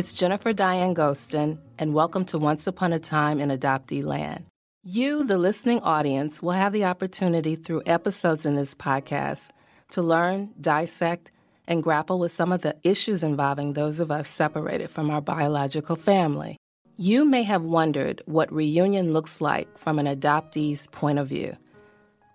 It's 0.00 0.14
Jennifer 0.14 0.54
Diane 0.54 0.94
Gostin, 0.94 1.58
and 1.78 1.92
welcome 1.92 2.24
to 2.24 2.38
Once 2.38 2.66
Upon 2.66 2.94
a 2.94 2.98
Time 2.98 3.38
in 3.38 3.50
Adoptee 3.50 4.02
Land. 4.02 4.46
You, 4.82 5.24
the 5.24 5.36
listening 5.36 5.80
audience, 5.80 6.42
will 6.42 6.52
have 6.52 6.72
the 6.72 6.86
opportunity 6.86 7.54
through 7.54 7.82
episodes 7.84 8.46
in 8.46 8.56
this 8.56 8.74
podcast 8.74 9.50
to 9.90 10.00
learn, 10.00 10.54
dissect, 10.58 11.32
and 11.66 11.82
grapple 11.82 12.18
with 12.18 12.32
some 12.32 12.50
of 12.50 12.62
the 12.62 12.78
issues 12.82 13.22
involving 13.22 13.74
those 13.74 14.00
of 14.00 14.10
us 14.10 14.26
separated 14.26 14.88
from 14.88 15.10
our 15.10 15.20
biological 15.20 15.96
family. 15.96 16.56
You 16.96 17.26
may 17.26 17.42
have 17.42 17.60
wondered 17.60 18.22
what 18.24 18.50
reunion 18.50 19.12
looks 19.12 19.42
like 19.42 19.76
from 19.76 19.98
an 19.98 20.06
adoptee's 20.06 20.88
point 20.88 21.18
of 21.18 21.28
view, 21.28 21.58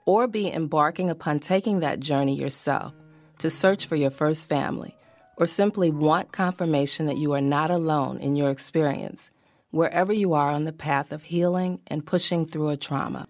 or 0.05 0.27
be 0.27 0.53
embarking 0.53 1.09
upon 1.09 1.39
taking 1.39 1.79
that 1.79 1.99
journey 1.99 2.35
yourself 2.35 2.93
to 3.39 3.49
search 3.49 3.87
for 3.87 3.95
your 3.95 4.11
first 4.11 4.47
family, 4.47 4.95
or 5.37 5.47
simply 5.47 5.89
want 5.89 6.31
confirmation 6.31 7.05
that 7.07 7.17
you 7.17 7.33
are 7.33 7.41
not 7.41 7.71
alone 7.71 8.19
in 8.19 8.35
your 8.35 8.49
experience, 8.49 9.31
wherever 9.71 10.13
you 10.13 10.33
are 10.33 10.51
on 10.51 10.63
the 10.63 10.73
path 10.73 11.11
of 11.11 11.23
healing 11.23 11.79
and 11.87 12.05
pushing 12.05 12.45
through 12.45 12.69
a 12.69 12.77
trauma. 12.77 13.27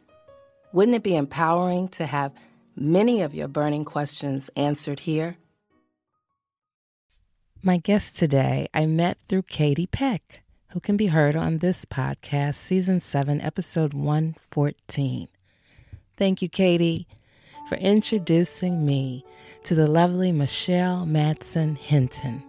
Wouldn't 0.71 0.95
it 0.95 1.03
be 1.03 1.15
empowering 1.15 1.87
to 1.89 2.05
have 2.05 2.33
many 2.75 3.21
of 3.21 3.33
your 3.33 3.47
burning 3.47 3.85
questions 3.85 4.49
answered 4.55 4.99
here? 4.99 5.37
My 7.63 7.77
guest 7.77 8.17
today 8.17 8.67
I 8.73 8.85
met 8.85 9.17
through 9.27 9.43
Katie 9.43 9.87
Peck, 9.87 10.43
who 10.71 10.79
can 10.79 10.97
be 10.97 11.07
heard 11.07 11.35
on 11.35 11.59
this 11.59 11.85
podcast, 11.85 12.55
Season 12.55 12.99
7, 12.99 13.41
Episode 13.41 13.93
114. 13.93 15.29
Thank 16.17 16.41
you, 16.41 16.49
Katie, 16.49 17.07
for 17.67 17.75
introducing 17.75 18.85
me 18.85 19.25
to 19.65 19.73
the 19.73 19.87
lovely 19.87 20.31
Michelle 20.31 21.07
Madsen 21.07 21.75
Hinton. 21.75 22.43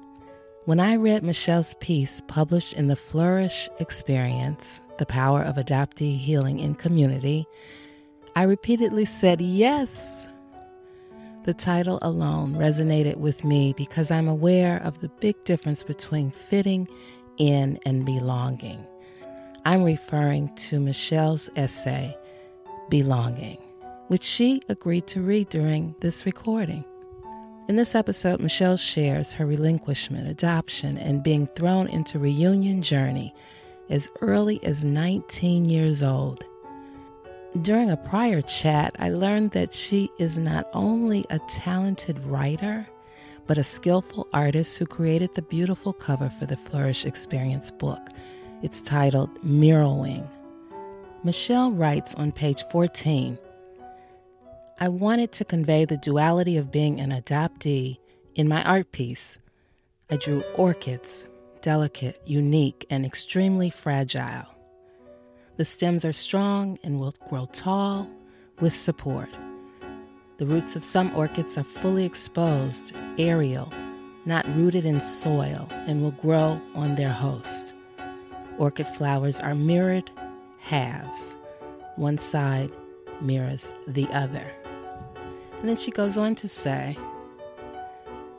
When 0.66 0.78
I 0.78 0.96
read 0.96 1.22
Michelle's 1.22 1.72
piece 1.80 2.20
published 2.28 2.74
in 2.74 2.88
the 2.88 2.94
Flourish 2.94 3.70
Experience, 3.78 4.82
The 4.98 5.06
Power 5.06 5.40
of 5.40 5.56
Adoptee 5.56 6.18
Healing 6.18 6.58
in 6.58 6.74
Community, 6.74 7.46
I 8.34 8.42
repeatedly 8.42 9.06
said 9.06 9.40
yes. 9.40 10.28
The 11.44 11.54
title 11.54 11.98
alone 12.02 12.54
resonated 12.54 13.16
with 13.16 13.44
me 13.44 13.72
because 13.78 14.10
I'm 14.10 14.28
aware 14.28 14.76
of 14.82 15.00
the 15.00 15.08
big 15.08 15.42
difference 15.44 15.82
between 15.82 16.30
fitting 16.30 16.86
in 17.38 17.78
and 17.86 18.04
belonging. 18.04 18.84
I'm 19.64 19.84
referring 19.84 20.54
to 20.56 20.80
Michelle's 20.80 21.48
essay, 21.56 22.14
Belonging, 22.90 23.56
which 24.08 24.22
she 24.22 24.60
agreed 24.68 25.06
to 25.06 25.22
read 25.22 25.48
during 25.48 25.94
this 26.00 26.26
recording. 26.26 26.84
In 27.68 27.74
this 27.74 27.96
episode, 27.96 28.38
Michelle 28.38 28.76
shares 28.76 29.32
her 29.32 29.44
relinquishment, 29.44 30.28
adoption, 30.28 30.96
and 30.98 31.24
being 31.24 31.48
thrown 31.48 31.88
into 31.88 32.16
reunion 32.16 32.80
journey 32.80 33.34
as 33.90 34.08
early 34.20 34.62
as 34.62 34.84
19 34.84 35.64
years 35.64 36.00
old. 36.00 36.44
During 37.62 37.90
a 37.90 37.96
prior 37.96 38.40
chat, 38.40 38.94
I 39.00 39.08
learned 39.08 39.50
that 39.52 39.74
she 39.74 40.08
is 40.20 40.38
not 40.38 40.68
only 40.74 41.24
a 41.28 41.40
talented 41.48 42.24
writer, 42.24 42.86
but 43.48 43.58
a 43.58 43.64
skillful 43.64 44.28
artist 44.32 44.78
who 44.78 44.86
created 44.86 45.34
the 45.34 45.42
beautiful 45.42 45.92
cover 45.92 46.30
for 46.30 46.46
the 46.46 46.56
Flourish 46.56 47.04
Experience 47.04 47.72
book. 47.72 48.00
It's 48.62 48.80
titled 48.80 49.42
Mirroring. 49.42 50.28
Michelle 51.24 51.72
writes 51.72 52.14
on 52.14 52.30
page 52.30 52.62
14 52.70 53.36
I 54.78 54.90
wanted 54.90 55.32
to 55.32 55.44
convey 55.46 55.86
the 55.86 55.96
duality 55.96 56.58
of 56.58 56.70
being 56.70 57.00
an 57.00 57.10
adoptee 57.10 57.96
in 58.34 58.46
my 58.46 58.62
art 58.64 58.92
piece. 58.92 59.38
I 60.10 60.16
drew 60.16 60.42
orchids, 60.54 61.26
delicate, 61.62 62.20
unique, 62.26 62.84
and 62.90 63.06
extremely 63.06 63.70
fragile. 63.70 64.44
The 65.56 65.64
stems 65.64 66.04
are 66.04 66.12
strong 66.12 66.78
and 66.84 67.00
will 67.00 67.14
grow 67.26 67.46
tall 67.54 68.06
with 68.60 68.76
support. 68.76 69.30
The 70.36 70.46
roots 70.46 70.76
of 70.76 70.84
some 70.84 71.16
orchids 71.16 71.56
are 71.56 71.64
fully 71.64 72.04
exposed, 72.04 72.92
aerial, 73.16 73.72
not 74.26 74.46
rooted 74.54 74.84
in 74.84 75.00
soil, 75.00 75.66
and 75.86 76.02
will 76.02 76.10
grow 76.10 76.60
on 76.74 76.96
their 76.96 77.12
host. 77.12 77.74
Orchid 78.58 78.88
flowers 78.88 79.40
are 79.40 79.54
mirrored 79.54 80.10
halves. 80.58 81.34
One 81.94 82.18
side 82.18 82.72
mirrors 83.22 83.72
the 83.88 84.06
other. 84.08 84.52
And 85.60 85.68
then 85.68 85.76
she 85.76 85.90
goes 85.90 86.16
on 86.16 86.34
to 86.36 86.48
say, 86.48 86.96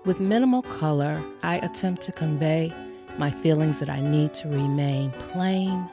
with 0.05 0.19
minimal 0.19 0.61
color, 0.61 1.23
I 1.43 1.57
attempt 1.57 2.01
to 2.03 2.11
convey 2.11 2.73
my 3.17 3.31
feelings 3.31 3.79
that 3.79 3.89
I 3.89 3.99
need 3.99 4.33
to 4.35 4.47
remain 4.47 5.11
plain, 5.31 5.89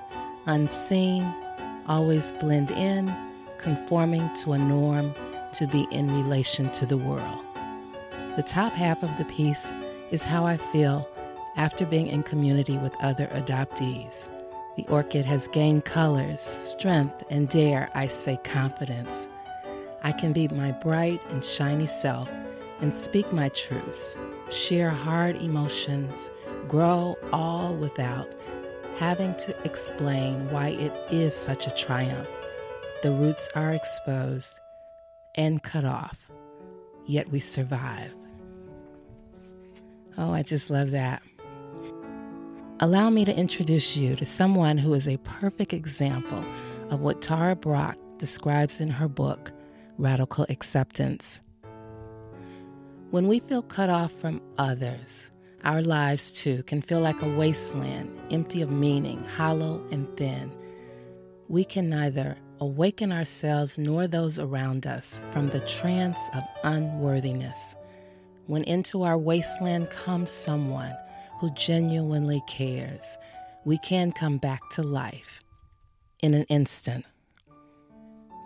unseen, 0.46 1.24
always 1.86 2.30
blend 2.32 2.70
in, 2.70 3.14
conforming 3.58 4.28
to 4.36 4.52
a 4.52 4.58
norm 4.58 5.14
to 5.54 5.66
be 5.66 5.86
in 5.90 6.12
relation 6.12 6.70
to 6.72 6.86
the 6.86 6.98
world. 6.98 7.44
The 8.36 8.42
top 8.42 8.72
half 8.72 9.02
of 9.02 9.16
the 9.16 9.24
piece 9.24 9.72
is 10.10 10.22
how 10.22 10.44
I 10.44 10.56
feel 10.56 11.08
after 11.56 11.86
being 11.86 12.08
in 12.08 12.22
community 12.22 12.78
with 12.78 12.94
other 13.00 13.26
adoptees. 13.28 14.28
The 14.76 14.86
orchid 14.88 15.24
has 15.24 15.48
gained 15.48 15.84
colors, 15.84 16.58
strength, 16.60 17.22
and 17.30 17.48
dare 17.48 17.90
I 17.94 18.08
say 18.08 18.38
confidence. 18.42 19.28
I 20.04 20.12
can 20.12 20.34
be 20.34 20.46
my 20.48 20.70
bright 20.70 21.20
and 21.30 21.42
shiny 21.42 21.86
self 21.86 22.30
and 22.80 22.94
speak 22.94 23.32
my 23.32 23.48
truths, 23.48 24.18
share 24.50 24.90
hard 24.90 25.36
emotions, 25.36 26.30
grow 26.68 27.16
all 27.32 27.74
without 27.74 28.34
having 28.96 29.34
to 29.36 29.56
explain 29.64 30.50
why 30.50 30.68
it 30.68 30.92
is 31.10 31.34
such 31.34 31.66
a 31.66 31.70
triumph. 31.70 32.28
The 33.02 33.12
roots 33.12 33.48
are 33.54 33.72
exposed 33.72 34.60
and 35.36 35.62
cut 35.62 35.86
off, 35.86 36.30
yet 37.06 37.30
we 37.30 37.40
survive. 37.40 38.12
Oh, 40.18 40.32
I 40.32 40.42
just 40.42 40.68
love 40.68 40.90
that. 40.90 41.22
Allow 42.80 43.08
me 43.08 43.24
to 43.24 43.34
introduce 43.34 43.96
you 43.96 44.16
to 44.16 44.26
someone 44.26 44.76
who 44.76 44.92
is 44.92 45.08
a 45.08 45.16
perfect 45.18 45.72
example 45.72 46.44
of 46.90 47.00
what 47.00 47.22
Tara 47.22 47.56
Brach 47.56 47.96
describes 48.18 48.80
in 48.80 48.90
her 48.90 49.08
book, 49.08 49.50
radical 49.98 50.46
acceptance. 50.48 51.40
When 53.10 53.28
we 53.28 53.38
feel 53.38 53.62
cut 53.62 53.90
off 53.90 54.12
from 54.12 54.40
others, 54.58 55.30
our 55.64 55.82
lives 55.82 56.32
too 56.32 56.62
can 56.64 56.82
feel 56.82 57.00
like 57.00 57.22
a 57.22 57.36
wasteland, 57.36 58.10
empty 58.30 58.60
of 58.60 58.70
meaning, 58.70 59.24
hollow 59.36 59.84
and 59.90 60.14
thin. 60.16 60.52
We 61.48 61.64
can 61.64 61.88
neither 61.88 62.36
awaken 62.60 63.12
ourselves 63.12 63.78
nor 63.78 64.06
those 64.06 64.38
around 64.38 64.86
us 64.86 65.20
from 65.32 65.48
the 65.48 65.60
trance 65.60 66.28
of 66.34 66.42
unworthiness. 66.64 67.76
When 68.46 68.64
into 68.64 69.02
our 69.02 69.16
wasteland 69.16 69.90
comes 69.90 70.30
someone 70.30 70.94
who 71.40 71.50
genuinely 71.52 72.42
cares, 72.46 73.18
we 73.64 73.78
can 73.78 74.12
come 74.12 74.38
back 74.38 74.60
to 74.72 74.82
life 74.82 75.40
in 76.22 76.34
an 76.34 76.44
instant. 76.44 77.04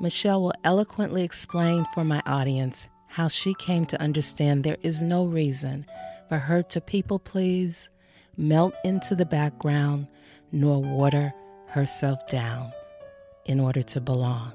Michelle 0.00 0.42
will 0.42 0.52
eloquently 0.62 1.24
explain 1.24 1.84
for 1.92 2.04
my 2.04 2.22
audience 2.24 2.88
how 3.08 3.26
she 3.26 3.54
came 3.54 3.84
to 3.86 4.00
understand 4.00 4.62
there 4.62 4.76
is 4.82 5.02
no 5.02 5.24
reason 5.24 5.84
for 6.28 6.38
her 6.38 6.62
to 6.62 6.80
people 6.80 7.18
please, 7.18 7.90
melt 8.36 8.74
into 8.84 9.16
the 9.16 9.26
background, 9.26 10.06
nor 10.52 10.80
water 10.80 11.32
herself 11.66 12.24
down 12.28 12.72
in 13.46 13.58
order 13.58 13.82
to 13.82 14.00
belong. 14.00 14.52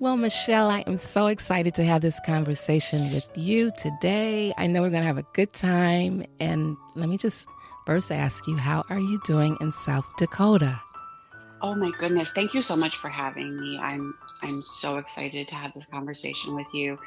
Well, 0.00 0.16
Michelle, 0.16 0.68
I 0.68 0.80
am 0.80 0.96
so 0.96 1.28
excited 1.28 1.74
to 1.76 1.84
have 1.84 2.02
this 2.02 2.18
conversation 2.26 3.12
with 3.12 3.28
you 3.36 3.70
today. 3.78 4.52
I 4.58 4.66
know 4.66 4.82
we're 4.82 4.90
going 4.90 5.02
to 5.02 5.06
have 5.06 5.16
a 5.16 5.26
good 5.32 5.52
time. 5.52 6.24
And 6.40 6.76
let 6.96 7.08
me 7.08 7.16
just 7.16 7.46
first 7.86 8.10
ask 8.12 8.46
you, 8.46 8.56
how 8.56 8.84
are 8.88 8.98
you 8.98 9.20
doing 9.24 9.56
in 9.60 9.72
South 9.72 10.06
Dakota? 10.18 10.80
Oh 11.62 11.76
my 11.76 11.92
goodness. 11.98 12.32
Thank 12.32 12.54
you 12.54 12.62
so 12.62 12.74
much 12.74 12.96
for 12.96 13.08
having 13.08 13.58
me. 13.60 13.78
I'm 13.80 14.14
I'm 14.42 14.60
so 14.62 14.98
excited 14.98 15.46
to 15.48 15.54
have 15.54 15.72
this 15.74 15.86
conversation 15.86 16.56
with 16.56 16.66
you. 16.74 16.98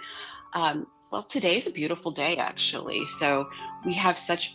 Um, 0.54 0.88
well, 1.12 1.24
today's 1.24 1.68
a 1.68 1.72
beautiful 1.72 2.12
day 2.12 2.38
actually. 2.38 3.06
So 3.06 3.50
we 3.86 3.94
have 3.96 4.18
such 4.18 4.54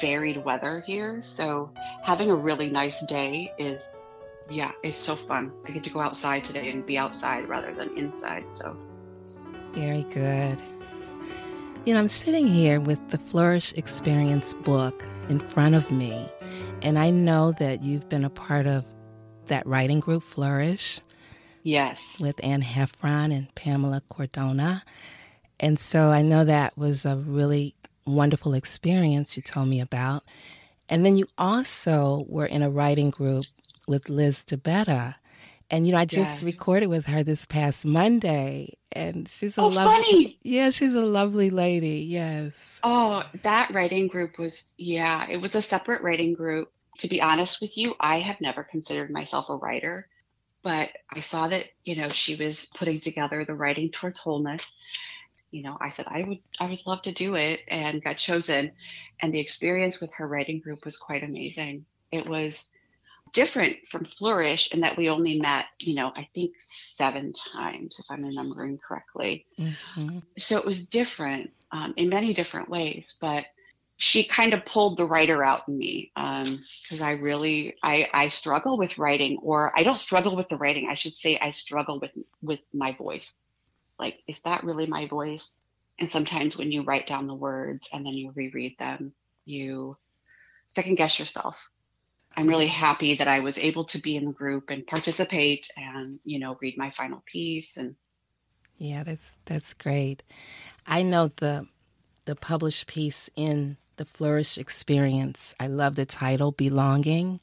varied 0.00 0.42
weather 0.44 0.82
here. 0.86 1.20
So 1.20 1.70
having 2.02 2.30
a 2.30 2.36
really 2.36 2.70
nice 2.70 3.04
day 3.04 3.52
is 3.58 3.86
yeah, 4.50 4.72
it's 4.82 4.96
so 4.96 5.14
fun. 5.14 5.52
I 5.66 5.72
get 5.72 5.84
to 5.84 5.90
go 5.90 6.00
outside 6.00 6.42
today 6.42 6.70
and 6.70 6.86
be 6.86 6.96
outside 6.96 7.46
rather 7.50 7.74
than 7.74 7.96
inside. 7.98 8.44
So 8.54 8.74
very 9.72 10.04
good. 10.04 10.58
You 11.84 11.92
know, 11.94 12.00
I'm 12.00 12.08
sitting 12.08 12.46
here 12.46 12.80
with 12.80 13.10
the 13.10 13.18
Flourish 13.18 13.74
Experience 13.74 14.54
book 14.54 15.04
in 15.28 15.40
front 15.40 15.74
of 15.74 15.90
me. 15.90 16.28
And 16.82 16.98
I 16.98 17.10
know 17.10 17.52
that 17.52 17.82
you've 17.82 18.08
been 18.08 18.24
a 18.24 18.30
part 18.30 18.66
of 18.66 18.84
that 19.46 19.66
writing 19.66 20.00
group, 20.00 20.22
Flourish. 20.22 21.00
Yes. 21.62 22.20
With 22.20 22.42
Anne 22.42 22.62
Heffron 22.62 23.36
and 23.36 23.54
Pamela 23.54 24.02
Cordano. 24.10 24.82
And 25.60 25.78
so 25.78 26.10
I 26.10 26.22
know 26.22 26.44
that 26.44 26.78
was 26.78 27.04
a 27.04 27.16
really 27.16 27.74
wonderful 28.06 28.54
experience 28.54 29.36
you 29.36 29.42
told 29.42 29.68
me 29.68 29.80
about. 29.80 30.24
And 30.88 31.04
then 31.04 31.16
you 31.16 31.26
also 31.36 32.24
were 32.28 32.46
in 32.46 32.62
a 32.62 32.70
writing 32.70 33.10
group 33.10 33.44
with 33.86 34.08
Liz 34.08 34.42
DeBetta. 34.46 35.16
And 35.70 35.86
you 35.86 35.92
know, 35.92 35.98
I 35.98 36.06
just 36.06 36.36
yes. 36.36 36.42
recorded 36.42 36.86
with 36.86 37.06
her 37.06 37.22
this 37.22 37.44
past 37.44 37.84
Monday, 37.84 38.78
and 38.92 39.28
she's 39.28 39.58
a 39.58 39.60
oh, 39.60 39.68
lovely. 39.68 40.02
Funny. 40.02 40.38
Yeah, 40.42 40.70
she's 40.70 40.94
a 40.94 41.04
lovely 41.04 41.50
lady. 41.50 42.06
Yes. 42.08 42.80
Oh, 42.82 43.22
that 43.42 43.70
writing 43.74 44.08
group 44.08 44.38
was 44.38 44.72
yeah, 44.78 45.26
it 45.28 45.40
was 45.40 45.54
a 45.54 45.62
separate 45.62 46.02
writing 46.02 46.32
group. 46.32 46.72
To 46.98 47.08
be 47.08 47.20
honest 47.20 47.60
with 47.60 47.76
you, 47.76 47.94
I 48.00 48.20
have 48.20 48.40
never 48.40 48.64
considered 48.64 49.10
myself 49.10 49.50
a 49.50 49.56
writer, 49.56 50.08
but 50.62 50.90
I 51.10 51.20
saw 51.20 51.48
that 51.48 51.66
you 51.84 51.96
know 51.96 52.08
she 52.08 52.34
was 52.34 52.66
putting 52.74 53.00
together 53.00 53.44
the 53.44 53.54
writing 53.54 53.90
towards 53.90 54.20
wholeness. 54.20 54.72
You 55.50 55.64
know, 55.64 55.76
I 55.78 55.90
said 55.90 56.06
I 56.08 56.22
would 56.22 56.38
I 56.58 56.66
would 56.66 56.86
love 56.86 57.02
to 57.02 57.12
do 57.12 57.34
it, 57.34 57.60
and 57.68 58.02
got 58.02 58.16
chosen. 58.16 58.72
And 59.20 59.34
the 59.34 59.40
experience 59.40 60.00
with 60.00 60.14
her 60.14 60.26
writing 60.26 60.60
group 60.60 60.86
was 60.86 60.96
quite 60.96 61.22
amazing. 61.22 61.84
It 62.10 62.26
was 62.26 62.64
different 63.32 63.86
from 63.86 64.04
Flourish 64.04 64.72
in 64.72 64.80
that 64.80 64.96
we 64.96 65.08
only 65.08 65.40
met, 65.40 65.66
you 65.78 65.94
know, 65.94 66.12
I 66.14 66.28
think 66.34 66.54
seven 66.58 67.32
times, 67.32 67.98
if 67.98 68.06
I'm 68.10 68.24
remembering 68.24 68.78
correctly. 68.78 69.46
Mm-hmm. 69.58 70.18
So 70.38 70.58
it 70.58 70.64
was 70.64 70.86
different 70.86 71.50
um, 71.72 71.94
in 71.96 72.08
many 72.08 72.34
different 72.34 72.68
ways, 72.68 73.16
but 73.20 73.46
she 73.96 74.22
kind 74.24 74.54
of 74.54 74.64
pulled 74.64 74.96
the 74.96 75.04
writer 75.04 75.42
out 75.42 75.68
in 75.68 75.76
me 75.76 76.12
because 76.14 77.00
um, 77.00 77.02
I 77.02 77.12
really 77.12 77.76
I, 77.82 78.08
I 78.14 78.28
struggle 78.28 78.78
with 78.78 78.96
writing, 78.96 79.38
or 79.42 79.72
I 79.76 79.82
don't 79.82 79.96
struggle 79.96 80.36
with 80.36 80.48
the 80.48 80.56
writing. 80.56 80.88
I 80.88 80.94
should 80.94 81.16
say 81.16 81.38
I 81.38 81.50
struggle 81.50 81.98
with 81.98 82.12
with 82.40 82.60
my 82.72 82.92
voice. 82.92 83.32
Like, 83.98 84.18
is 84.28 84.38
that 84.44 84.62
really 84.62 84.86
my 84.86 85.06
voice? 85.08 85.48
And 85.98 86.08
sometimes 86.08 86.56
when 86.56 86.70
you 86.70 86.82
write 86.82 87.08
down 87.08 87.26
the 87.26 87.34
words 87.34 87.88
and 87.92 88.06
then 88.06 88.14
you 88.14 88.30
reread 88.36 88.78
them, 88.78 89.12
you 89.44 89.96
second 90.68 90.94
guess 90.94 91.18
yourself 91.18 91.68
I'm 92.38 92.46
really 92.46 92.68
happy 92.68 93.16
that 93.16 93.26
I 93.26 93.40
was 93.40 93.58
able 93.58 93.84
to 93.86 93.98
be 93.98 94.14
in 94.16 94.24
the 94.24 94.32
group 94.32 94.70
and 94.70 94.86
participate 94.86 95.68
and, 95.76 96.20
you 96.24 96.38
know, 96.38 96.56
read 96.60 96.78
my 96.78 96.90
final 96.92 97.24
piece 97.26 97.76
and 97.76 97.96
Yeah, 98.76 99.02
that's 99.02 99.32
that's 99.44 99.74
great. 99.74 100.22
I 100.86 101.02
know 101.02 101.28
the 101.28 101.66
the 102.26 102.36
published 102.36 102.86
piece 102.86 103.28
in 103.34 103.76
the 103.96 104.04
Flourish 104.04 104.56
Experience. 104.56 105.54
I 105.58 105.66
love 105.66 105.96
the 105.96 106.06
title 106.06 106.52
Belonging. 106.52 107.40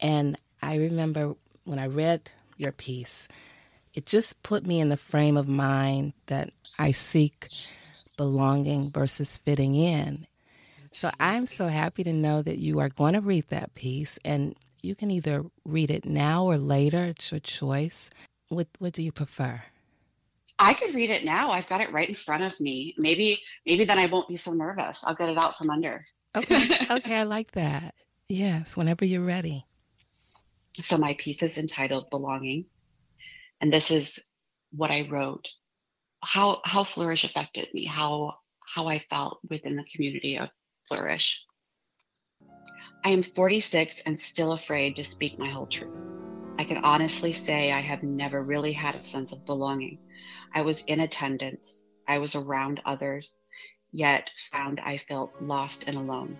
And 0.00 0.38
I 0.62 0.76
remember 0.76 1.34
when 1.64 1.78
I 1.78 1.86
read 1.86 2.30
your 2.56 2.72
piece, 2.72 3.28
it 3.92 4.06
just 4.06 4.42
put 4.42 4.66
me 4.66 4.80
in 4.80 4.88
the 4.88 4.96
frame 4.96 5.36
of 5.36 5.48
mind 5.48 6.14
that 6.26 6.50
I 6.78 6.92
seek 6.92 7.48
belonging 8.16 8.90
versus 8.90 9.36
fitting 9.36 9.74
in. 9.74 10.26
So 10.92 11.10
I'm 11.20 11.46
so 11.46 11.68
happy 11.68 12.02
to 12.04 12.12
know 12.12 12.42
that 12.42 12.58
you 12.58 12.80
are 12.80 12.88
going 12.88 13.14
to 13.14 13.20
read 13.20 13.48
that 13.48 13.74
piece 13.74 14.18
and 14.24 14.56
you 14.82 14.94
can 14.94 15.10
either 15.10 15.44
read 15.64 15.90
it 15.90 16.04
now 16.04 16.44
or 16.44 16.58
later. 16.58 17.04
It's 17.04 17.30
your 17.30 17.40
choice. 17.40 18.10
What 18.48 18.66
what 18.78 18.92
do 18.94 19.02
you 19.02 19.12
prefer? 19.12 19.62
I 20.58 20.74
could 20.74 20.94
read 20.94 21.10
it 21.10 21.24
now. 21.24 21.50
I've 21.50 21.68
got 21.68 21.80
it 21.80 21.92
right 21.92 22.08
in 22.08 22.14
front 22.14 22.42
of 22.42 22.58
me. 22.60 22.94
Maybe 22.98 23.40
maybe 23.64 23.84
then 23.84 23.98
I 23.98 24.06
won't 24.06 24.28
be 24.28 24.36
so 24.36 24.52
nervous. 24.52 25.02
I'll 25.04 25.14
get 25.14 25.28
it 25.28 25.38
out 25.38 25.56
from 25.56 25.70
under. 25.70 26.04
Okay. 26.34 26.76
okay, 26.90 27.16
I 27.16 27.22
like 27.22 27.52
that. 27.52 27.94
Yes, 28.28 28.76
whenever 28.76 29.04
you're 29.04 29.24
ready. 29.24 29.64
So 30.74 30.96
my 30.96 31.14
piece 31.14 31.42
is 31.42 31.58
entitled 31.58 32.10
Belonging. 32.10 32.66
And 33.60 33.72
this 33.72 33.90
is 33.90 34.18
what 34.72 34.90
I 34.90 35.08
wrote. 35.10 35.48
How 36.22 36.60
how 36.64 36.84
flourish 36.84 37.24
affected 37.24 37.68
me, 37.72 37.84
how 37.86 38.34
how 38.60 38.88
I 38.88 38.98
felt 38.98 39.40
within 39.48 39.76
the 39.76 39.84
community 39.84 40.38
of 40.38 40.48
flourish. 40.90 41.46
I 43.04 43.10
am 43.10 43.22
46 43.22 44.02
and 44.06 44.18
still 44.18 44.52
afraid 44.52 44.96
to 44.96 45.04
speak 45.04 45.38
my 45.38 45.48
whole 45.48 45.68
truth. 45.68 46.10
I 46.58 46.64
can 46.64 46.78
honestly 46.78 47.32
say 47.32 47.70
I 47.70 47.78
have 47.78 48.02
never 48.02 48.42
really 48.42 48.72
had 48.72 48.96
a 48.96 49.04
sense 49.04 49.30
of 49.30 49.46
belonging. 49.46 49.98
I 50.52 50.62
was 50.62 50.82
in 50.82 50.98
attendance, 50.98 51.84
I 52.08 52.18
was 52.18 52.34
around 52.34 52.82
others, 52.84 53.36
yet 53.92 54.30
found 54.50 54.80
I 54.80 54.98
felt 54.98 55.32
lost 55.40 55.84
and 55.86 55.96
alone. 55.96 56.36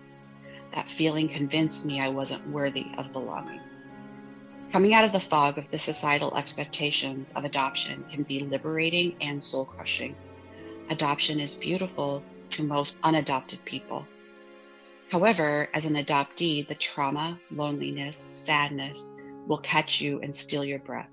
That 0.75 0.89
feeling 0.89 1.29
convinced 1.29 1.85
me 1.85 2.01
I 2.01 2.09
wasn't 2.09 2.47
worthy 2.49 2.87
of 2.97 3.13
belonging. 3.13 3.61
Coming 4.73 4.93
out 4.93 5.05
of 5.05 5.13
the 5.13 5.19
fog 5.21 5.59
of 5.59 5.71
the 5.71 5.79
societal 5.79 6.35
expectations 6.35 7.31
of 7.37 7.45
adoption 7.45 8.03
can 8.11 8.23
be 8.23 8.41
liberating 8.41 9.15
and 9.21 9.41
soul 9.41 9.63
crushing. 9.63 10.13
Adoption 10.89 11.39
is 11.39 11.55
beautiful 11.55 12.21
to 12.51 12.63
most 12.63 12.97
unadopted 13.01 13.63
people. 13.63 14.05
However, 15.11 15.67
as 15.73 15.85
an 15.85 15.95
adoptee, 15.95 16.65
the 16.65 16.75
trauma, 16.75 17.37
loneliness, 17.51 18.23
sadness 18.29 19.11
will 19.45 19.57
catch 19.57 19.99
you 19.99 20.21
and 20.21 20.33
steal 20.33 20.63
your 20.63 20.79
breath. 20.79 21.09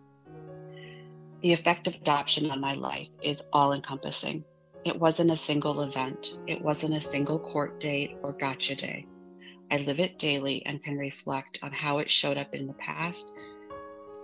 The 1.43 1.53
effect 1.53 1.89
of 1.89 1.97
adoption 1.97 2.49
on 2.53 2.61
my 2.61 2.75
life 2.75 3.09
is 3.25 3.43
all 3.53 3.73
encompassing. 3.73 4.45
It 4.85 5.01
wasn't 5.01 5.33
a 5.33 5.37
single 5.37 5.81
event, 5.81 6.29
it 6.47 6.63
wasn't 6.63 6.95
a 6.95 7.01
single 7.01 7.41
court 7.41 7.81
date 7.81 8.17
or 8.23 8.35
gotcha 8.35 8.77
day. 8.77 9.05
I 9.69 9.79
live 9.79 9.99
it 9.99 10.17
daily 10.17 10.65
and 10.65 10.83
can 10.83 10.97
reflect 10.97 11.59
on 11.63 11.73
how 11.73 11.99
it 11.99 12.09
showed 12.09 12.39
up 12.39 12.55
in 12.55 12.69
the 12.69 12.75
past. 12.75 13.27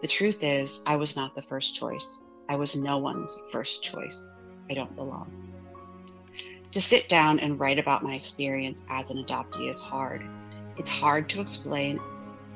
The 0.03 0.09
truth 0.09 0.44
is, 0.44 0.81
I 0.87 0.94
was 0.94 1.17
not 1.17 1.35
the 1.35 1.43
first 1.43 1.75
choice. 1.75 2.19
I 2.49 2.55
was 2.55 2.77
no 2.77 2.99
one's 2.99 3.37
first 3.50 3.82
choice. 3.82 4.29
I 4.70 4.75
don't 4.75 4.94
belong. 4.94 5.54
To 6.75 6.81
sit 6.81 7.09
down 7.09 7.38
and 7.38 7.61
write 7.61 7.79
about 7.79 8.03
my 8.03 8.17
experience 8.17 8.82
as 8.88 9.09
an 9.09 9.25
adoptee 9.25 9.71
is 9.71 9.79
hard. 9.79 10.25
It's 10.76 10.91
hard 10.91 11.29
to 11.29 11.41
explain 11.41 12.00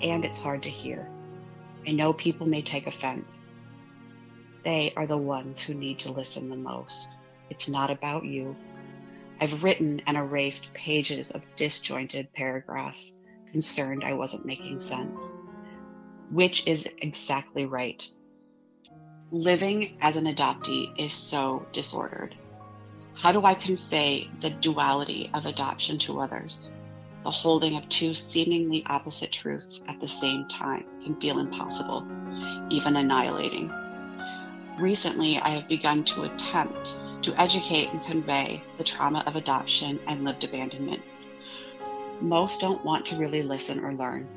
and 0.03 0.25
it's 0.25 0.41
hard 0.41 0.65
to 0.65 0.69
hear. 0.69 1.09
I 1.87 1.93
know 1.93 2.12
people 2.12 2.49
may 2.49 2.61
take 2.61 2.88
offense. 2.88 3.47
They 4.65 4.93
are 4.97 5.06
the 5.06 5.17
ones 5.17 5.61
who 5.61 5.73
need 5.73 6.00
to 6.00 6.11
listen 6.11 6.49
the 6.49 6.56
most. 6.56 7.06
It's 7.49 7.69
not 7.69 7.93
about 7.93 8.25
you. 8.25 8.56
I've 9.41 9.62
written 9.62 10.03
and 10.09 10.17
erased 10.17 10.75
pages 10.75 11.31
of 11.31 11.44
disjointed 11.55 12.32
paragraphs 12.32 13.12
concerned 13.53 14.03
I 14.03 14.14
wasn't 14.14 14.44
making 14.44 14.81
sense. 14.81 15.23
Which 16.32 16.67
is 16.67 16.88
exactly 17.03 17.67
right. 17.67 18.05
Living 19.31 19.97
as 20.00 20.17
an 20.17 20.25
adoptee 20.25 20.93
is 20.99 21.12
so 21.12 21.64
disordered. 21.71 22.35
How 23.20 23.32
do 23.32 23.44
I 23.44 23.55
convey 23.55 24.31
the 24.41 24.50
duality 24.50 25.29
of 25.35 25.44
adoption 25.44 25.99
to 25.99 26.21
others? 26.21 26.71
The 27.25 27.33
holding 27.33 27.76
of 27.76 27.88
two 27.88 28.14
seemingly 28.14 28.85
opposite 28.87 29.33
truths 29.33 29.81
at 29.88 30.00
the 30.00 30.07
same 30.07 30.47
time 30.47 30.85
can 31.02 31.21
feel 31.21 31.40
impossible, 31.40 32.07
even 32.71 32.95
annihilating. 32.95 33.73
Recently, 34.78 35.37
I 35.40 35.49
have 35.49 35.69
begun 35.69 36.04
to 36.04 36.23
attempt 36.23 36.97
to 37.23 37.35
educate 37.40 37.88
and 37.88 38.04
convey 38.04 38.62
the 38.76 38.85
trauma 38.85 39.25
of 39.26 39.35
adoption 39.35 39.99
and 40.07 40.25
lived 40.25 40.45
abandonment. 40.45 41.02
Most 42.21 42.61
don't 42.61 42.85
want 42.85 43.04
to 43.07 43.16
really 43.16 43.43
listen 43.43 43.81
or 43.81 43.95
learn. 43.95 44.28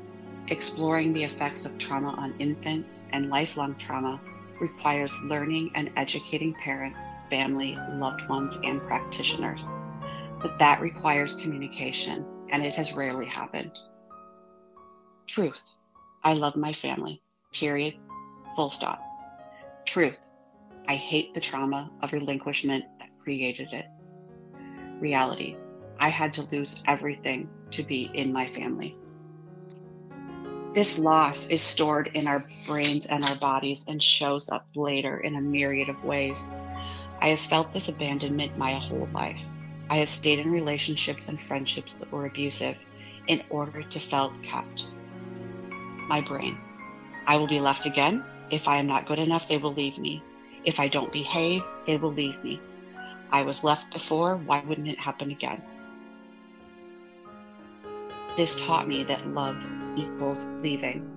Exploring 0.48 1.12
the 1.12 1.22
effects 1.22 1.66
of 1.66 1.78
trauma 1.78 2.16
on 2.18 2.34
infants 2.40 3.04
and 3.12 3.30
lifelong 3.30 3.76
trauma 3.76 4.20
requires 4.60 5.12
learning 5.24 5.70
and 5.74 5.90
educating 5.96 6.54
parents, 6.54 7.04
family, 7.30 7.76
loved 7.92 8.28
ones, 8.28 8.58
and 8.64 8.80
practitioners. 8.82 9.62
But 10.40 10.58
that 10.58 10.80
requires 10.80 11.36
communication, 11.36 12.24
and 12.50 12.64
it 12.64 12.74
has 12.74 12.92
rarely 12.92 13.26
happened. 13.26 13.72
Truth. 15.26 15.62
I 16.24 16.34
love 16.34 16.56
my 16.56 16.72
family. 16.72 17.22
Period. 17.52 17.94
Full 18.56 18.70
stop. 18.70 19.00
Truth. 19.86 20.18
I 20.88 20.94
hate 20.96 21.32
the 21.32 21.40
trauma 21.40 21.90
of 22.02 22.12
relinquishment 22.12 22.84
that 22.98 23.08
created 23.22 23.72
it. 23.72 23.86
Reality. 25.00 25.56
I 25.98 26.08
had 26.08 26.34
to 26.34 26.42
lose 26.42 26.82
everything 26.86 27.48
to 27.70 27.82
be 27.82 28.10
in 28.14 28.32
my 28.32 28.46
family. 28.46 28.96
This 30.74 30.98
loss 30.98 31.46
is 31.48 31.60
stored 31.60 32.10
in 32.14 32.26
our 32.26 32.46
brains 32.66 33.04
and 33.04 33.26
our 33.26 33.34
bodies 33.34 33.84
and 33.88 34.02
shows 34.02 34.48
up 34.48 34.66
later 34.74 35.20
in 35.20 35.36
a 35.36 35.40
myriad 35.40 35.90
of 35.90 36.02
ways. 36.02 36.40
I 37.20 37.28
have 37.28 37.40
felt 37.40 37.74
this 37.74 37.90
abandonment 37.90 38.56
my 38.56 38.72
whole 38.72 39.06
life. 39.12 39.38
I 39.90 39.96
have 39.96 40.08
stayed 40.08 40.38
in 40.38 40.50
relationships 40.50 41.28
and 41.28 41.42
friendships 41.42 41.92
that 41.94 42.10
were 42.10 42.24
abusive 42.24 42.78
in 43.26 43.42
order 43.50 43.82
to 43.82 44.00
feel 44.00 44.32
kept. 44.42 44.86
My 46.08 46.22
brain. 46.22 46.56
I 47.26 47.36
will 47.36 47.46
be 47.46 47.60
left 47.60 47.84
again. 47.84 48.24
If 48.50 48.66
I 48.66 48.78
am 48.78 48.86
not 48.86 49.06
good 49.06 49.18
enough, 49.18 49.48
they 49.48 49.58
will 49.58 49.74
leave 49.74 49.98
me. 49.98 50.22
If 50.64 50.80
I 50.80 50.88
don't 50.88 51.12
behave, 51.12 51.62
they 51.84 51.98
will 51.98 52.12
leave 52.12 52.42
me. 52.42 52.62
I 53.30 53.42
was 53.42 53.62
left 53.62 53.92
before, 53.92 54.38
why 54.38 54.64
wouldn't 54.66 54.88
it 54.88 54.98
happen 54.98 55.30
again? 55.30 55.62
This 58.38 58.54
taught 58.54 58.88
me 58.88 59.04
that 59.04 59.28
love 59.28 59.56
equals 59.96 60.46
leaving. 60.60 61.08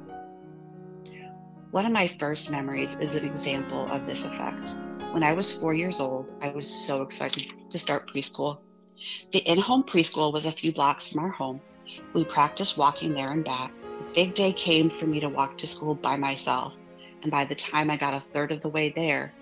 One 1.71 1.85
of 1.85 1.91
my 1.91 2.07
first 2.07 2.49
memories 2.49 2.95
is 2.95 3.15
an 3.15 3.25
example 3.25 3.91
of 3.91 4.05
this 4.05 4.23
effect. 4.23 4.69
When 5.11 5.23
I 5.23 5.33
was 5.33 5.53
four 5.53 5.73
years 5.73 5.99
old, 5.99 6.33
I 6.41 6.49
was 6.49 6.67
so 6.67 7.01
excited 7.01 7.53
to 7.69 7.79
start 7.79 8.07
preschool. 8.07 8.59
The 9.31 9.39
in 9.39 9.59
home 9.59 9.83
preschool 9.83 10.31
was 10.31 10.45
a 10.45 10.51
few 10.51 10.71
blocks 10.71 11.07
from 11.07 11.23
our 11.23 11.29
home. 11.29 11.61
We 12.13 12.23
practiced 12.23 12.77
walking 12.77 13.13
there 13.13 13.31
and 13.31 13.43
back. 13.43 13.71
The 13.99 14.13
big 14.15 14.33
day 14.33 14.53
came 14.53 14.89
for 14.89 15.05
me 15.05 15.19
to 15.19 15.29
walk 15.29 15.57
to 15.57 15.67
school 15.67 15.95
by 15.95 16.15
myself, 16.15 16.73
and 17.21 17.31
by 17.31 17.45
the 17.45 17.55
time 17.55 17.89
I 17.89 17.97
got 17.97 18.13
a 18.13 18.25
third 18.33 18.51
of 18.51 18.61
the 18.61 18.69
way 18.69 18.89
there, 18.89 19.33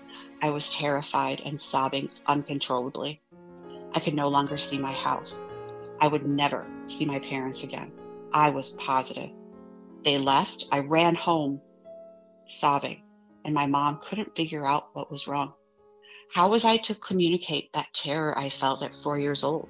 I 0.42 0.50
was 0.50 0.70
terrified 0.70 1.40
and 1.44 1.60
sobbing 1.60 2.08
uncontrollably. 2.26 3.20
I 3.92 4.00
could 4.00 4.14
no 4.14 4.28
longer 4.28 4.58
see 4.58 4.78
my 4.78 4.92
house. 4.92 5.44
I 6.00 6.08
would 6.08 6.26
never 6.26 6.66
see 6.88 7.04
my 7.04 7.20
parents 7.20 7.62
again. 7.62 7.92
I 8.34 8.50
was 8.50 8.70
positive. 8.70 9.30
They 10.02 10.18
left. 10.18 10.66
I 10.72 10.80
ran 10.80 11.14
home 11.14 11.60
sobbing, 12.46 13.00
and 13.44 13.54
my 13.54 13.66
mom 13.66 14.00
couldn't 14.02 14.34
figure 14.34 14.66
out 14.66 14.88
what 14.92 15.08
was 15.08 15.28
wrong. 15.28 15.52
How 16.32 16.48
was 16.50 16.64
I 16.64 16.78
to 16.78 16.96
communicate 16.96 17.72
that 17.72 17.94
terror 17.94 18.36
I 18.36 18.50
felt 18.50 18.82
at 18.82 18.96
four 18.96 19.20
years 19.20 19.44
old? 19.44 19.68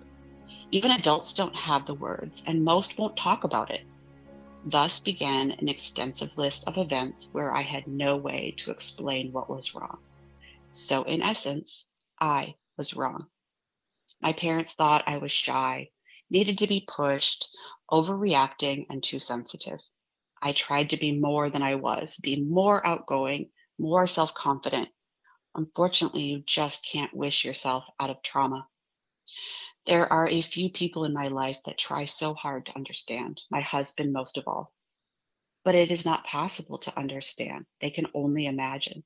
Even 0.70 0.92
adults 0.92 1.34
don't 1.34 1.54
have 1.54 1.84
the 1.84 1.92
words, 1.92 2.42
and 2.46 2.64
most 2.64 2.96
won't 2.96 3.18
talk 3.18 3.44
about 3.44 3.70
it. 3.70 3.82
Thus 4.64 4.98
began 4.98 5.50
an 5.50 5.68
extensive 5.68 6.38
list 6.38 6.64
of 6.66 6.78
events 6.78 7.28
where 7.32 7.54
I 7.54 7.60
had 7.60 7.86
no 7.86 8.16
way 8.16 8.54
to 8.56 8.70
explain 8.70 9.30
what 9.30 9.50
was 9.50 9.74
wrong. 9.74 9.98
So, 10.72 11.02
in 11.02 11.20
essence, 11.20 11.84
I 12.18 12.54
was 12.78 12.94
wrong. 12.94 13.26
My 14.22 14.32
parents 14.32 14.72
thought 14.72 15.04
I 15.06 15.18
was 15.18 15.30
shy, 15.30 15.90
needed 16.30 16.58
to 16.58 16.66
be 16.66 16.86
pushed, 16.86 17.48
overreacting, 17.90 18.86
and 18.90 19.02
too 19.02 19.18
sensitive. 19.18 19.80
I 20.40 20.52
tried 20.52 20.90
to 20.90 20.96
be 20.96 21.12
more 21.12 21.48
than 21.50 21.62
I 21.62 21.76
was, 21.76 22.16
be 22.16 22.40
more 22.40 22.86
outgoing, 22.86 23.50
more 23.78 24.06
self 24.06 24.34
confident. 24.34 24.90
Unfortunately, 25.54 26.24
you 26.24 26.40
just 26.40 26.84
can't 26.84 27.14
wish 27.14 27.44
yourself 27.44 27.84
out 27.98 28.10
of 28.10 28.22
trauma. 28.22 28.68
There 29.86 30.12
are 30.12 30.28
a 30.28 30.40
few 30.40 30.70
people 30.70 31.04
in 31.04 31.12
my 31.12 31.28
life 31.28 31.58
that 31.64 31.78
try 31.78 32.06
so 32.06 32.34
hard 32.34 32.66
to 32.66 32.76
understand, 32.76 33.42
my 33.50 33.60
husband 33.60 34.12
most 34.12 34.38
of 34.38 34.48
all. 34.48 34.72
But 35.62 35.74
it 35.74 35.90
is 35.90 36.04
not 36.04 36.24
possible 36.24 36.78
to 36.78 36.98
understand. 36.98 37.66
They 37.80 37.90
can 37.90 38.06
only 38.14 38.46
imagine. 38.46 39.04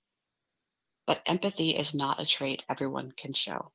But 1.07 1.23
empathy 1.27 1.71
is 1.77 1.95
not 1.95 2.21
a 2.21 2.27
trait 2.27 2.63
everyone 2.69 3.13
can 3.13 3.33
show. 3.33 3.73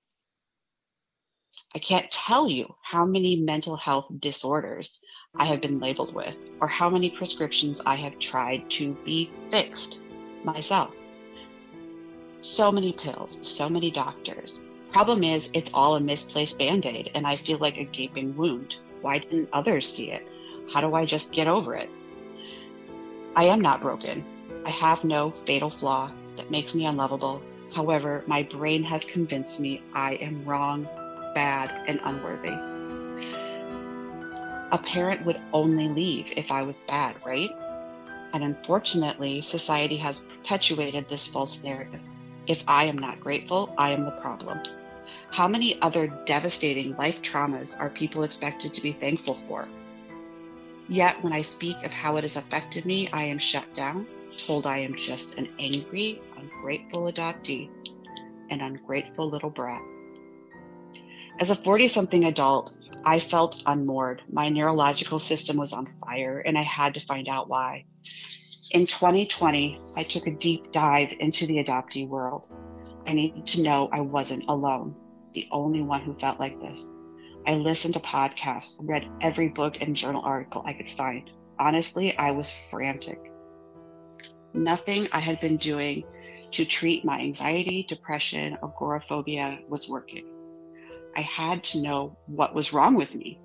I 1.76 1.80
can't 1.80 2.10
tell 2.12 2.50
you 2.50 2.76
how 2.82 3.06
many 3.06 3.36
mental 3.36 3.76
health 3.76 4.12
disorders 4.20 5.00
I 5.36 5.46
have 5.46 5.62
been 5.62 5.80
labeled 5.80 6.14
with, 6.14 6.38
or 6.62 6.68
how 6.68 6.90
many 6.90 7.10
prescriptions 7.10 7.82
I 7.84 7.96
have 7.96 8.20
tried 8.20 8.70
to 8.72 8.94
be 9.04 9.32
fixed 9.50 10.00
myself. 10.44 10.94
So 12.42 12.72
many 12.72 12.94
pills, 12.94 13.40
so 13.42 13.70
many 13.70 13.90
doctors. 13.90 14.60
Problem 14.92 15.24
is, 15.24 15.50
it's 15.54 15.72
all 15.74 15.96
a 15.96 16.00
misplaced 16.00 16.60
band 16.60 16.86
aid, 16.86 17.10
and 17.16 17.26
I 17.26 17.38
feel 17.38 17.58
like 17.58 17.78
a 17.78 17.86
gaping 17.86 18.36
wound. 18.36 18.78
Why 19.02 19.18
didn't 19.18 19.50
others 19.52 19.92
see 19.92 20.12
it? 20.12 20.28
How 20.72 20.82
do 20.82 20.94
I 20.94 21.06
just 21.06 21.32
get 21.32 21.48
over 21.48 21.74
it? 21.74 21.90
I 23.36 23.46
am 23.46 23.62
not 23.62 23.82
broken. 23.82 24.24
I 24.66 24.70
have 24.70 25.04
no 25.04 25.34
fatal 25.48 25.72
flaw 25.72 26.12
that 26.36 26.52
makes 26.52 26.76
me 26.76 26.86
unlovable. 26.86 27.42
However, 27.74 28.24
my 28.28 28.44
brain 28.44 28.84
has 28.84 29.04
convinced 29.04 29.60
me 29.60 29.82
I 29.94 30.14
am 30.16 30.46
wrong 30.46 30.88
bad, 31.34 31.72
and 31.88 32.00
unworthy. 32.04 32.54
A 34.72 34.78
parent 34.78 35.26
would 35.26 35.40
only 35.54 35.88
leave 35.88 36.34
if 36.36 36.52
I 36.52 36.64
was 36.64 36.82
bad, 36.88 37.16
right? 37.26 37.52
And 38.34 38.44
unfortunately, 38.44 39.42
society 39.42 39.98
has 39.98 40.20
perpetuated 40.20 41.08
this 41.08 41.28
false 41.28 41.62
narrative. 41.62 42.02
If 42.48 42.64
I 42.68 42.86
am 42.86 42.98
not 42.98 43.20
grateful, 43.20 43.74
I 43.78 43.92
am 43.92 44.06
the 44.06 44.12
problem. 44.12 44.60
How 45.32 45.48
many 45.48 45.80
other 45.82 46.08
devastating 46.26 46.96
life 46.98 47.22
traumas 47.22 47.80
are 47.80 47.90
people 47.90 48.24
expected 48.24 48.74
to 48.74 48.82
be 48.82 48.94
thankful 48.94 49.38
for? 49.48 49.68
Yet, 50.90 51.24
when 51.24 51.34
I 51.34 51.44
speak 51.44 51.78
of 51.84 51.94
how 51.94 52.18
it 52.18 52.24
has 52.24 52.36
affected 52.36 52.86
me, 52.86 53.10
I 53.14 53.24
am 53.26 53.38
shut 53.38 53.74
down, 53.74 54.08
told 54.38 54.66
I 54.66 54.80
am 54.80 54.96
just 54.96 55.38
an 55.38 55.50
angry, 55.60 56.20
ungrateful 56.36 57.04
adoptee, 57.04 57.70
an 58.50 58.62
ungrateful 58.62 59.30
little 59.30 59.50
brat. 59.50 59.82
As 61.44 61.50
a 61.50 61.56
40 61.56 61.90
something 61.90 62.24
adult, 62.24 62.74
I 63.04 63.20
felt 63.20 63.64
unmoored. 63.66 64.22
My 64.32 64.48
neurological 64.48 65.20
system 65.20 65.58
was 65.58 65.74
on 65.74 65.94
fire, 66.00 66.40
and 66.40 66.58
I 66.58 66.62
had 66.62 66.94
to 66.94 67.02
find 67.02 67.28
out 67.28 67.50
why. 67.50 67.84
In 68.72 68.86
2020, 68.86 69.78
I 69.98 70.04
took 70.04 70.26
a 70.26 70.32
deep 70.32 70.72
dive 70.72 71.10
into 71.20 71.46
the 71.46 71.58
adoptee 71.62 72.08
world. 72.08 72.48
I 73.06 73.12
needed 73.12 73.46
to 73.48 73.62
know 73.62 73.90
I 73.92 74.00
wasn't 74.00 74.46
alone, 74.48 74.96
the 75.34 75.46
only 75.52 75.82
one 75.82 76.00
who 76.00 76.14
felt 76.14 76.40
like 76.40 76.62
this. 76.62 76.90
I 77.46 77.56
listened 77.56 77.96
to 77.96 78.00
podcasts, 78.00 78.78
read 78.80 79.06
every 79.20 79.50
book 79.50 79.76
and 79.82 79.94
journal 79.94 80.22
article 80.24 80.64
I 80.66 80.72
could 80.72 80.92
find. 80.92 81.30
Honestly, 81.60 82.18
I 82.18 82.32
was 82.32 82.56
frantic. 82.72 83.20
Nothing 84.54 85.10
I 85.12 85.20
had 85.20 85.42
been 85.42 85.58
doing 85.58 86.06
to 86.52 86.64
treat 86.64 87.04
my 87.04 87.20
anxiety, 87.20 87.84
depression, 87.84 88.58
agoraphobia 88.64 89.60
was 89.68 89.90
working. 89.90 90.33
I 91.16 91.22
had 91.22 91.64
to 91.66 91.82
know 91.82 92.18
what 92.26 92.56
was 92.56 92.74
wrong 92.74 92.96
with 92.96 93.14
me. 93.14 93.40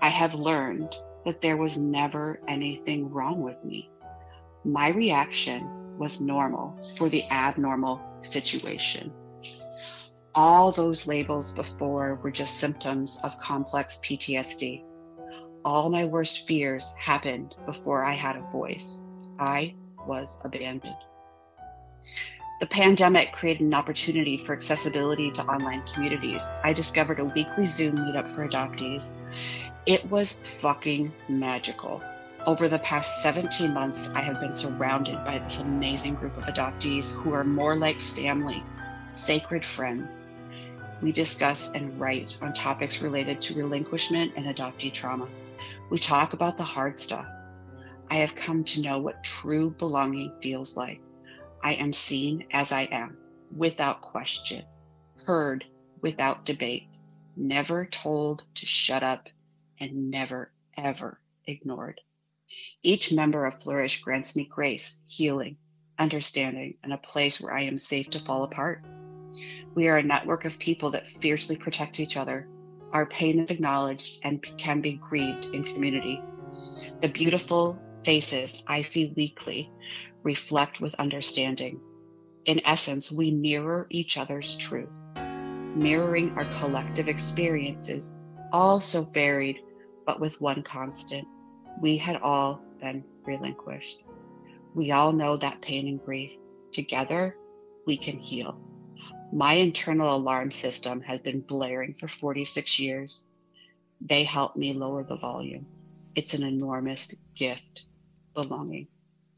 I 0.00 0.08
have 0.08 0.34
learned 0.34 0.94
that 1.24 1.40
there 1.40 1.56
was 1.56 1.76
never 1.76 2.40
anything 2.48 3.10
wrong 3.10 3.42
with 3.42 3.62
me. 3.64 3.90
My 4.64 4.88
reaction 4.88 5.98
was 5.98 6.20
normal 6.20 6.94
for 6.96 7.08
the 7.08 7.24
abnormal 7.30 8.00
situation. 8.20 9.12
All 10.34 10.72
those 10.72 11.06
labels 11.06 11.52
before 11.52 12.20
were 12.22 12.30
just 12.30 12.58
symptoms 12.58 13.18
of 13.22 13.38
complex 13.38 13.98
PTSD. 14.02 14.84
All 15.64 15.90
my 15.90 16.04
worst 16.04 16.46
fears 16.46 16.90
happened 16.98 17.54
before 17.66 18.04
I 18.04 18.12
had 18.12 18.36
a 18.36 18.50
voice. 18.50 19.00
I 19.38 19.74
was 20.06 20.38
abandoned. 20.44 20.96
The 22.62 22.68
pandemic 22.68 23.32
created 23.32 23.66
an 23.66 23.74
opportunity 23.74 24.36
for 24.36 24.52
accessibility 24.52 25.32
to 25.32 25.42
online 25.46 25.82
communities. 25.92 26.44
I 26.62 26.72
discovered 26.72 27.18
a 27.18 27.24
weekly 27.24 27.64
Zoom 27.64 27.96
meetup 27.96 28.30
for 28.30 28.46
adoptees. 28.46 29.10
It 29.84 30.08
was 30.08 30.34
fucking 30.60 31.12
magical. 31.28 32.00
Over 32.46 32.68
the 32.68 32.78
past 32.78 33.20
17 33.20 33.74
months, 33.74 34.10
I 34.14 34.20
have 34.20 34.38
been 34.38 34.54
surrounded 34.54 35.24
by 35.24 35.40
this 35.40 35.58
amazing 35.58 36.14
group 36.14 36.36
of 36.36 36.44
adoptees 36.44 37.10
who 37.10 37.32
are 37.32 37.42
more 37.42 37.74
like 37.74 38.00
family, 38.00 38.62
sacred 39.12 39.64
friends. 39.64 40.22
We 41.02 41.10
discuss 41.10 41.68
and 41.74 41.98
write 41.98 42.38
on 42.42 42.52
topics 42.52 43.02
related 43.02 43.42
to 43.42 43.54
relinquishment 43.54 44.34
and 44.36 44.46
adoptee 44.46 44.92
trauma. 44.92 45.28
We 45.90 45.98
talk 45.98 46.32
about 46.32 46.56
the 46.56 46.62
hard 46.62 47.00
stuff. 47.00 47.26
I 48.08 48.18
have 48.18 48.36
come 48.36 48.62
to 48.62 48.82
know 48.82 49.00
what 49.00 49.24
true 49.24 49.72
belonging 49.72 50.32
feels 50.40 50.76
like. 50.76 51.00
I 51.62 51.74
am 51.74 51.92
seen 51.92 52.46
as 52.52 52.72
I 52.72 52.82
am, 52.82 53.16
without 53.56 54.00
question, 54.00 54.64
heard 55.26 55.64
without 56.00 56.44
debate, 56.44 56.88
never 57.36 57.86
told 57.86 58.42
to 58.56 58.66
shut 58.66 59.02
up, 59.02 59.28
and 59.78 60.10
never, 60.10 60.52
ever 60.76 61.20
ignored. 61.46 62.00
Each 62.82 63.12
member 63.12 63.46
of 63.46 63.62
Flourish 63.62 64.02
grants 64.02 64.34
me 64.34 64.44
grace, 64.44 64.98
healing, 65.06 65.56
understanding, 65.98 66.74
and 66.82 66.92
a 66.92 66.98
place 66.98 67.40
where 67.40 67.54
I 67.54 67.62
am 67.62 67.78
safe 67.78 68.10
to 68.10 68.18
fall 68.18 68.42
apart. 68.42 68.82
We 69.74 69.88
are 69.88 69.98
a 69.98 70.02
network 70.02 70.44
of 70.44 70.58
people 70.58 70.90
that 70.90 71.06
fiercely 71.06 71.56
protect 71.56 72.00
each 72.00 72.16
other. 72.16 72.46
Our 72.92 73.06
pain 73.06 73.38
is 73.38 73.50
acknowledged 73.50 74.18
and 74.24 74.44
can 74.58 74.80
be 74.80 74.94
grieved 75.08 75.46
in 75.54 75.64
community. 75.64 76.20
The 77.00 77.08
beautiful 77.08 77.78
faces 78.04 78.62
I 78.66 78.82
see 78.82 79.14
weekly 79.16 79.70
reflect 80.24 80.80
with 80.80 80.94
understanding. 80.94 81.80
In 82.44 82.60
essence, 82.64 83.12
we 83.12 83.30
mirror 83.30 83.86
each 83.90 84.18
other's 84.18 84.56
truth, 84.56 84.96
mirroring 85.76 86.30
our 86.36 86.46
collective 86.58 87.08
experiences, 87.08 88.16
all 88.52 88.80
so 88.80 89.02
varied, 89.02 89.60
but 90.06 90.20
with 90.20 90.40
one 90.40 90.62
constant. 90.62 91.26
We 91.80 91.96
had 91.96 92.16
all 92.16 92.60
been 92.80 93.04
relinquished. 93.24 94.02
We 94.74 94.90
all 94.90 95.12
know 95.12 95.36
that 95.36 95.62
pain 95.62 95.86
and 95.88 96.04
grief. 96.04 96.32
Together, 96.72 97.36
we 97.86 97.96
can 97.96 98.18
heal. 98.18 98.58
My 99.32 99.54
internal 99.54 100.14
alarm 100.14 100.50
system 100.50 101.00
has 101.02 101.20
been 101.20 101.40
blaring 101.40 101.94
for 101.94 102.08
46 102.08 102.78
years. 102.78 103.24
They 104.00 104.24
help 104.24 104.56
me 104.56 104.72
lower 104.72 105.04
the 105.04 105.16
volume. 105.16 105.66
It's 106.14 106.34
an 106.34 106.42
enormous 106.42 107.14
gift, 107.36 107.86
belonging. 108.34 108.88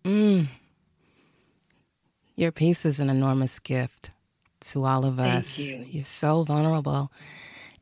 Mm. 0.05 0.49
Your 2.35 2.53
piece 2.53 2.85
is 2.85 3.01
an 3.01 3.11
enormous 3.11 3.59
gift 3.59 4.11
to 4.61 4.85
all 4.85 5.05
of 5.05 5.19
us. 5.21 5.57
Thank 5.57 5.69
you. 5.69 5.85
You're 5.89 6.05
so 6.05 6.43
vulnerable. 6.45 7.13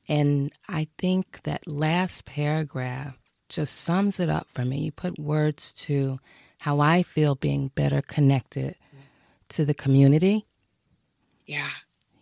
And 0.09 0.52
I 0.68 0.88
think 0.99 1.42
that 1.44 1.66
last 1.66 2.25
paragraph 2.25 3.16
just 3.49 3.76
sums 3.76 4.18
it 4.18 4.28
up 4.28 4.49
for 4.49 4.64
me. 4.64 4.78
You 4.78 4.92
put 4.92 5.18
words 5.18 5.73
to 5.75 6.18
how 6.61 6.80
I 6.80 7.02
feel 7.02 7.35
being 7.35 7.68
better 7.75 8.02
connected 8.02 8.76
to 9.50 9.64
the 9.64 9.75
community 9.75 10.47
Yeah. 11.47 11.68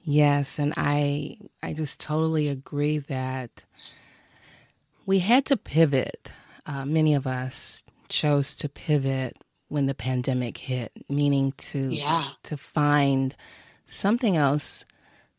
Yes, 0.02 0.58
and 0.58 0.72
I 0.76 1.36
I 1.62 1.74
just 1.74 2.00
totally 2.00 2.48
agree 2.48 2.98
that 2.98 3.64
we 5.06 5.18
had 5.20 5.44
to 5.46 5.56
pivot. 5.56 6.32
Uh, 6.66 6.84
many 6.84 7.14
of 7.14 7.26
us 7.26 7.84
chose 8.08 8.56
to 8.56 8.68
pivot 8.68 9.36
when 9.70 9.86
the 9.86 9.94
pandemic 9.94 10.58
hit, 10.58 10.92
meaning 11.08 11.52
to 11.52 11.90
yeah. 11.90 12.30
to 12.42 12.56
find 12.56 13.34
something 13.86 14.36
else 14.36 14.84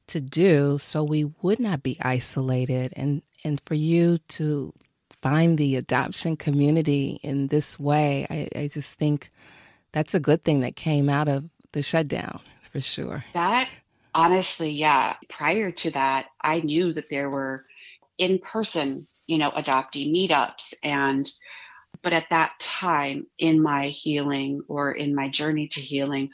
to 0.08 0.20
do 0.20 0.78
so 0.80 1.04
we 1.04 1.24
would 1.42 1.60
not 1.60 1.84
be 1.84 1.98
isolated 2.02 2.92
and 2.98 3.22
and 3.44 3.62
for 3.66 3.76
you 3.76 4.18
to 4.28 4.74
find 5.22 5.58
the 5.58 5.76
adoption 5.76 6.36
community 6.36 7.20
in 7.22 7.48
this 7.48 7.80
way, 7.80 8.26
I, 8.30 8.50
I 8.62 8.68
just 8.68 8.94
think 8.94 9.32
that's 9.92 10.14
a 10.14 10.20
good 10.20 10.44
thing 10.44 10.62
that 10.62 10.76
came 10.76 11.10
out 11.10 11.28
of 11.28 11.50
the 11.74 11.82
shutdown 11.82 12.42
for 12.72 12.82
sure. 12.82 13.24
That 13.34 13.70
honestly, 14.14 14.72
yeah. 14.72 15.16
Prior 15.30 15.72
to 15.72 15.92
that, 15.92 16.28
I 16.42 16.62
knew 16.62 16.94
that 16.94 17.10
there 17.10 17.30
were 17.30 17.66
in 18.18 18.40
person, 18.40 19.08
you 19.28 19.38
know, 19.38 19.52
adoptee 19.52 20.12
meetups 20.12 20.74
and 20.84 21.30
but 22.04 22.14
at 22.14 22.30
that 22.30 22.60
time 22.60 23.28
in 23.38 23.62
my 23.62 23.88
healing 23.88 24.62
or 24.68 24.92
in 24.92 25.16
my 25.16 25.30
journey 25.30 25.68
to 25.70 25.80
healing, 25.82 26.30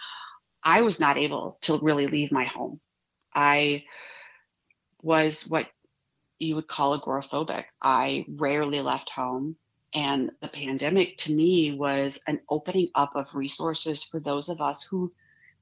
I 0.64 0.82
was 0.82 1.00
not 1.00 1.18
able 1.18 1.58
to 1.62 1.80
really 1.82 2.08
leave 2.08 2.32
my 2.32 2.46
home. 2.46 2.80
I 3.34 3.84
was 5.02 5.44
what 5.48 5.68
you 6.40 6.56
would 6.56 6.68
call 6.68 7.00
agoraphobic. 7.00 7.66
I 7.82 8.26
rarely 8.28 8.82
left 8.82 9.10
home. 9.10 9.56
And 9.94 10.32
the 10.42 10.50
pandemic 10.50 11.18
to 11.20 11.34
me 11.34 11.72
was 11.72 12.20
an 12.28 12.42
opening 12.50 12.90
up 12.94 13.16
of 13.16 13.34
resources 13.34 14.04
for 14.04 14.20
those 14.20 14.50
of 14.50 14.62
us 14.62 14.84
who 14.84 15.12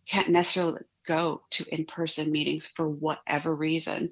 can't 0.07 0.29
necessarily 0.29 0.81
go 1.07 1.43
to 1.51 1.65
in 1.73 1.85
person 1.85 2.31
meetings 2.31 2.67
for 2.67 2.89
whatever 2.89 3.55
reason. 3.55 4.11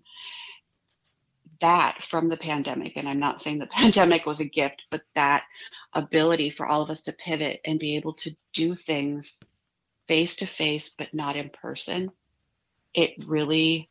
That 1.63 2.03
from 2.03 2.27
the 2.27 2.35
pandemic, 2.35 2.97
and 2.97 3.07
I'm 3.07 3.19
not 3.19 3.41
saying 3.41 3.59
the 3.59 3.67
pandemic 3.71 4.25
was 4.25 4.41
a 4.41 4.45
gift, 4.45 4.83
but 4.91 5.01
that 5.15 5.45
ability 5.93 6.49
for 6.49 6.65
all 6.65 6.81
of 6.81 6.89
us 6.89 7.03
to 7.03 7.13
pivot 7.13 7.61
and 7.63 7.79
be 7.79 7.95
able 7.95 8.13
to 8.15 8.35
do 8.51 8.75
things 8.75 9.39
face 10.05 10.35
to 10.37 10.45
face, 10.45 10.89
but 10.89 11.13
not 11.13 11.37
in 11.37 11.49
person, 11.49 12.11
it 12.93 13.11
really, 13.25 13.89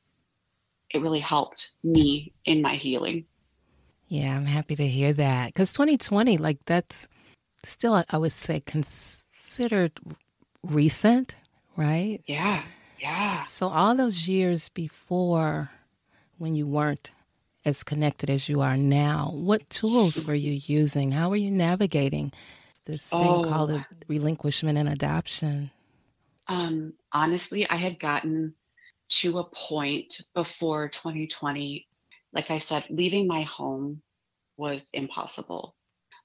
it 0.90 1.00
really 1.00 1.20
helped 1.20 1.72
me 1.82 2.34
in 2.44 2.60
my 2.60 2.74
healing. 2.74 3.24
Yeah, 4.06 4.36
I'm 4.36 4.44
happy 4.44 4.76
to 4.76 4.86
hear 4.86 5.14
that 5.14 5.46
because 5.54 5.72
2020, 5.72 6.36
like 6.36 6.58
that's 6.66 7.08
still, 7.64 8.04
I 8.06 8.18
would 8.18 8.32
say, 8.32 8.60
considered 8.60 9.92
recent, 10.62 11.36
right? 11.74 12.20
Yeah, 12.26 12.64
yeah. 13.00 13.44
So 13.44 13.68
all 13.68 13.94
those 13.94 14.28
years 14.28 14.68
before, 14.68 15.70
when 16.36 16.54
you 16.54 16.66
weren't 16.66 17.10
as 17.64 17.82
connected 17.82 18.30
as 18.30 18.48
you 18.48 18.60
are 18.60 18.76
now, 18.76 19.30
what 19.34 19.68
tools 19.70 20.24
were 20.26 20.34
you 20.34 20.52
using? 20.52 21.12
How 21.12 21.30
were 21.30 21.36
you 21.36 21.50
navigating 21.50 22.32
this 22.86 23.08
thing 23.08 23.20
oh. 23.20 23.44
called 23.44 23.84
relinquishment 24.08 24.78
and 24.78 24.88
adoption? 24.88 25.70
Um, 26.48 26.94
honestly, 27.12 27.68
I 27.68 27.76
had 27.76 28.00
gotten 28.00 28.54
to 29.20 29.38
a 29.38 29.44
point 29.44 30.22
before 30.34 30.88
2020 30.88 31.86
like 32.32 32.50
I 32.50 32.58
said, 32.58 32.86
leaving 32.88 33.26
my 33.26 33.42
home 33.42 34.02
was 34.56 34.88
impossible. 34.92 35.74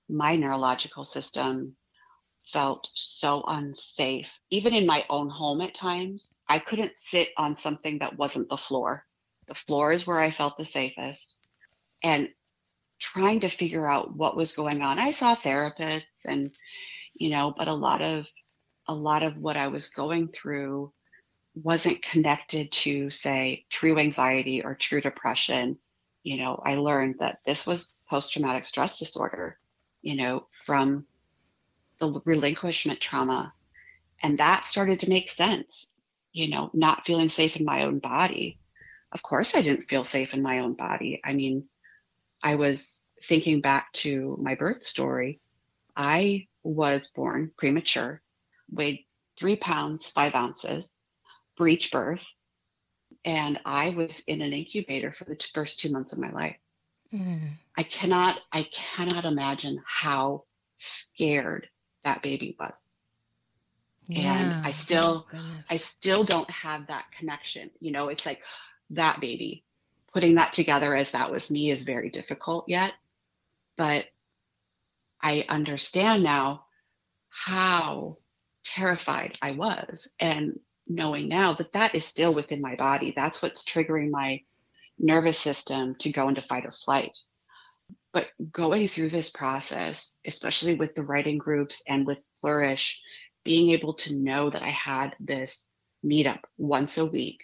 My 0.09 0.35
neurological 0.35 1.03
system 1.03 1.75
felt 2.45 2.89
so 2.93 3.43
unsafe. 3.47 4.39
Even 4.49 4.73
in 4.73 4.85
my 4.85 5.05
own 5.09 5.29
home 5.29 5.61
at 5.61 5.75
times, 5.75 6.33
I 6.47 6.59
couldn't 6.59 6.97
sit 6.97 7.29
on 7.37 7.57
something 7.57 7.99
that 7.99 8.17
wasn't 8.17 8.49
the 8.49 8.57
floor. 8.57 9.05
The 9.47 9.55
floor 9.55 9.91
is 9.91 10.05
where 10.05 10.19
I 10.19 10.31
felt 10.31 10.57
the 10.57 10.65
safest. 10.65 11.35
And 12.03 12.29
trying 12.99 13.41
to 13.41 13.49
figure 13.49 13.87
out 13.87 14.15
what 14.15 14.35
was 14.35 14.53
going 14.53 14.81
on. 14.81 14.99
I 14.99 15.11
saw 15.11 15.35
therapists 15.35 16.25
and 16.25 16.51
you 17.13 17.29
know, 17.29 17.53
but 17.55 17.67
a 17.67 17.73
lot 17.73 18.01
of 18.01 18.27
a 18.87 18.93
lot 18.93 19.23
of 19.23 19.37
what 19.37 19.57
I 19.57 19.67
was 19.67 19.89
going 19.89 20.29
through 20.29 20.91
wasn't 21.55 22.01
connected 22.01 22.71
to 22.71 23.09
say 23.09 23.65
true 23.69 23.97
anxiety 23.97 24.63
or 24.63 24.75
true 24.75 25.01
depression 25.01 25.77
you 26.27 26.35
know, 26.35 26.61
I 26.61 26.75
learned 26.75 27.19
that 27.19 27.39
this 27.45 27.65
was 27.65 27.93
post 28.09 28.33
traumatic 28.33 28.65
stress 28.65 28.99
disorder, 28.99 29.57
you 30.01 30.17
know, 30.17 30.47
from 30.51 31.05
the 31.99 32.19
relinquishment 32.25 32.99
trauma. 32.99 33.53
And 34.21 34.37
that 34.39 34.65
started 34.65 34.99
to 34.99 35.09
make 35.09 35.29
sense, 35.29 35.87
you 36.33 36.49
know, 36.49 36.69
not 36.73 37.05
feeling 37.05 37.29
safe 37.29 37.55
in 37.55 37.63
my 37.63 37.83
own 37.83 37.99
body. 37.99 38.59
Of 39.11 39.21
course, 39.23 39.55
I 39.55 39.61
didn't 39.61 39.89
feel 39.89 40.03
safe 40.03 40.33
in 40.33 40.41
my 40.41 40.59
own 40.59 40.73
body. 40.73 41.21
I 41.23 41.33
mean, 41.33 41.67
I 42.43 42.55
was 42.55 43.03
thinking 43.23 43.61
back 43.61 43.91
to 43.93 44.37
my 44.41 44.55
birth 44.55 44.83
story. 44.83 45.39
I 45.95 46.47
was 46.63 47.09
born 47.15 47.51
premature, 47.57 48.21
weighed 48.71 49.05
three 49.37 49.55
pounds, 49.55 50.07
five 50.07 50.35
ounces, 50.35 50.89
breech 51.55 51.91
birth, 51.91 52.25
and 53.25 53.59
I 53.65 53.89
was 53.89 54.19
in 54.27 54.41
an 54.41 54.53
incubator 54.53 55.11
for 55.11 55.25
the 55.25 55.37
first 55.53 55.79
two 55.79 55.91
months 55.91 56.13
of 56.13 56.19
my 56.19 56.31
life. 56.31 56.57
Mm. 57.13 57.51
I 57.75 57.83
cannot, 57.83 58.39
I 58.51 58.63
cannot 58.63 59.25
imagine 59.25 59.81
how 59.85 60.43
scared 60.75 61.67
that 62.03 62.21
baby 62.21 62.55
was. 62.59 62.77
Yeah. 64.07 64.39
And 64.39 64.65
I 64.65 64.71
still, 64.71 65.27
oh, 65.33 65.39
I 65.69 65.77
still 65.77 66.23
don't 66.23 66.49
have 66.49 66.87
that 66.87 67.05
connection. 67.17 67.69
You 67.79 67.91
know, 67.91 68.07
it's 68.07 68.25
like 68.25 68.41
that 68.91 69.19
baby, 69.19 69.63
putting 70.13 70.35
that 70.35 70.53
together 70.53 70.95
as 70.95 71.11
that 71.11 71.31
was 71.31 71.51
me 71.51 71.69
is 71.69 71.81
very 71.83 72.09
difficult 72.09 72.65
yet. 72.67 72.93
But 73.77 74.05
I 75.21 75.45
understand 75.49 76.23
now 76.23 76.65
how 77.29 78.17
terrified 78.63 79.37
I 79.41 79.51
was. 79.51 80.09
And 80.19 80.59
knowing 80.87 81.27
now 81.27 81.53
that 81.53 81.73
that 81.73 81.95
is 81.95 82.05
still 82.05 82.33
within 82.33 82.61
my 82.61 82.75
body. 82.75 83.13
That's 83.15 83.41
what's 83.41 83.63
triggering 83.63 84.09
my 84.09 84.41
nervous 84.97 85.37
system 85.37 85.95
to 85.99 86.11
go 86.11 86.27
into 86.27 86.41
fight 86.41 86.65
or 86.65 86.71
flight. 86.71 87.17
But 88.13 88.27
going 88.51 88.87
through 88.87 89.09
this 89.09 89.29
process, 89.29 90.15
especially 90.25 90.75
with 90.75 90.95
the 90.95 91.03
writing 91.03 91.37
groups 91.37 91.83
and 91.87 92.07
with 92.07 92.25
Flourish, 92.39 93.01
being 93.43 93.71
able 93.71 93.93
to 93.95 94.15
know 94.15 94.49
that 94.49 94.63
I 94.63 94.69
had 94.69 95.15
this 95.19 95.67
meetup 96.05 96.39
once 96.57 96.97
a 96.97 97.05
week, 97.05 97.43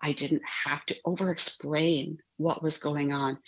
I 0.00 0.12
didn't 0.12 0.42
have 0.64 0.84
to 0.86 0.96
over 1.04 1.30
explain 1.30 2.18
what 2.36 2.62
was 2.62 2.78
going 2.78 3.12
on. 3.12 3.38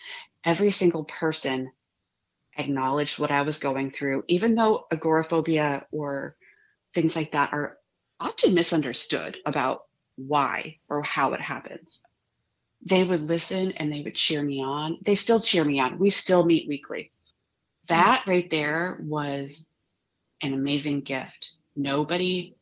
Every 0.44 0.70
single 0.70 1.04
person 1.04 1.70
acknowledged 2.56 3.18
what 3.18 3.30
I 3.30 3.42
was 3.42 3.58
going 3.58 3.90
through, 3.90 4.24
even 4.28 4.54
though 4.54 4.86
agoraphobia 4.90 5.86
or 5.92 6.36
things 6.94 7.14
like 7.14 7.32
that 7.32 7.52
are 7.52 7.78
often 8.18 8.54
misunderstood 8.54 9.38
about 9.46 9.82
why 10.16 10.78
or 10.88 11.02
how 11.02 11.32
it 11.32 11.40
happens. 11.40 12.02
They 12.82 13.04
would 13.04 13.20
listen 13.20 13.72
and 13.72 13.92
they 13.92 14.02
would 14.02 14.14
cheer 14.14 14.42
me 14.42 14.62
on. 14.62 14.98
They 15.02 15.14
still 15.14 15.40
cheer 15.40 15.64
me 15.64 15.80
on. 15.80 15.98
We 15.98 16.10
still 16.10 16.44
meet 16.44 16.68
weekly. 16.68 17.12
That 17.88 18.24
right 18.26 18.48
there 18.50 18.98
was 19.02 19.66
an 20.42 20.54
amazing 20.54 21.02
gift. 21.02 21.52
Nobody, 21.76 22.56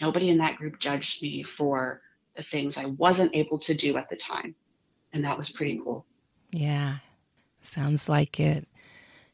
nobody 0.00 0.30
in 0.30 0.38
that 0.38 0.56
group 0.56 0.78
judged 0.78 1.22
me 1.22 1.42
for 1.42 2.02
the 2.40 2.46
things 2.46 2.78
I 2.78 2.86
wasn't 2.86 3.36
able 3.36 3.58
to 3.58 3.74
do 3.74 3.98
at 3.98 4.08
the 4.08 4.16
time. 4.16 4.54
And 5.12 5.24
that 5.26 5.36
was 5.36 5.50
pretty 5.50 5.78
cool. 5.84 6.06
Yeah, 6.52 6.96
sounds 7.60 8.08
like 8.08 8.40
it. 8.40 8.66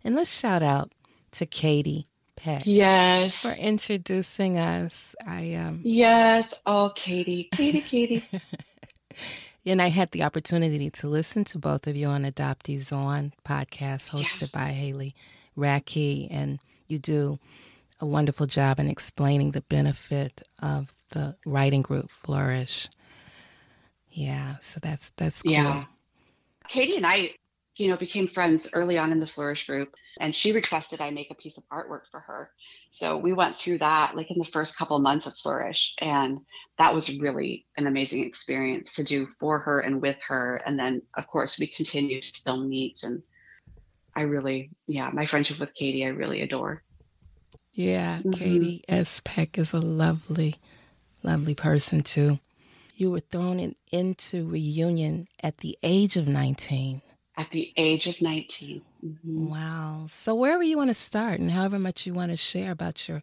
And 0.02 0.16
let's 0.16 0.36
shout 0.36 0.64
out 0.64 0.90
to 1.32 1.46
Katie 1.46 2.06
Peck. 2.34 2.62
Yes. 2.64 3.36
For 3.38 3.52
introducing 3.52 4.58
us. 4.58 5.14
I 5.24 5.54
um 5.54 5.82
Yes. 5.84 6.52
Oh, 6.66 6.90
Katie. 6.96 7.48
Katie, 7.52 7.80
Katie. 7.80 8.28
and 9.66 9.80
I 9.80 9.88
had 9.88 10.10
the 10.10 10.24
opportunity 10.24 10.90
to 10.90 11.08
listen 11.08 11.44
to 11.44 11.58
both 11.58 11.86
of 11.86 11.94
you 11.94 12.08
on 12.08 12.24
Adoptees 12.24 12.92
On 12.92 13.32
podcast 13.44 14.10
hosted 14.10 14.42
yeah. 14.42 14.48
by 14.52 14.72
Haley 14.72 15.14
Radke. 15.56 16.26
And 16.28 16.58
you 16.88 16.98
do 16.98 17.38
a 18.00 18.06
wonderful 18.06 18.46
job 18.46 18.80
in 18.80 18.88
explaining 18.88 19.52
the 19.52 19.62
benefit 19.62 20.42
of 20.60 20.92
the 21.10 21.36
writing 21.44 21.82
group 21.82 22.10
Flourish. 22.10 22.88
Yeah, 24.10 24.56
so 24.62 24.80
that's 24.80 25.10
that's 25.16 25.42
cool. 25.42 25.52
Yeah. 25.52 25.84
Katie 26.68 26.96
and 26.96 27.06
I, 27.06 27.34
you 27.76 27.88
know, 27.88 27.96
became 27.96 28.26
friends 28.26 28.68
early 28.72 28.98
on 28.98 29.12
in 29.12 29.20
the 29.20 29.26
Flourish 29.26 29.66
group 29.66 29.94
and 30.18 30.34
she 30.34 30.52
requested 30.52 31.00
I 31.00 31.10
make 31.10 31.30
a 31.30 31.34
piece 31.34 31.58
of 31.58 31.68
artwork 31.68 32.02
for 32.10 32.20
her. 32.20 32.50
So 32.90 33.16
we 33.16 33.32
went 33.32 33.56
through 33.56 33.78
that 33.78 34.16
like 34.16 34.30
in 34.30 34.38
the 34.38 34.44
first 34.44 34.76
couple 34.76 34.96
of 34.96 35.02
months 35.02 35.26
of 35.26 35.36
Flourish, 35.36 35.94
and 36.00 36.40
that 36.78 36.94
was 36.94 37.18
really 37.18 37.66
an 37.76 37.86
amazing 37.86 38.24
experience 38.24 38.94
to 38.94 39.04
do 39.04 39.26
for 39.38 39.58
her 39.58 39.80
and 39.80 40.00
with 40.00 40.16
her. 40.26 40.62
And 40.64 40.78
then, 40.78 41.02
of 41.14 41.26
course, 41.26 41.58
we 41.58 41.66
continue 41.66 42.20
to 42.20 42.28
still 42.28 42.64
meet, 42.64 43.02
and 43.02 43.22
I 44.14 44.22
really, 44.22 44.70
yeah, 44.86 45.10
my 45.12 45.26
friendship 45.26 45.58
with 45.58 45.74
Katie, 45.74 46.06
I 46.06 46.08
really 46.08 46.42
adore. 46.42 46.82
Yeah, 47.72 48.18
mm-hmm. 48.18 48.30
Katie 48.30 48.84
S. 48.88 49.20
Peck 49.24 49.58
is 49.58 49.74
a 49.74 49.80
lovely, 49.80 50.56
lovely 51.26 51.54
person 51.54 52.02
too. 52.02 52.38
you 52.94 53.10
were 53.10 53.20
thrown 53.20 53.60
in, 53.60 53.74
into 53.90 54.48
reunion 54.48 55.28
at 55.42 55.58
the 55.58 55.76
age 55.82 56.16
of 56.16 56.26
19. 56.26 57.02
At 57.36 57.50
the 57.50 57.72
age 57.76 58.06
of 58.06 58.22
19. 58.22 58.80
Mm-hmm. 59.04 59.48
Wow. 59.48 60.06
So 60.08 60.34
wherever 60.34 60.62
you 60.62 60.78
want 60.78 60.88
to 60.88 60.94
start 60.94 61.38
and 61.38 61.50
however 61.50 61.78
much 61.78 62.06
you 62.06 62.14
want 62.14 62.30
to 62.30 62.36
share 62.36 62.70
about 62.70 63.06
your 63.06 63.22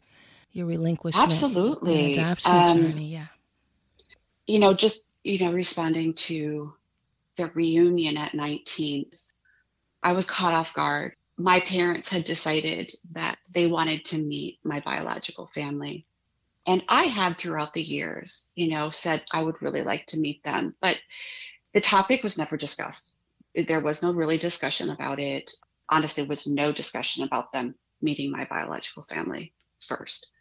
your 0.51 0.67
relinquishment 0.67 1.31
Absolutely. 1.31 2.13
adoption 2.13 2.51
um, 2.51 2.77
journey, 2.77 3.05
yeah. 3.05 3.25
You 4.45 4.59
know, 4.59 4.75
just, 4.75 5.05
you 5.23 5.43
know, 5.43 5.51
responding 5.51 6.13
to 6.13 6.73
the 7.37 7.49
reunion 7.55 8.17
at 8.17 8.35
19, 8.35 9.05
I 10.03 10.13
was 10.13 10.25
caught 10.25 10.53
off 10.53 10.73
guard. 10.75 11.15
My 11.37 11.59
parents 11.59 12.07
had 12.07 12.23
decided 12.23 12.93
that 13.13 13.39
they 13.51 13.65
wanted 13.65 14.05
to 14.05 14.19
meet 14.19 14.59
my 14.63 14.79
biological 14.81 15.47
family. 15.47 16.05
And 16.65 16.83
I 16.87 17.03
had 17.03 17.37
throughout 17.37 17.73
the 17.73 17.81
years, 17.81 18.47
you 18.55 18.69
know, 18.69 18.89
said 18.89 19.23
I 19.31 19.43
would 19.43 19.61
really 19.61 19.81
like 19.81 20.07
to 20.07 20.19
meet 20.19 20.43
them, 20.43 20.75
but 20.79 20.99
the 21.73 21.81
topic 21.81 22.23
was 22.23 22.37
never 22.37 22.55
discussed. 22.55 23.15
There 23.55 23.81
was 23.81 24.01
no 24.01 24.13
really 24.13 24.37
discussion 24.37 24.89
about 24.89 25.19
it. 25.19 25.51
Honestly, 25.89 26.23
was 26.23 26.47
no 26.47 26.71
discussion 26.71 27.23
about 27.23 27.51
them 27.51 27.75
meeting 28.01 28.31
my 28.31 28.45
biological 28.45 29.03
family 29.03 29.53
first. 29.79 30.31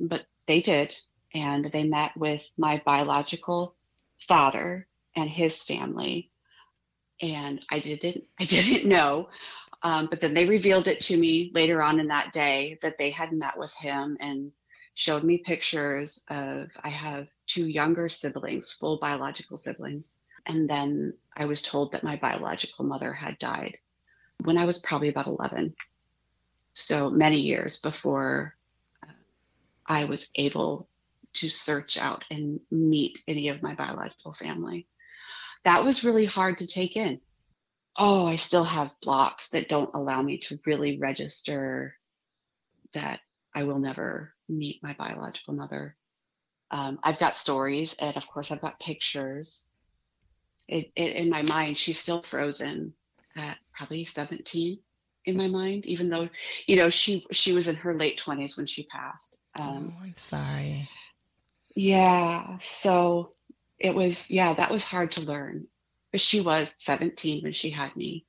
But 0.00 0.26
they 0.46 0.60
did, 0.60 0.94
and 1.34 1.70
they 1.70 1.84
met 1.84 2.16
with 2.16 2.48
my 2.56 2.82
biological 2.84 3.74
father 4.26 4.86
and 5.14 5.28
his 5.28 5.62
family. 5.62 6.30
And 7.20 7.64
I 7.70 7.80
didn't 7.80 8.24
I 8.40 8.44
didn't 8.44 8.88
know 8.88 9.28
um, 9.84 10.06
but 10.06 10.22
then 10.22 10.32
they 10.32 10.46
revealed 10.46 10.88
it 10.88 11.00
to 11.00 11.16
me 11.16 11.50
later 11.54 11.82
on 11.82 12.00
in 12.00 12.08
that 12.08 12.32
day 12.32 12.78
that 12.80 12.96
they 12.96 13.10
had 13.10 13.32
met 13.32 13.58
with 13.58 13.72
him 13.74 14.16
and 14.18 14.50
showed 14.94 15.24
me 15.24 15.38
pictures 15.38 16.22
of 16.28 16.70
I 16.82 16.88
have 16.88 17.26
two 17.46 17.66
younger 17.66 18.08
siblings, 18.08 18.72
full 18.72 18.98
biological 18.98 19.58
siblings. 19.58 20.10
And 20.46 20.70
then 20.70 21.14
I 21.36 21.46
was 21.46 21.62
told 21.62 21.92
that 21.92 22.04
my 22.04 22.16
biological 22.16 22.84
mother 22.84 23.12
had 23.12 23.38
died 23.38 23.78
when 24.44 24.56
I 24.56 24.64
was 24.64 24.78
probably 24.78 25.08
about 25.08 25.26
11. 25.26 25.74
So 26.72 27.10
many 27.10 27.40
years 27.40 27.78
before 27.78 28.56
uh, 29.02 29.12
I 29.86 30.04
was 30.04 30.28
able 30.34 30.88
to 31.34 31.48
search 31.48 31.98
out 31.98 32.24
and 32.30 32.60
meet 32.70 33.22
any 33.26 33.48
of 33.48 33.62
my 33.62 33.74
biological 33.74 34.32
family. 34.32 34.86
That 35.64 35.84
was 35.84 36.04
really 36.04 36.26
hard 36.26 36.58
to 36.58 36.66
take 36.66 36.96
in. 36.96 37.20
Oh, 37.96 38.26
I 38.26 38.36
still 38.36 38.64
have 38.64 38.92
blocks 39.02 39.48
that 39.50 39.68
don't 39.68 39.94
allow 39.94 40.20
me 40.20 40.38
to 40.38 40.58
really 40.66 40.98
register 40.98 41.96
that 42.92 43.20
I 43.54 43.64
will 43.64 43.78
never 43.78 44.33
meet 44.48 44.82
my 44.82 44.94
biological 44.94 45.54
mother. 45.54 45.96
Um, 46.70 46.98
I've 47.02 47.18
got 47.18 47.36
stories, 47.36 47.94
and 47.98 48.16
of 48.16 48.26
course, 48.26 48.50
I've 48.50 48.60
got 48.60 48.80
pictures. 48.80 49.62
It, 50.68 50.90
it, 50.96 51.16
in 51.16 51.30
my 51.30 51.42
mind, 51.42 51.78
she's 51.78 51.98
still 51.98 52.22
frozen 52.22 52.94
at 53.36 53.58
probably 53.72 54.04
17 54.04 54.78
in 55.26 55.36
my 55.36 55.48
mind, 55.48 55.86
even 55.86 56.10
though, 56.10 56.28
you 56.66 56.76
know, 56.76 56.90
she 56.90 57.26
she 57.30 57.52
was 57.52 57.68
in 57.68 57.76
her 57.76 57.94
late 57.94 58.20
20s 58.24 58.56
when 58.56 58.66
she 58.66 58.84
passed. 58.84 59.36
Um, 59.58 59.94
oh, 59.96 60.04
I'm 60.04 60.14
sorry. 60.14 60.88
Yeah. 61.74 62.58
So 62.58 63.32
it 63.78 63.94
was, 63.94 64.30
yeah, 64.30 64.54
that 64.54 64.70
was 64.70 64.84
hard 64.84 65.12
to 65.12 65.22
learn. 65.22 65.66
But 66.12 66.20
she 66.20 66.40
was 66.40 66.74
17 66.78 67.42
when 67.42 67.52
she 67.52 67.70
had 67.70 67.94
me. 67.96 68.24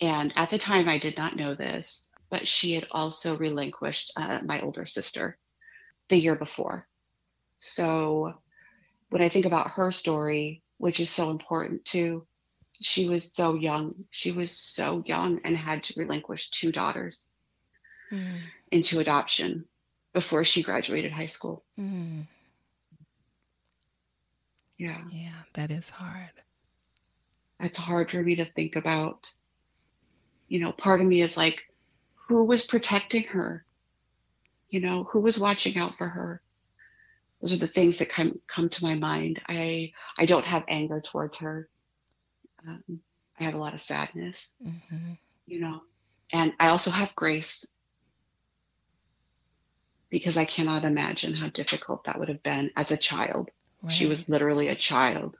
And 0.00 0.32
at 0.36 0.50
the 0.50 0.58
time, 0.58 0.88
I 0.88 0.98
did 0.98 1.16
not 1.16 1.36
know 1.36 1.54
this 1.54 2.11
but 2.32 2.48
she 2.48 2.72
had 2.72 2.86
also 2.90 3.36
relinquished 3.36 4.10
uh, 4.16 4.40
my 4.42 4.62
older 4.62 4.86
sister 4.86 5.36
the 6.08 6.16
year 6.16 6.34
before. 6.34 6.88
So 7.58 8.32
when 9.10 9.20
I 9.20 9.28
think 9.28 9.44
about 9.44 9.72
her 9.72 9.90
story, 9.90 10.62
which 10.78 10.98
is 10.98 11.10
so 11.10 11.28
important 11.28 11.84
too, 11.84 12.26
she 12.80 13.06
was 13.06 13.30
so 13.34 13.54
young. 13.54 14.06
She 14.08 14.32
was 14.32 14.50
so 14.50 15.02
young 15.04 15.42
and 15.44 15.54
had 15.54 15.82
to 15.84 16.00
relinquish 16.00 16.48
two 16.48 16.72
daughters 16.72 17.28
mm. 18.10 18.40
into 18.70 18.98
adoption 18.98 19.66
before 20.14 20.42
she 20.42 20.62
graduated 20.62 21.12
high 21.12 21.26
school. 21.26 21.62
Mm. 21.78 22.26
Yeah. 24.78 25.02
Yeah, 25.10 25.42
that 25.52 25.70
is 25.70 25.90
hard. 25.90 26.32
It's 27.60 27.78
hard 27.78 28.10
for 28.10 28.22
me 28.22 28.36
to 28.36 28.46
think 28.46 28.74
about. 28.74 29.30
You 30.48 30.60
know, 30.60 30.72
part 30.72 31.02
of 31.02 31.06
me 31.06 31.20
is 31.20 31.36
like, 31.36 31.62
who 32.32 32.44
was 32.44 32.64
protecting 32.64 33.24
her? 33.24 33.62
You 34.68 34.80
know, 34.80 35.04
who 35.04 35.20
was 35.20 35.38
watching 35.38 35.76
out 35.76 35.96
for 35.96 36.08
her? 36.08 36.40
Those 37.42 37.52
are 37.52 37.58
the 37.58 37.66
things 37.66 37.98
that 37.98 38.08
come 38.08 38.40
come 38.46 38.70
to 38.70 38.84
my 38.84 38.94
mind. 38.94 39.42
I 39.48 39.92
I 40.18 40.24
don't 40.24 40.46
have 40.46 40.64
anger 40.66 41.00
towards 41.00 41.38
her. 41.38 41.68
Um, 42.66 43.00
I 43.38 43.44
have 43.44 43.52
a 43.52 43.58
lot 43.58 43.74
of 43.74 43.80
sadness, 43.80 44.54
mm-hmm. 44.64 45.12
you 45.46 45.60
know, 45.60 45.82
and 46.32 46.54
I 46.58 46.68
also 46.68 46.90
have 46.90 47.14
grace 47.14 47.66
because 50.08 50.38
I 50.38 50.46
cannot 50.46 50.84
imagine 50.84 51.34
how 51.34 51.48
difficult 51.48 52.04
that 52.04 52.18
would 52.18 52.28
have 52.28 52.42
been 52.42 52.70
as 52.76 52.92
a 52.92 52.96
child. 52.96 53.50
Right. 53.82 53.92
She 53.92 54.06
was 54.06 54.28
literally 54.28 54.68
a 54.68 54.74
child. 54.74 55.38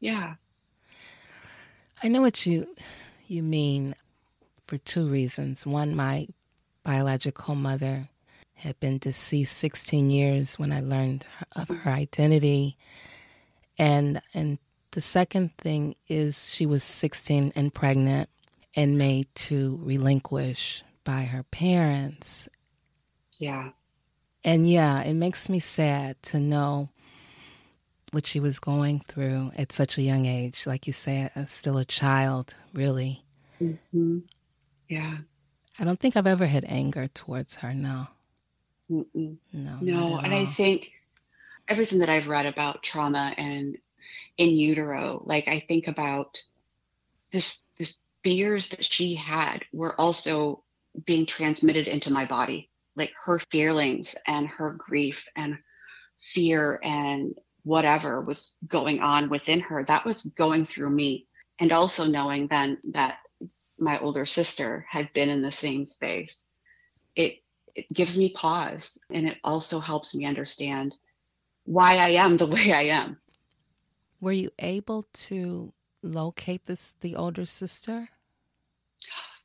Yeah. 0.00 0.34
I 2.02 2.08
know 2.08 2.22
what 2.22 2.44
you 2.44 2.66
you 3.28 3.44
mean 3.44 3.94
for 4.66 4.78
two 4.78 5.08
reasons. 5.08 5.66
One, 5.66 5.94
my 5.94 6.28
biological 6.84 7.54
mother 7.54 8.08
had 8.54 8.78
been 8.80 8.98
deceased 8.98 9.56
16 9.58 10.10
years 10.10 10.58
when 10.58 10.72
I 10.72 10.80
learned 10.80 11.26
of 11.54 11.68
her 11.68 11.90
identity. 11.90 12.76
And 13.78 14.22
and 14.32 14.58
the 14.92 15.02
second 15.02 15.56
thing 15.58 15.94
is 16.08 16.52
she 16.54 16.64
was 16.64 16.82
16 16.82 17.52
and 17.54 17.74
pregnant 17.74 18.30
and 18.74 18.98
made 18.98 19.26
to 19.34 19.78
relinquish 19.82 20.82
by 21.04 21.24
her 21.24 21.42
parents. 21.42 22.48
Yeah. 23.38 23.70
And 24.42 24.68
yeah, 24.68 25.02
it 25.02 25.14
makes 25.14 25.48
me 25.48 25.60
sad 25.60 26.22
to 26.24 26.40
know 26.40 26.88
what 28.12 28.26
she 28.26 28.40
was 28.40 28.58
going 28.58 29.00
through 29.00 29.52
at 29.56 29.72
such 29.72 29.98
a 29.98 30.02
young 30.02 30.24
age. 30.24 30.66
Like 30.66 30.86
you 30.86 30.92
say, 30.92 31.30
still 31.46 31.76
a 31.76 31.84
child, 31.84 32.54
really. 32.72 33.24
Mm-hmm. 33.60 34.18
Yeah. 34.88 35.18
I 35.78 35.84
don't 35.84 36.00
think 36.00 36.16
I've 36.16 36.26
ever 36.26 36.46
had 36.46 36.64
anger 36.68 37.08
towards 37.08 37.56
her. 37.56 37.74
No. 37.74 38.06
Mm-mm. 38.90 39.36
No. 39.52 39.78
No. 39.80 40.18
And 40.18 40.32
all. 40.32 40.40
I 40.40 40.46
think 40.46 40.90
everything 41.68 41.98
that 42.00 42.08
I've 42.08 42.28
read 42.28 42.46
about 42.46 42.82
trauma 42.82 43.34
and 43.36 43.76
in 44.38 44.50
utero, 44.50 45.22
like 45.24 45.48
I 45.48 45.60
think 45.60 45.88
about 45.88 46.38
this, 47.32 47.62
the 47.78 47.88
fears 48.22 48.70
that 48.70 48.84
she 48.84 49.14
had 49.14 49.64
were 49.72 49.98
also 50.00 50.62
being 51.04 51.26
transmitted 51.26 51.88
into 51.88 52.12
my 52.12 52.24
body. 52.26 52.70
Like 52.94 53.12
her 53.24 53.38
feelings 53.50 54.14
and 54.26 54.48
her 54.48 54.72
grief 54.72 55.28
and 55.36 55.58
fear 56.18 56.80
and 56.82 57.34
whatever 57.62 58.22
was 58.22 58.54
going 58.66 59.00
on 59.00 59.28
within 59.28 59.60
her, 59.60 59.84
that 59.84 60.06
was 60.06 60.22
going 60.22 60.64
through 60.64 60.90
me. 60.90 61.26
And 61.58 61.72
also 61.72 62.06
knowing 62.06 62.46
then 62.46 62.78
that 62.92 63.18
my 63.78 63.98
older 64.00 64.24
sister 64.24 64.86
had 64.88 65.12
been 65.12 65.28
in 65.28 65.42
the 65.42 65.50
same 65.50 65.84
space, 65.84 66.44
it, 67.14 67.42
it 67.74 67.92
gives 67.92 68.16
me 68.16 68.30
pause 68.30 68.98
and 69.10 69.26
it 69.26 69.38
also 69.44 69.80
helps 69.80 70.14
me 70.14 70.24
understand 70.24 70.94
why 71.64 71.96
I 71.96 72.10
am 72.10 72.36
the 72.36 72.46
way 72.56 72.72
I 72.72 72.82
am. 72.82 73.18
Were 74.20 74.32
you 74.32 74.50
able 74.58 75.06
to 75.12 75.72
locate 76.02 76.66
this 76.66 76.94
the 77.00 77.16
older 77.16 77.44
sister? 77.44 78.08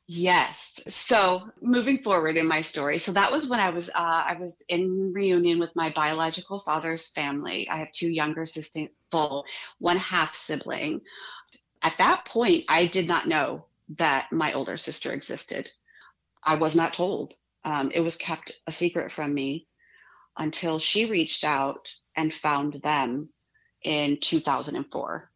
Yes. 0.06 0.80
So 0.88 1.42
moving 1.60 1.98
forward 2.02 2.36
in 2.36 2.46
my 2.46 2.60
story, 2.60 2.98
so 2.98 3.12
that 3.12 3.30
was 3.30 3.48
when 3.48 3.60
I 3.60 3.70
was 3.70 3.88
uh, 3.88 4.24
I 4.26 4.36
was 4.38 4.56
in 4.68 5.12
reunion 5.12 5.58
with 5.58 5.74
my 5.76 5.90
biological 5.90 6.58
father's 6.58 7.08
family. 7.08 7.68
I 7.68 7.76
have 7.76 7.92
two 7.92 8.10
younger 8.10 8.44
sisters, 8.44 8.88
full 9.10 9.46
one 9.78 9.96
half 9.96 10.34
sibling. 10.34 11.02
At 11.82 11.96
that 11.98 12.24
point, 12.24 12.64
I 12.68 12.86
did 12.86 13.06
not 13.06 13.28
know 13.28 13.66
that 13.98 14.32
my 14.32 14.52
older 14.52 14.76
sister 14.76 15.12
existed. 15.12 15.70
I 16.42 16.56
was 16.56 16.74
not 16.74 16.92
told. 16.92 17.34
Um, 17.64 17.90
it 17.94 18.00
was 18.00 18.16
kept 18.16 18.52
a 18.66 18.72
secret 18.72 19.12
from 19.12 19.32
me 19.32 19.66
until 20.36 20.78
she 20.78 21.10
reached 21.10 21.44
out 21.44 21.92
and 22.16 22.32
found 22.32 22.80
them 22.82 23.28
in 23.82 24.18
2004. 24.20 25.30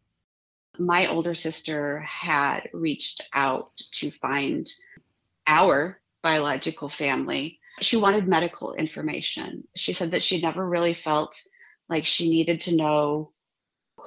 My 0.79 1.07
older 1.07 1.35
sister 1.35 2.01
had 2.01 2.69
reached 2.73 3.23
out 3.33 3.77
to 3.93 4.11
find 4.11 4.69
our 5.47 6.01
biological 6.23 6.89
family. 6.89 7.61
She 7.81 7.97
wanted 7.97 8.27
medical 8.27 8.75
information. 8.75 9.67
She 9.75 9.93
said 9.93 10.11
that 10.11 10.23
she 10.23 10.41
never 10.41 10.67
really 10.67 10.95
felt 10.95 11.41
like 11.89 12.05
she 12.05 12.29
needed 12.29 12.63
to 12.63 12.75
know 12.75 13.33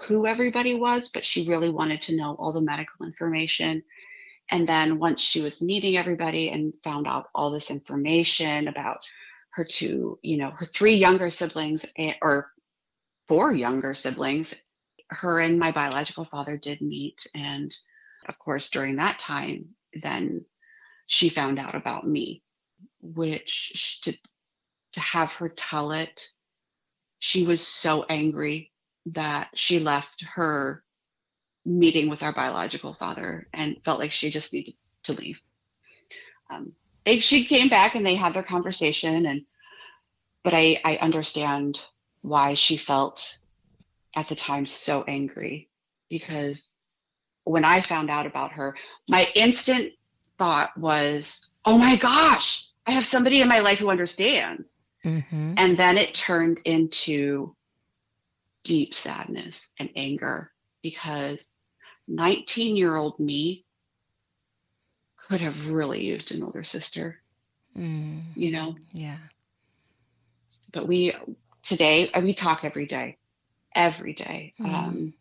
who 0.07 0.25
everybody 0.25 0.75
was, 0.75 1.09
but 1.09 1.25
she 1.25 1.47
really 1.47 1.69
wanted 1.69 2.03
to 2.03 2.15
know 2.15 2.35
all 2.37 2.53
the 2.53 2.61
medical 2.61 3.05
information 3.05 3.83
and 4.49 4.67
then 4.67 4.99
once 4.99 5.21
she 5.21 5.41
was 5.41 5.61
meeting 5.61 5.97
everybody 5.97 6.49
and 6.49 6.73
found 6.83 7.07
out 7.07 7.27
all 7.35 7.51
this 7.51 7.69
information 7.69 8.67
about 8.67 8.99
her 9.51 9.63
two, 9.63 10.19
you 10.21 10.37
know, 10.37 10.51
her 10.51 10.65
three 10.65 10.95
younger 10.95 11.29
siblings, 11.29 11.85
eh, 11.97 12.13
or 12.21 12.51
four 13.27 13.53
younger 13.53 13.93
siblings. 13.93 14.55
Her 15.09 15.39
and 15.39 15.59
my 15.59 15.71
biological 15.71 16.25
father 16.25 16.57
did 16.57 16.81
meet. 16.81 17.25
And 17.35 17.75
of 18.27 18.39
course, 18.39 18.69
during 18.69 18.97
that 18.97 19.19
time, 19.19 19.69
then 19.93 20.45
she 21.07 21.29
found 21.29 21.59
out 21.59 21.75
about 21.75 22.07
me, 22.07 22.43
which 23.01 24.01
to, 24.03 24.13
to 24.93 24.99
have 24.99 25.33
her 25.33 25.49
tell 25.49 25.91
it, 25.91 26.27
she 27.19 27.45
was 27.45 27.65
so 27.65 28.05
angry 28.07 28.71
that 29.07 29.49
she 29.55 29.79
left 29.79 30.23
her 30.35 30.83
meeting 31.69 32.09
with 32.09 32.23
our 32.23 32.33
biological 32.33 32.93
father 32.93 33.47
and 33.53 33.77
felt 33.83 33.99
like 33.99 34.11
she 34.11 34.29
just 34.29 34.53
needed 34.53 34.73
to 35.03 35.13
leave. 35.13 35.41
Um, 36.49 36.73
they, 37.05 37.19
she 37.19 37.45
came 37.45 37.69
back 37.69 37.95
and 37.95 38.05
they 38.05 38.15
had 38.15 38.33
their 38.33 38.43
conversation 38.43 39.25
and 39.25 39.43
but 40.43 40.53
I, 40.53 40.79
I 40.85 40.97
understand 40.97 41.81
why 42.21 42.53
she 42.53 42.77
felt 42.77 43.39
at 44.15 44.29
the 44.29 44.35
time 44.35 44.65
so 44.65 45.03
angry 45.07 45.69
because 46.09 46.69
when 47.43 47.65
I 47.65 47.81
found 47.81 48.09
out 48.09 48.25
about 48.25 48.53
her, 48.53 48.75
my 49.07 49.27
instant 49.35 49.93
thought 50.37 50.75
was, 50.77 51.49
oh 51.65 51.77
my 51.77 51.97
gosh, 51.97 52.69
I 52.85 52.91
have 52.91 53.05
somebody 53.05 53.41
in 53.41 53.47
my 53.47 53.59
life 53.59 53.79
who 53.79 53.89
understands. 53.89 54.77
Mm-hmm. 55.05 55.55
And 55.57 55.77
then 55.77 55.97
it 55.97 56.13
turned 56.13 56.59
into 56.65 57.55
deep 58.63 58.93
sadness 58.93 59.69
and 59.79 59.89
anger 59.95 60.51
because 60.81 61.47
19 62.09 62.75
year 62.75 62.95
old 62.95 63.19
me 63.19 63.65
could 65.15 65.41
have 65.41 65.69
really 65.69 66.03
used 66.03 66.33
an 66.33 66.43
older 66.43 66.63
sister, 66.63 67.19
mm. 67.77 68.21
you 68.35 68.51
know? 68.51 68.75
Yeah. 68.93 69.17
But 70.71 70.87
we, 70.87 71.13
today, 71.61 72.09
we 72.21 72.33
talk 72.33 72.65
every 72.65 72.87
day, 72.87 73.17
every 73.75 74.13
day. 74.13 74.53
Mm. 74.59 74.73
Um, 74.73 75.13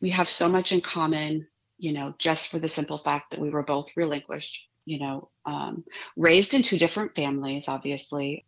we 0.00 0.10
have 0.10 0.28
so 0.28 0.48
much 0.48 0.72
in 0.72 0.80
common, 0.80 1.46
you 1.78 1.92
know, 1.92 2.14
just 2.18 2.48
for 2.48 2.58
the 2.58 2.68
simple 2.68 2.98
fact 2.98 3.30
that 3.30 3.40
we 3.40 3.50
were 3.50 3.62
both 3.62 3.96
relinquished, 3.96 4.68
you 4.86 4.98
know, 4.98 5.30
um, 5.46 5.84
raised 6.16 6.54
in 6.54 6.62
two 6.62 6.78
different 6.78 7.14
families, 7.14 7.68
obviously. 7.68 8.46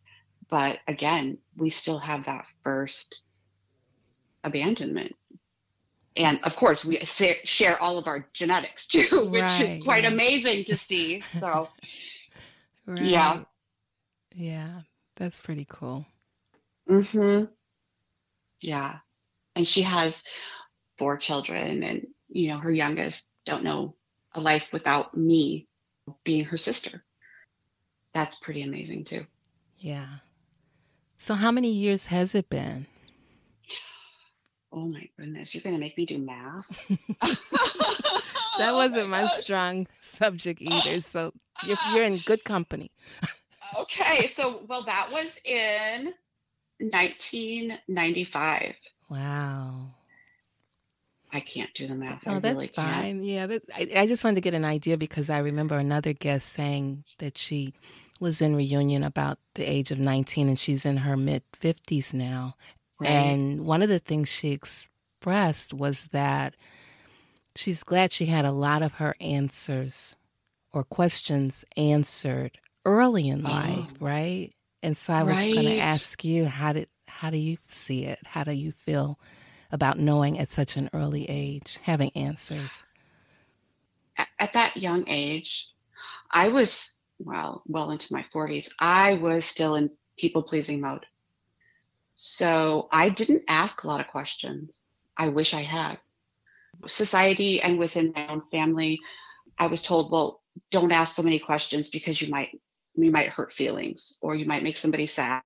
But 0.49 0.79
again, 0.89 1.39
we 1.57 1.71
still 1.71 1.99
have 1.99 2.25
that 2.25 2.47
first 2.63 3.21
abandonment 4.45 5.15
and 6.17 6.41
of 6.43 6.55
course 6.57 6.85
we 6.85 6.99
share 7.05 7.81
all 7.81 7.99
of 7.99 8.07
our 8.07 8.27
genetics 8.33 8.87
too 8.87 9.07
which 9.31 9.43
right, 9.43 9.61
is 9.61 9.83
quite 9.83 10.05
right. 10.05 10.13
amazing 10.13 10.65
to 10.65 10.77
see 10.89 11.23
so. 11.41 11.69
Right. 12.87 13.03
yeah 13.03 13.41
yeah 14.35 14.81
that's 15.17 15.41
pretty 15.41 15.67
cool. 15.69 16.07
Mhm 16.89 17.49
yeah. 18.63 18.99
And 19.55 19.67
she 19.67 19.83
has 19.83 20.23
four 20.99 21.17
children 21.17 21.83
and 21.83 22.07
you 22.29 22.49
know 22.49 22.59
her 22.59 22.71
youngest 22.73 23.29
don't 23.45 23.65
know 23.65 23.97
a 24.35 24.41
life 24.41 24.73
without 24.73 25.17
me 25.17 25.69
being 26.25 26.45
her 26.47 26.57
sister. 26.57 27.05
That's 28.15 28.37
pretty 28.37 28.63
amazing 28.63 29.05
too. 29.05 29.27
Yeah. 29.79 30.07
So 31.19 31.35
how 31.35 31.51
many 31.51 31.71
years 31.71 32.07
has 32.07 32.35
it 32.35 32.49
been 32.49 32.87
Oh 34.73 34.87
my 34.87 35.07
goodness, 35.19 35.55
you're 35.55 35.63
going 35.63 35.75
to 35.75 35.81
make 35.81 35.99
me 35.99 36.07
do 36.07 36.19
math? 36.19 36.67
that 38.59 38.71
oh 38.71 38.75
wasn't 38.75 39.11
my, 39.11 39.23
my 39.23 39.29
strong 39.29 39.87
subject 40.01 40.63
either. 40.63 41.01
So 41.01 41.33
you're, 41.67 41.77
you're 41.95 42.05
in 42.05 42.19
good 42.19 42.43
company. 42.45 42.91
okay. 43.79 44.27
So, 44.29 44.63
well, 44.67 44.83
that 44.85 45.11
was 45.13 45.39
in 45.45 46.15
1995. 46.79 48.75
Wow. 49.11 49.91
I 51.35 51.41
can't 51.41 51.73
do 51.75 51.87
the 51.87 51.95
math. 51.95 52.23
Oh, 52.27 52.37
I 52.37 52.39
that's 52.39 52.55
really 52.55 52.67
fine. 52.69 53.03
Can't. 53.03 53.25
Yeah, 53.25 53.47
that, 53.47 53.63
I, 53.75 53.89
I 53.97 54.07
just 54.07 54.25
wanted 54.25 54.37
to 54.37 54.41
get 54.41 54.55
an 54.55 54.65
idea 54.65 54.97
because 54.97 55.29
I 55.29 55.39
remember 55.39 55.77
another 55.77 56.15
guest 56.15 56.49
saying 56.51 57.05
that 57.19 57.37
she 57.37 57.75
was 58.21 58.41
in 58.41 58.57
reunion 58.57 59.03
about 59.03 59.39
the 59.55 59.65
age 59.65 59.91
of 59.91 59.99
19 59.99 60.49
and 60.49 60.59
she's 60.59 60.87
in 60.87 60.99
her 60.99 61.17
mid 61.17 61.43
50s 61.61 62.15
now 62.15 62.55
Right. 63.03 63.11
And 63.11 63.65
one 63.65 63.83
of 63.83 63.89
the 63.89 63.99
things 63.99 64.29
she 64.29 64.51
expressed 64.51 65.73
was 65.73 66.05
that 66.13 66.55
she's 67.57 67.83
glad 67.83 68.13
she 68.13 68.27
had 68.27 68.45
a 68.45 68.53
lot 68.53 68.83
of 68.83 68.95
her 68.95 69.15
answers 69.21 70.17
or 70.73 70.85
questions 70.85 71.65
answered 71.77 72.59
early 72.85 73.29
in 73.29 73.47
oh. 73.47 73.51
life, 73.51 73.91
right? 74.01 74.53
And 74.83 74.97
so 74.97 75.13
I 75.13 75.23
was 75.23 75.37
right. 75.37 75.53
going 75.53 75.67
to 75.67 75.79
ask 75.79 76.25
you 76.25 76.47
how 76.47 76.73
did 76.73 76.89
how 77.09 77.31
do 77.31 77.39
you 77.39 77.59
see 77.69 78.05
it? 78.05 78.19
How 78.25 78.43
do 78.43 78.53
you 78.53 78.73
feel 78.73 79.19
about 79.71 79.99
knowing 79.99 80.39
at 80.39 80.51
such 80.51 80.77
an 80.77 80.91
early 80.93 81.29
age, 81.29 81.79
having 81.83 82.11
answers? 82.17 82.85
At 84.39 84.53
that 84.55 84.77
young 84.77 85.05
age, 85.07 85.73
I 86.31 86.49
was 86.49 86.95
well, 87.21 87.63
well 87.67 87.91
into 87.91 88.13
my 88.13 88.25
40s. 88.35 88.71
I 88.81 89.15
was 89.15 89.45
still 89.45 89.77
in 89.77 89.91
people 90.19 90.43
pleasing 90.43 90.81
mode. 90.81 91.07
So 92.25 92.87
I 92.93 93.09
didn't 93.09 93.43
ask 93.49 93.83
a 93.83 93.89
lot 93.89 94.01
of 94.01 94.07
questions. 94.07 94.81
I 95.17 95.27
wish 95.27 95.55
I 95.55 95.63
had. 95.63 95.99
Society 96.87 97.61
and 97.61 97.81
within 97.81 98.13
my 98.15 98.29
own 98.29 98.43
family, 98.43 99.01
I 99.59 99.67
was 99.67 99.83
told, 99.83 100.13
well, 100.13 100.41
don't 100.71 100.93
ask 100.93 101.17
so 101.17 101.25
many 101.25 101.41
questions 101.41 101.89
because 101.89 102.23
you 102.23 102.31
might 102.31 102.61
you 102.95 103.11
might 103.11 103.31
hurt 103.31 103.53
feelings 103.53 104.17
or 104.21 104.37
you 104.37 104.45
might 104.45 104.63
make 104.63 104.77
somebody 104.77 105.07
sad. 105.07 105.43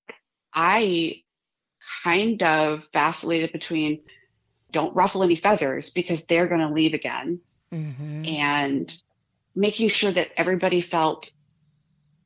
I 0.52 1.22
kind 2.04 2.42
of 2.42 2.86
vacillated 2.92 3.52
between 3.52 4.02
don't 4.70 4.94
ruffle 4.94 5.22
any 5.22 5.34
feathers 5.34 5.88
because 5.88 6.26
they're 6.26 6.46
going 6.46 6.60
to 6.60 6.74
leave 6.74 6.92
again 6.92 7.40
mm-hmm. 7.72 8.26
and 8.26 9.02
making 9.54 9.88
sure 9.88 10.10
that 10.10 10.30
everybody 10.36 10.82
felt 10.82 11.30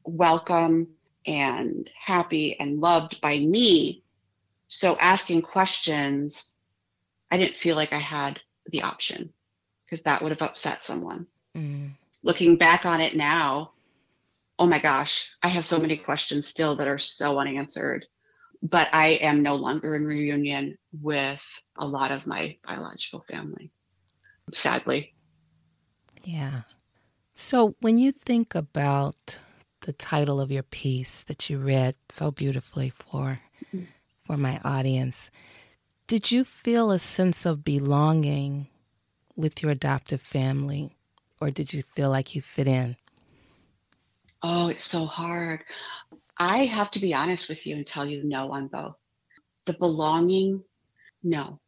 welcome 0.02 0.88
and 1.24 1.88
happy 1.96 2.58
and 2.58 2.80
loved 2.80 3.20
by 3.20 3.38
me 3.38 4.02
so 4.70 4.96
asking 4.98 5.42
questions, 5.42 6.54
I 7.28 7.36
didn't 7.38 7.56
feel 7.56 7.74
like 7.74 7.92
I 7.92 7.98
had 7.98 8.38
the 8.66 8.82
option 8.82 9.32
because 9.84 10.02
that 10.04 10.22
would 10.22 10.30
have 10.30 10.42
upset 10.42 10.80
someone. 10.80 11.26
Mm. 11.56 11.90
Looking 12.22 12.56
back 12.56 12.86
on 12.86 13.00
it 13.00 13.16
now, 13.16 13.72
oh 14.60 14.66
my 14.66 14.78
gosh, 14.78 15.34
I 15.42 15.48
have 15.48 15.64
so 15.64 15.80
many 15.80 15.96
questions 15.96 16.46
still 16.46 16.76
that 16.76 16.86
are 16.86 16.98
so 16.98 17.40
unanswered. 17.40 18.06
But 18.62 18.88
I 18.92 19.08
am 19.22 19.42
no 19.42 19.56
longer 19.56 19.96
in 19.96 20.04
reunion 20.04 20.78
with 20.92 21.42
a 21.76 21.86
lot 21.86 22.12
of 22.12 22.28
my 22.28 22.56
biological 22.64 23.22
family, 23.22 23.72
sadly. 24.52 25.14
Yeah. 26.22 26.62
So 27.34 27.74
when 27.80 27.98
you 27.98 28.12
think 28.12 28.54
about 28.54 29.38
the 29.80 29.94
title 29.94 30.40
of 30.40 30.52
your 30.52 30.62
piece 30.62 31.24
that 31.24 31.50
you 31.50 31.58
read 31.58 31.96
so 32.08 32.30
beautifully 32.30 32.90
for 32.90 33.40
for 34.30 34.36
my 34.36 34.60
audience. 34.64 35.28
Did 36.06 36.30
you 36.30 36.44
feel 36.44 36.92
a 36.92 37.00
sense 37.00 37.44
of 37.44 37.64
belonging 37.64 38.68
with 39.34 39.60
your 39.60 39.72
adoptive 39.72 40.20
family, 40.20 40.94
or 41.40 41.50
did 41.50 41.72
you 41.72 41.82
feel 41.82 42.10
like 42.10 42.36
you 42.36 42.40
fit 42.40 42.68
in? 42.68 42.96
Oh, 44.40 44.68
it's 44.68 44.84
so 44.84 45.04
hard. 45.04 45.64
I 46.38 46.58
have 46.66 46.92
to 46.92 47.00
be 47.00 47.12
honest 47.12 47.48
with 47.48 47.66
you 47.66 47.74
and 47.74 47.84
tell 47.84 48.06
you 48.06 48.22
no 48.22 48.52
on 48.52 48.68
both. 48.68 48.94
The 49.66 49.72
belonging, 49.72 50.62
no. 51.24 51.58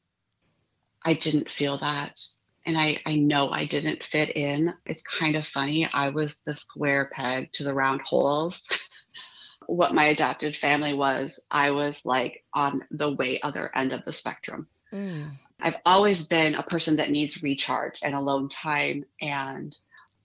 I 1.05 1.15
didn't 1.15 1.51
feel 1.51 1.79
that. 1.79 2.21
And 2.65 2.79
I, 2.79 3.01
I 3.05 3.17
know 3.17 3.51
I 3.51 3.65
didn't 3.65 4.05
fit 4.05 4.37
in. 4.37 4.73
It's 4.87 5.03
kind 5.03 5.35
of 5.35 5.45
funny. 5.45 5.89
I 5.93 6.11
was 6.11 6.41
the 6.47 6.55
square 6.55 7.11
peg 7.13 7.53
to 7.55 7.65
the 7.65 7.75
round 7.75 8.03
holes. 8.03 8.63
what 9.73 9.95
my 9.95 10.05
adopted 10.05 10.55
family 10.55 10.93
was, 10.93 11.41
I 11.51 11.71
was 11.71 12.05
like 12.05 12.45
on 12.53 12.85
the 12.91 13.13
way 13.15 13.41
other 13.41 13.71
end 13.75 13.93
of 13.93 14.05
the 14.05 14.13
spectrum. 14.13 14.69
Mm. 14.93 15.31
I've 15.59 15.79
always 15.87 16.27
been 16.27 16.55
a 16.55 16.63
person 16.63 16.97
that 16.97 17.11
needs 17.11 17.43
recharge 17.43 18.01
and 18.03 18.15
alone 18.15 18.51
time. 18.51 19.07
And 19.23 19.75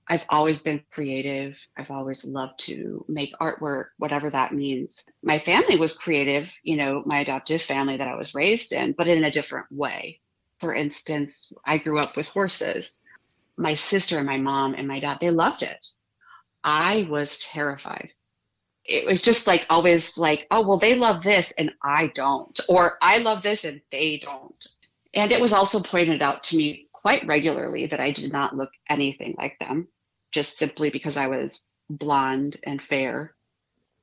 I've 0.06 0.26
always 0.28 0.60
been 0.60 0.84
creative. 0.92 1.66
I've 1.78 1.92
always 1.92 2.26
loved 2.26 2.60
to 2.66 3.06
make 3.08 3.38
artwork, 3.40 3.86
whatever 3.98 4.30
that 4.30 4.54
means. 4.54 5.06
My 5.24 5.40
family 5.40 5.78
was 5.78 5.98
creative, 5.98 6.54
you 6.64 6.76
know, 6.76 7.04
my 7.06 7.20
adoptive 7.22 7.62
family 7.62 7.96
that 7.96 8.08
I 8.08 8.16
was 8.16 8.36
raised 8.36 8.74
in, 8.74 8.92
but 8.98 9.08
in 9.08 9.24
a 9.24 9.32
different 9.32 9.72
way. 9.72 10.20
For 10.60 10.76
instance, 10.76 11.54
I 11.66 11.78
grew 11.78 12.00
up 12.00 12.18
with 12.18 12.28
horses. 12.28 13.00
My 13.56 13.76
sister 13.76 14.18
and 14.18 14.26
my 14.26 14.38
mom 14.38 14.74
and 14.74 14.90
my 14.90 15.00
dad, 15.00 15.20
they 15.22 15.30
loved 15.30 15.64
it. 15.64 15.80
I 16.66 17.08
was 17.10 17.38
terrified 17.38 18.12
it 18.88 19.06
was 19.06 19.22
just 19.22 19.48
like 19.48 19.66
always 19.70 20.18
like, 20.18 20.48
oh, 20.52 20.68
well, 20.68 20.80
they 20.80 20.96
love 20.96 21.24
this 21.24 21.52
and 21.58 21.74
I 21.84 22.08
don't, 22.16 22.60
or 22.70 22.98
I 23.02 23.20
love 23.20 23.44
this 23.44 23.66
and 23.66 23.82
they 23.92 24.18
don't. 24.18 24.68
And 25.14 25.32
it 25.32 25.42
was 25.42 25.54
also 25.54 25.82
pointed 25.82 26.22
out 26.22 26.44
to 26.46 26.58
me 26.58 26.88
quite 26.94 27.26
regularly 27.28 27.88
that 27.88 28.00
I 28.00 28.12
did 28.12 28.32
not 28.32 28.56
look 28.56 28.72
anything 28.90 29.36
like 29.38 29.58
them, 29.60 29.88
just 30.32 30.58
simply 30.58 30.90
because 30.90 31.18
I 31.18 31.28
was 31.28 31.62
blonde 31.90 32.58
and 32.64 32.82
fair 32.82 33.36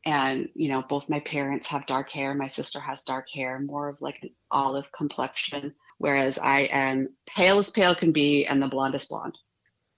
And, 0.05 0.49
you 0.55 0.69
know, 0.69 0.83
both 0.83 1.09
my 1.09 1.21
parents 1.21 1.69
have 1.69 1.87
dark 1.87 2.11
hair. 2.11 2.35
My 2.35 2.49
sister 2.49 2.79
has 2.81 3.03
dark 3.03 3.29
hair, 3.31 3.59
more 3.61 3.89
of 3.89 4.03
like 4.03 4.19
an 4.23 4.31
olive 4.51 4.91
complexion, 4.93 5.75
whereas 5.99 6.39
I 6.39 6.63
am 6.63 7.09
pale 7.27 7.59
as 7.59 7.71
pale 7.71 7.95
can 7.95 8.13
be 8.13 8.45
and 8.47 8.61
the 8.63 8.69
blondest 8.69 9.09
blonde, 9.09 9.39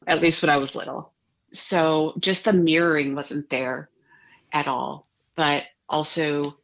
at 0.06 0.20
least 0.20 0.42
when 0.42 0.50
I 0.50 0.58
was 0.58 0.76
little. 0.76 1.12
So 1.52 2.14
just 2.20 2.44
the 2.44 2.52
mirroring 2.52 3.14
wasn't 3.16 3.50
there 3.50 3.90
at 4.56 4.68
all. 4.68 5.06
But 5.36 5.64
also, 5.86 6.56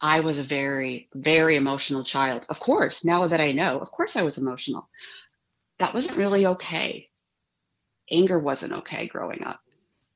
I 0.00 0.20
was 0.20 0.38
a 0.38 0.42
very, 0.42 1.10
very 1.14 1.56
emotional 1.56 2.04
child. 2.04 2.46
Of 2.48 2.58
course, 2.58 3.04
now 3.04 3.26
that 3.26 3.40
I 3.40 3.52
know, 3.52 3.78
of 3.78 3.90
course 3.90 4.16
I 4.16 4.22
was 4.22 4.38
emotional. 4.38 4.88
That 5.78 5.92
wasn't 5.92 6.16
really 6.16 6.46
okay. 6.46 7.10
Anger 8.10 8.38
wasn't 8.38 8.72
okay 8.72 9.06
growing 9.06 9.44
up. 9.44 9.60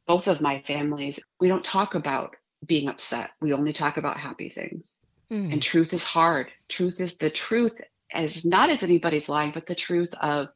Both 0.06 0.26
of 0.26 0.40
my 0.40 0.60
families, 0.60 1.20
we 1.38 1.48
don't 1.48 1.64
talk 1.64 1.94
about 1.94 2.36
being 2.64 2.88
upset. 2.88 3.30
We 3.40 3.52
only 3.52 3.74
talk 3.74 3.98
about 3.98 4.18
happy 4.18 4.48
things. 4.48 4.96
Mm. 5.30 5.52
And 5.52 5.62
truth 5.62 5.92
is 5.92 6.04
hard. 6.04 6.48
Truth 6.68 7.00
is 7.00 7.18
the 7.18 7.30
truth 7.30 7.78
as 8.10 8.44
not 8.44 8.70
as 8.70 8.82
anybody's 8.82 9.28
lying, 9.28 9.52
but 9.52 9.66
the 9.66 9.74
truth 9.74 10.14
of 10.14 10.48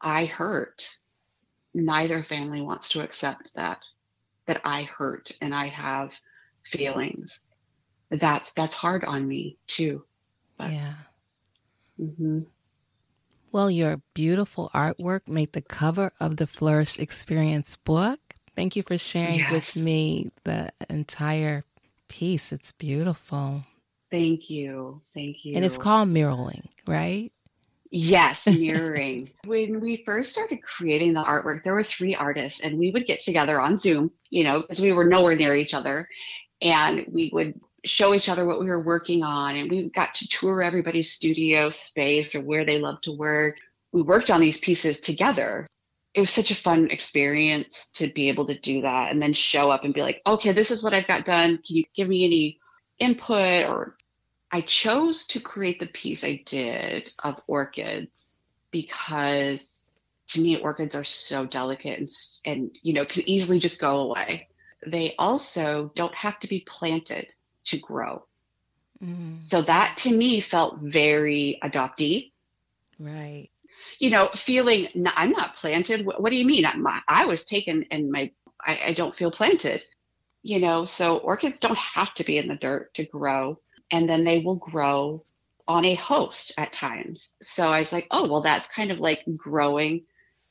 I 0.00 0.24
hurt. 0.24 0.88
Neither 1.72 2.22
family 2.22 2.60
wants 2.60 2.90
to 2.90 3.02
accept 3.02 3.52
that, 3.54 3.78
that 4.46 4.60
I 4.64 4.82
hurt 4.82 5.32
and 5.40 5.54
I 5.54 5.66
have 5.68 6.18
feelings 6.64 7.40
that's 8.12 8.52
that's 8.52 8.76
hard 8.76 9.04
on 9.04 9.26
me 9.26 9.56
too. 9.66 10.04
But, 10.56 10.72
yeah. 10.72 10.94
Mm-hmm. 12.00 12.40
Well, 13.50 13.70
your 13.70 14.00
beautiful 14.14 14.70
artwork 14.74 15.28
made 15.28 15.52
the 15.52 15.62
cover 15.62 16.12
of 16.20 16.36
the 16.36 16.46
Flourish 16.46 16.98
Experience 16.98 17.76
book. 17.76 18.18
Thank 18.54 18.76
you 18.76 18.82
for 18.82 18.98
sharing 18.98 19.38
yes. 19.38 19.52
with 19.52 19.82
me 19.82 20.30
the 20.44 20.70
entire 20.88 21.64
piece. 22.08 22.52
It's 22.52 22.72
beautiful. 22.72 23.64
Thank 24.10 24.50
you. 24.50 25.00
Thank 25.14 25.44
you. 25.44 25.56
And 25.56 25.64
it's 25.64 25.78
called 25.78 26.08
mirroring, 26.08 26.68
right? 26.86 27.32
Yes, 27.94 28.46
mirroring. 28.46 29.30
when 29.44 29.80
we 29.80 30.02
first 30.04 30.32
started 30.32 30.62
creating 30.62 31.12
the 31.12 31.22
artwork, 31.22 31.62
there 31.62 31.74
were 31.74 31.84
three 31.84 32.14
artists, 32.14 32.60
and 32.60 32.78
we 32.78 32.90
would 32.90 33.06
get 33.06 33.20
together 33.20 33.60
on 33.60 33.76
Zoom, 33.76 34.10
you 34.30 34.44
know, 34.44 34.62
because 34.62 34.80
we 34.80 34.92
were 34.92 35.04
nowhere 35.04 35.36
near 35.36 35.54
each 35.54 35.74
other. 35.74 36.08
And 36.62 37.04
we 37.08 37.28
would 37.32 37.60
show 37.84 38.14
each 38.14 38.28
other 38.28 38.46
what 38.46 38.60
we 38.60 38.66
were 38.66 38.82
working 38.82 39.22
on 39.22 39.56
and 39.56 39.70
we 39.70 39.90
got 39.90 40.14
to 40.14 40.28
tour 40.28 40.62
everybody's 40.62 41.10
studio 41.10 41.68
space 41.68 42.34
or 42.34 42.40
where 42.40 42.64
they 42.64 42.78
love 42.78 43.00
to 43.00 43.12
work 43.12 43.56
we 43.92 44.02
worked 44.02 44.30
on 44.30 44.40
these 44.40 44.58
pieces 44.58 45.00
together 45.00 45.66
it 46.14 46.20
was 46.20 46.30
such 46.30 46.50
a 46.50 46.54
fun 46.54 46.88
experience 46.90 47.88
to 47.94 48.06
be 48.06 48.28
able 48.28 48.46
to 48.46 48.58
do 48.58 48.82
that 48.82 49.10
and 49.10 49.20
then 49.20 49.32
show 49.32 49.70
up 49.70 49.82
and 49.82 49.94
be 49.94 50.02
like 50.02 50.22
okay 50.26 50.52
this 50.52 50.70
is 50.70 50.82
what 50.82 50.94
i've 50.94 51.08
got 51.08 51.24
done 51.24 51.58
can 51.66 51.76
you 51.76 51.84
give 51.96 52.08
me 52.08 52.24
any 52.24 52.60
input 53.00 53.68
or 53.68 53.96
i 54.52 54.60
chose 54.60 55.26
to 55.26 55.40
create 55.40 55.80
the 55.80 55.86
piece 55.86 56.22
i 56.24 56.42
did 56.46 57.12
of 57.20 57.40
orchids 57.46 58.38
because 58.70 59.82
to 60.28 60.40
me 60.40 60.56
orchids 60.56 60.94
are 60.94 61.04
so 61.04 61.44
delicate 61.44 61.98
and, 61.98 62.08
and 62.44 62.78
you 62.82 62.92
know 62.92 63.04
can 63.04 63.28
easily 63.28 63.58
just 63.58 63.80
go 63.80 64.10
away 64.10 64.48
they 64.86 65.14
also 65.18 65.92
don't 65.94 66.14
have 66.14 66.38
to 66.40 66.48
be 66.48 66.60
planted 66.60 67.32
to 67.64 67.78
grow. 67.78 68.24
Mm. 69.02 69.40
So 69.40 69.62
that 69.62 69.96
to 69.98 70.12
me 70.12 70.40
felt 70.40 70.80
very 70.80 71.58
adoptee. 71.62 72.32
Right. 72.98 73.50
You 73.98 74.10
know, 74.10 74.30
feeling 74.34 74.88
I'm 75.16 75.30
not 75.30 75.56
planted. 75.56 76.04
What, 76.04 76.20
what 76.20 76.30
do 76.30 76.36
you 76.36 76.46
mean? 76.46 76.66
I, 76.66 77.00
I 77.08 77.26
was 77.26 77.44
taken 77.44 77.84
and 77.90 78.10
my 78.10 78.30
I, 78.60 78.80
I 78.86 78.92
don't 78.92 79.14
feel 79.14 79.30
planted. 79.30 79.82
You 80.42 80.58
know, 80.58 80.84
so 80.84 81.18
orchids 81.18 81.60
don't 81.60 81.78
have 81.78 82.12
to 82.14 82.24
be 82.24 82.36
in 82.36 82.48
the 82.48 82.56
dirt 82.56 82.94
to 82.94 83.04
grow, 83.04 83.60
and 83.92 84.08
then 84.08 84.24
they 84.24 84.40
will 84.40 84.56
grow 84.56 85.24
on 85.68 85.84
a 85.84 85.94
host 85.94 86.52
at 86.58 86.72
times. 86.72 87.30
So 87.40 87.66
I 87.68 87.78
was 87.78 87.92
like, 87.92 88.08
oh, 88.10 88.28
well, 88.28 88.40
that's 88.40 88.74
kind 88.74 88.90
of 88.90 88.98
like 88.98 89.22
growing 89.36 90.02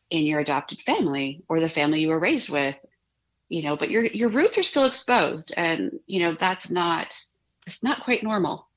in 0.10 0.26
your 0.26 0.40
adopted 0.40 0.80
family 0.82 1.44
or 1.50 1.60
the 1.60 1.68
family 1.68 2.02
you 2.02 2.08
were 2.10 2.20
raised 2.20 2.50
with 2.50 2.78
you 3.52 3.64
know, 3.64 3.76
but 3.76 3.92
your 3.92 4.06
your 4.06 4.30
roots 4.30 4.58
are 4.58 4.64
still 4.64 4.86
exposed, 4.86 5.54
and 5.58 6.00
you 6.08 6.22
know 6.22 6.34
that's 6.34 6.70
not 6.70 7.14
it's 7.68 7.84
not 7.84 8.06
quite 8.06 8.24
normal. 8.24 8.70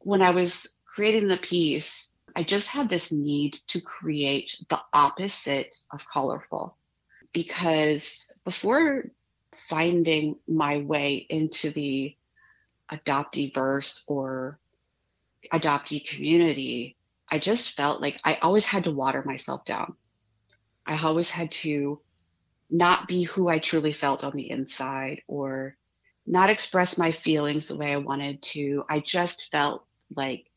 When 0.00 0.20
I 0.20 0.30
was 0.30 0.74
creating 0.84 1.28
the 1.28 1.36
piece, 1.36 2.10
I 2.34 2.42
just 2.42 2.66
had 2.66 2.88
this 2.88 3.12
need 3.12 3.52
to 3.68 3.80
create 3.80 4.58
the 4.68 4.80
opposite 4.92 5.76
of 5.92 6.10
colorful 6.12 6.76
because 7.32 8.28
before 8.44 9.10
finding 9.54 10.38
my 10.48 10.78
way 10.78 11.24
into 11.30 11.70
the 11.70 12.16
adoptee 12.90 13.52
verse 13.54 14.04
or 14.06 14.58
adoptee 15.52 16.06
community, 16.06 16.96
I 17.30 17.38
just 17.38 17.72
felt 17.72 18.00
like 18.00 18.20
I 18.24 18.34
always 18.36 18.66
had 18.66 18.84
to 18.84 18.90
water 18.90 19.22
myself 19.24 19.64
down. 19.64 19.94
I 20.86 20.98
always 21.02 21.30
had 21.30 21.50
to 21.52 22.00
not 22.70 23.08
be 23.08 23.22
who 23.22 23.48
I 23.48 23.58
truly 23.58 23.92
felt 23.92 24.24
on 24.24 24.32
the 24.34 24.50
inside 24.50 25.22
or 25.26 25.76
not 26.26 26.50
express 26.50 26.98
my 26.98 27.12
feelings 27.12 27.68
the 27.68 27.76
way 27.76 27.92
I 27.92 27.98
wanted 27.98 28.42
to. 28.42 28.84
I 28.88 29.00
just 29.00 29.50
felt 29.50 29.86
like 30.14 30.50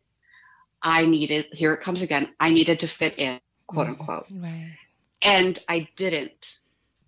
I 0.81 1.05
needed, 1.05 1.47
here 1.51 1.73
it 1.73 1.81
comes 1.81 2.01
again, 2.01 2.29
I 2.39 2.49
needed 2.51 2.79
to 2.81 2.87
fit 2.87 3.19
in, 3.19 3.39
quote 3.67 3.87
mm, 3.87 3.89
unquote. 3.91 4.27
Right. 4.31 4.77
And 5.21 5.59
I 5.67 5.87
didn't. 5.95 6.57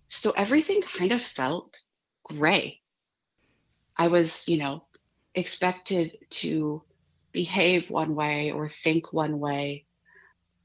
So 0.08 0.32
everything 0.32 0.82
kind 0.82 1.12
of 1.12 1.22
felt 1.22 1.80
gray. 2.24 2.80
I 3.96 4.08
was, 4.08 4.46
you 4.48 4.58
know, 4.58 4.84
expected 5.40 6.16
to 6.30 6.82
behave 7.32 7.90
one 7.90 8.14
way 8.14 8.52
or 8.52 8.68
think 8.68 9.12
one 9.12 9.38
way. 9.38 9.86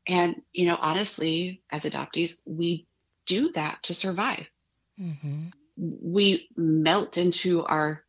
And, 0.07 0.41
you 0.53 0.67
know, 0.67 0.77
honestly, 0.79 1.61
as 1.71 1.83
adoptees, 1.83 2.33
we 2.45 2.87
do 3.25 3.51
that 3.53 3.81
to 3.83 3.93
survive. 3.93 4.45
Mm-hmm. 4.99 5.47
We 5.77 6.49
melt 6.55 7.17
into 7.17 7.65
our 7.65 8.03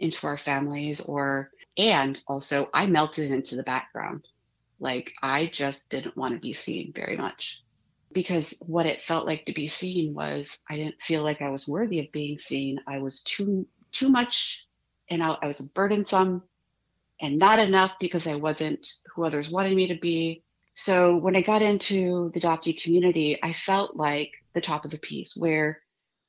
into 0.00 0.26
our 0.26 0.36
families 0.36 1.00
or 1.00 1.50
and 1.76 2.18
also 2.26 2.70
I 2.72 2.86
melted 2.86 3.30
into 3.30 3.56
the 3.56 3.62
background. 3.62 4.24
Like 4.80 5.12
I 5.22 5.46
just 5.46 5.88
didn't 5.90 6.16
want 6.16 6.34
to 6.34 6.40
be 6.40 6.52
seen 6.52 6.92
very 6.94 7.16
much 7.16 7.62
because 8.12 8.54
what 8.60 8.86
it 8.86 9.02
felt 9.02 9.26
like 9.26 9.46
to 9.46 9.52
be 9.52 9.66
seen 9.66 10.14
was 10.14 10.58
I 10.68 10.76
didn't 10.76 11.02
feel 11.02 11.22
like 11.22 11.42
I 11.42 11.50
was 11.50 11.68
worthy 11.68 12.00
of 12.00 12.12
being 12.12 12.38
seen. 12.38 12.80
I 12.86 12.98
was 12.98 13.22
too 13.22 13.66
too 13.92 14.08
much 14.08 14.67
and 15.10 15.22
I, 15.22 15.36
I 15.42 15.46
was 15.46 15.60
burdensome 15.60 16.42
and 17.20 17.38
not 17.38 17.58
enough 17.58 17.96
because 17.98 18.26
I 18.26 18.36
wasn't 18.36 18.86
who 19.14 19.24
others 19.24 19.50
wanted 19.50 19.74
me 19.74 19.88
to 19.88 19.96
be. 19.96 20.44
So 20.74 21.16
when 21.16 21.34
I 21.34 21.42
got 21.42 21.62
into 21.62 22.30
the 22.32 22.40
adoptee 22.40 22.80
community, 22.80 23.38
I 23.42 23.52
felt 23.52 23.96
like 23.96 24.30
the 24.54 24.60
top 24.60 24.84
of 24.84 24.90
the 24.90 24.98
piece 24.98 25.34
where 25.36 25.80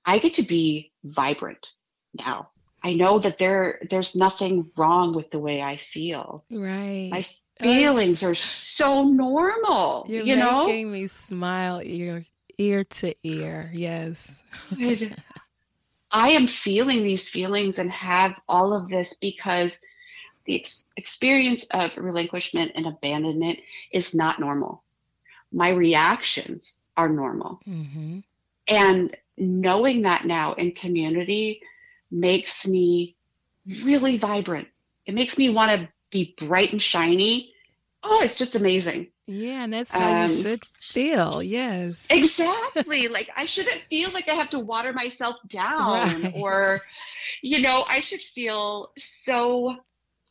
I 0.06 0.18
get 0.18 0.36
to 0.36 0.44
be 0.44 0.92
vibrant 1.04 1.68
now. 2.14 2.50
I 2.84 2.94
know 2.94 3.20
that 3.20 3.38
there 3.38 3.80
there's 3.90 4.16
nothing 4.16 4.72
wrong 4.78 5.14
with 5.14 5.32
the 5.32 5.40
way 5.40 5.62
I 5.62 5.78
feel. 5.78 6.46
Right. 6.50 7.10
My 7.12 7.26
feelings 7.62 8.24
are 8.24 8.36
so 8.36 9.04
normal. 9.04 10.06
You're 10.08 10.24
you 10.24 10.38
know? 10.38 10.66
making 10.66 10.92
me 10.92 11.08
smile 11.08 11.82
ear 11.84 12.26
ear 12.58 12.84
to 12.84 13.14
ear. 13.24 13.70
Yes. 13.74 14.42
I 16.12 16.30
am 16.30 16.48
feeling 16.48 17.04
these 17.04 17.28
feelings 17.28 17.80
and 17.80 17.92
have 17.92 18.40
all 18.48 18.74
of 18.74 18.90
this 18.90 19.14
because 19.16 19.80
the 20.46 20.60
ex- 20.60 20.84
experience 20.98 21.66
of 21.72 21.98
relinquishment 21.98 22.72
and 22.76 22.88
abandonment 22.88 23.60
is 23.92 24.16
not 24.16 24.40
normal. 24.40 24.84
My 25.52 25.70
reactions 25.70 26.76
are 26.98 27.10
normal. 27.10 27.60
Mm-hmm. 27.68 28.20
And 28.68 29.16
knowing 29.38 30.04
that 30.04 30.26
now 30.26 30.54
in 30.54 30.72
community 30.72 31.62
makes 32.12 32.68
me 32.68 33.16
really 33.84 34.18
vibrant. 34.18 34.68
It 35.06 35.14
makes 35.14 35.38
me 35.38 35.50
want 35.50 35.80
to 35.80 35.90
be 36.10 36.36
bright 36.38 36.72
and 36.72 36.82
shiny. 36.82 37.54
Oh, 38.04 38.22
it's 38.24 38.38
just 38.38 38.56
amazing. 38.56 39.08
Yeah, 39.32 39.64
and 39.64 39.74
that's 39.74 39.92
how 39.92 40.24
um, 40.24 40.28
you 40.28 40.36
should 40.36 40.66
feel. 40.66 41.44
Yes. 41.44 42.04
Exactly. 42.10 43.08
like 43.10 43.30
I 43.36 43.46
shouldn't 43.46 43.84
feel 43.88 44.10
like 44.10 44.28
I 44.28 44.34
have 44.34 44.50
to 44.50 44.60
water 44.60 44.92
myself 44.92 45.36
down 45.48 46.24
right. 46.24 46.34
or 46.36 46.82
you 47.44 47.62
know, 47.62 47.86
I 47.88 48.00
should 48.00 48.22
feel 48.22 48.92
so 48.98 49.76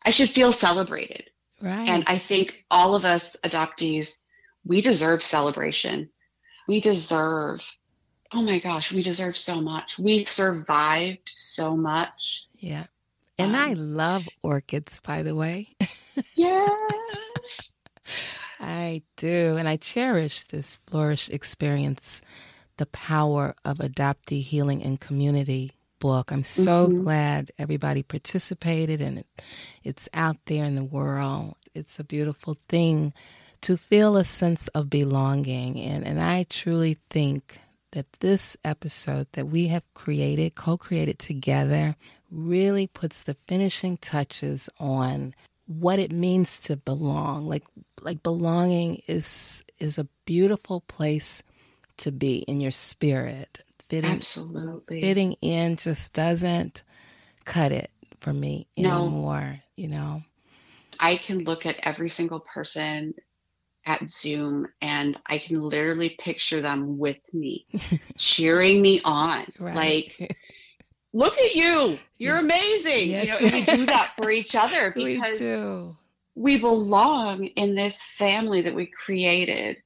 I 0.04 0.10
should 0.10 0.30
feel 0.30 0.52
celebrated. 0.52 1.30
Right. 1.60 1.88
And 1.88 2.02
I 2.08 2.18
think 2.18 2.64
all 2.72 2.96
of 2.96 3.04
us 3.04 3.36
adoptees, 3.44 4.16
we 4.64 4.80
deserve 4.80 5.22
celebration. 5.22 6.10
We 6.66 6.80
deserve, 6.80 7.64
oh 8.32 8.42
my 8.42 8.58
gosh, 8.58 8.92
we 8.92 9.02
deserve 9.02 9.36
so 9.36 9.60
much. 9.60 9.96
We 9.96 10.24
survived 10.24 11.30
so 11.34 11.76
much. 11.76 12.46
Yeah. 12.56 12.86
And 13.38 13.54
um, 13.54 13.62
I 13.62 13.72
love 13.74 14.28
orchids, 14.42 14.98
by 14.98 15.22
the 15.22 15.36
way. 15.36 15.76
yes. 16.34 17.70
I 18.60 19.02
do. 19.16 19.56
And 19.56 19.68
I 19.68 19.76
cherish 19.76 20.44
this 20.44 20.78
flourish 20.86 21.28
experience, 21.28 22.20
the 22.76 22.86
power 22.86 23.54
of 23.64 23.78
adoptee 23.78 24.42
healing 24.42 24.82
and 24.82 25.00
community 25.00 25.72
book. 26.00 26.30
I'm 26.30 26.44
so 26.44 26.86
mm-hmm. 26.86 27.02
glad 27.02 27.52
everybody 27.58 28.02
participated 28.02 29.00
and 29.00 29.18
it, 29.18 29.26
it's 29.84 30.08
out 30.14 30.36
there 30.46 30.64
in 30.64 30.74
the 30.74 30.84
world. 30.84 31.54
It's 31.74 31.98
a 31.98 32.04
beautiful 32.04 32.56
thing 32.68 33.12
to 33.62 33.76
feel 33.76 34.16
a 34.16 34.24
sense 34.24 34.68
of 34.68 34.90
belonging. 34.90 35.80
And, 35.80 36.06
and 36.06 36.20
I 36.20 36.44
truly 36.44 36.98
think 37.10 37.60
that 37.92 38.06
this 38.20 38.56
episode 38.64 39.26
that 39.32 39.46
we 39.48 39.68
have 39.68 39.82
created, 39.94 40.54
co 40.54 40.76
created 40.76 41.18
together, 41.18 41.96
really 42.30 42.86
puts 42.86 43.22
the 43.22 43.34
finishing 43.34 43.96
touches 43.96 44.68
on 44.78 45.34
what 45.68 45.98
it 45.98 46.10
means 46.10 46.58
to 46.60 46.76
belong. 46.76 47.46
Like 47.46 47.64
like 48.00 48.22
belonging 48.22 49.02
is 49.06 49.62
is 49.78 49.98
a 49.98 50.08
beautiful 50.24 50.80
place 50.80 51.42
to 51.98 52.10
be 52.10 52.38
in 52.38 52.58
your 52.58 52.72
spirit. 52.72 53.60
Fitting, 53.88 54.10
Absolutely. 54.10 55.00
Fitting 55.00 55.34
in 55.40 55.76
just 55.76 56.12
doesn't 56.12 56.82
cut 57.44 57.72
it 57.72 57.90
for 58.20 58.32
me 58.32 58.66
anymore, 58.76 59.40
no. 59.40 59.82
you 59.82 59.88
know. 59.88 60.22
I 61.00 61.16
can 61.16 61.44
look 61.44 61.64
at 61.64 61.78
every 61.82 62.08
single 62.08 62.40
person 62.40 63.14
at 63.86 64.10
Zoom 64.10 64.66
and 64.82 65.16
I 65.26 65.38
can 65.38 65.60
literally 65.60 66.10
picture 66.20 66.60
them 66.60 66.98
with 66.98 67.18
me, 67.32 67.66
cheering 68.18 68.82
me 68.82 69.00
on. 69.04 69.46
Right. 69.58 69.74
Like, 70.20 70.38
look 71.12 71.36
at 71.38 71.54
you. 71.54 71.98
You're 72.18 72.38
amazing. 72.38 73.10
Yes. 73.10 73.40
You 73.40 73.50
know, 73.50 73.56
we 73.56 73.64
do 73.64 73.86
that 73.86 74.12
for 74.16 74.30
each 74.30 74.54
other 74.56 74.92
because 74.94 75.40
we, 75.40 75.94
we 76.34 76.58
belong 76.58 77.46
in 77.46 77.74
this 77.74 78.02
family 78.02 78.62
that 78.62 78.74
we 78.74 78.86
created. 78.86 79.78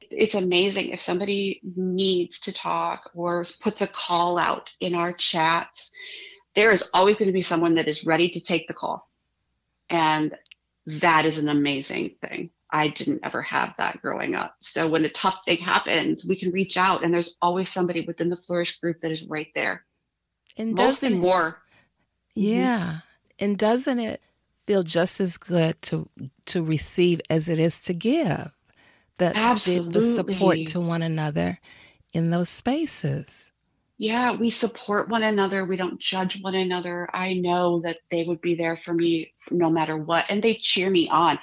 It's 0.00 0.34
amazing 0.34 0.88
if 0.88 1.00
somebody 1.00 1.60
needs 1.76 2.40
to 2.40 2.52
talk 2.52 3.10
or 3.14 3.44
puts 3.60 3.80
a 3.80 3.86
call 3.86 4.38
out 4.38 4.72
in 4.80 4.94
our 4.94 5.12
chats. 5.12 5.90
There 6.56 6.72
is 6.72 6.90
always 6.92 7.16
going 7.16 7.28
to 7.28 7.32
be 7.32 7.42
someone 7.42 7.74
that 7.74 7.86
is 7.86 8.04
ready 8.04 8.28
to 8.30 8.40
take 8.40 8.66
the 8.66 8.74
call. 8.74 9.08
And 9.88 10.36
that 10.86 11.24
is 11.24 11.38
an 11.38 11.48
amazing 11.48 12.16
thing. 12.26 12.50
I 12.72 12.88
didn't 12.88 13.20
ever 13.24 13.42
have 13.42 13.74
that 13.78 14.00
growing 14.00 14.34
up. 14.34 14.56
So 14.60 14.88
when 14.88 15.04
a 15.04 15.08
tough 15.08 15.42
thing 15.44 15.58
happens, 15.58 16.24
we 16.24 16.36
can 16.36 16.52
reach 16.52 16.76
out 16.76 17.04
and 17.04 17.12
there's 17.12 17.36
always 17.42 17.68
somebody 17.68 18.02
within 18.02 18.30
the 18.30 18.36
Flourish 18.36 18.78
group 18.78 19.00
that 19.00 19.10
is 19.10 19.26
right 19.26 19.48
there. 19.54 19.84
And 20.56 20.74
Mostly 20.74 21.14
more. 21.14 21.58
Yeah. 22.34 22.78
Mm-hmm. 22.78 22.96
And 23.44 23.58
doesn't 23.58 23.98
it 23.98 24.20
feel 24.66 24.82
just 24.82 25.20
as 25.20 25.36
good 25.36 25.80
to 25.82 26.08
to 26.46 26.62
receive 26.62 27.20
as 27.30 27.48
it 27.48 27.58
is 27.58 27.80
to 27.82 27.94
give? 27.94 28.50
That 29.18 29.36
Absolutely. 29.36 29.92
The 29.92 30.14
support 30.14 30.58
to 30.68 30.80
one 30.80 31.02
another 31.02 31.58
in 32.12 32.30
those 32.30 32.48
spaces 32.48 33.50
yeah, 34.00 34.34
we 34.34 34.48
support 34.48 35.10
one 35.10 35.22
another. 35.22 35.66
We 35.66 35.76
don't 35.76 36.00
judge 36.00 36.40
one 36.40 36.54
another. 36.54 37.06
I 37.12 37.34
know 37.34 37.82
that 37.82 37.98
they 38.10 38.24
would 38.24 38.40
be 38.40 38.54
there 38.54 38.74
for 38.74 38.94
me 38.94 39.34
no 39.50 39.68
matter 39.68 39.98
what. 39.98 40.24
And 40.30 40.42
they 40.42 40.54
cheer 40.54 40.88
me 40.88 41.06
on 41.10 41.38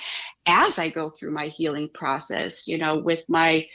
as 0.48 0.80
I 0.80 0.90
go 0.90 1.12
through 1.12 1.34
my 1.34 1.50
healing 1.50 1.88
process, 1.94 2.68
you 2.68 2.80
know, 2.80 2.98
with 2.98 3.24
my 3.30 3.68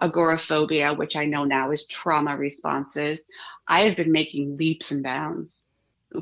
agoraphobia, 0.00 0.94
which 0.94 1.16
I 1.16 1.24
know 1.24 1.44
now 1.44 1.70
is 1.70 1.86
trauma 1.86 2.36
responses. 2.36 3.22
I 3.66 3.82
have 3.82 3.96
been 3.96 4.12
making 4.12 4.56
leaps 4.56 4.90
and 4.90 5.02
bounds 5.02 5.66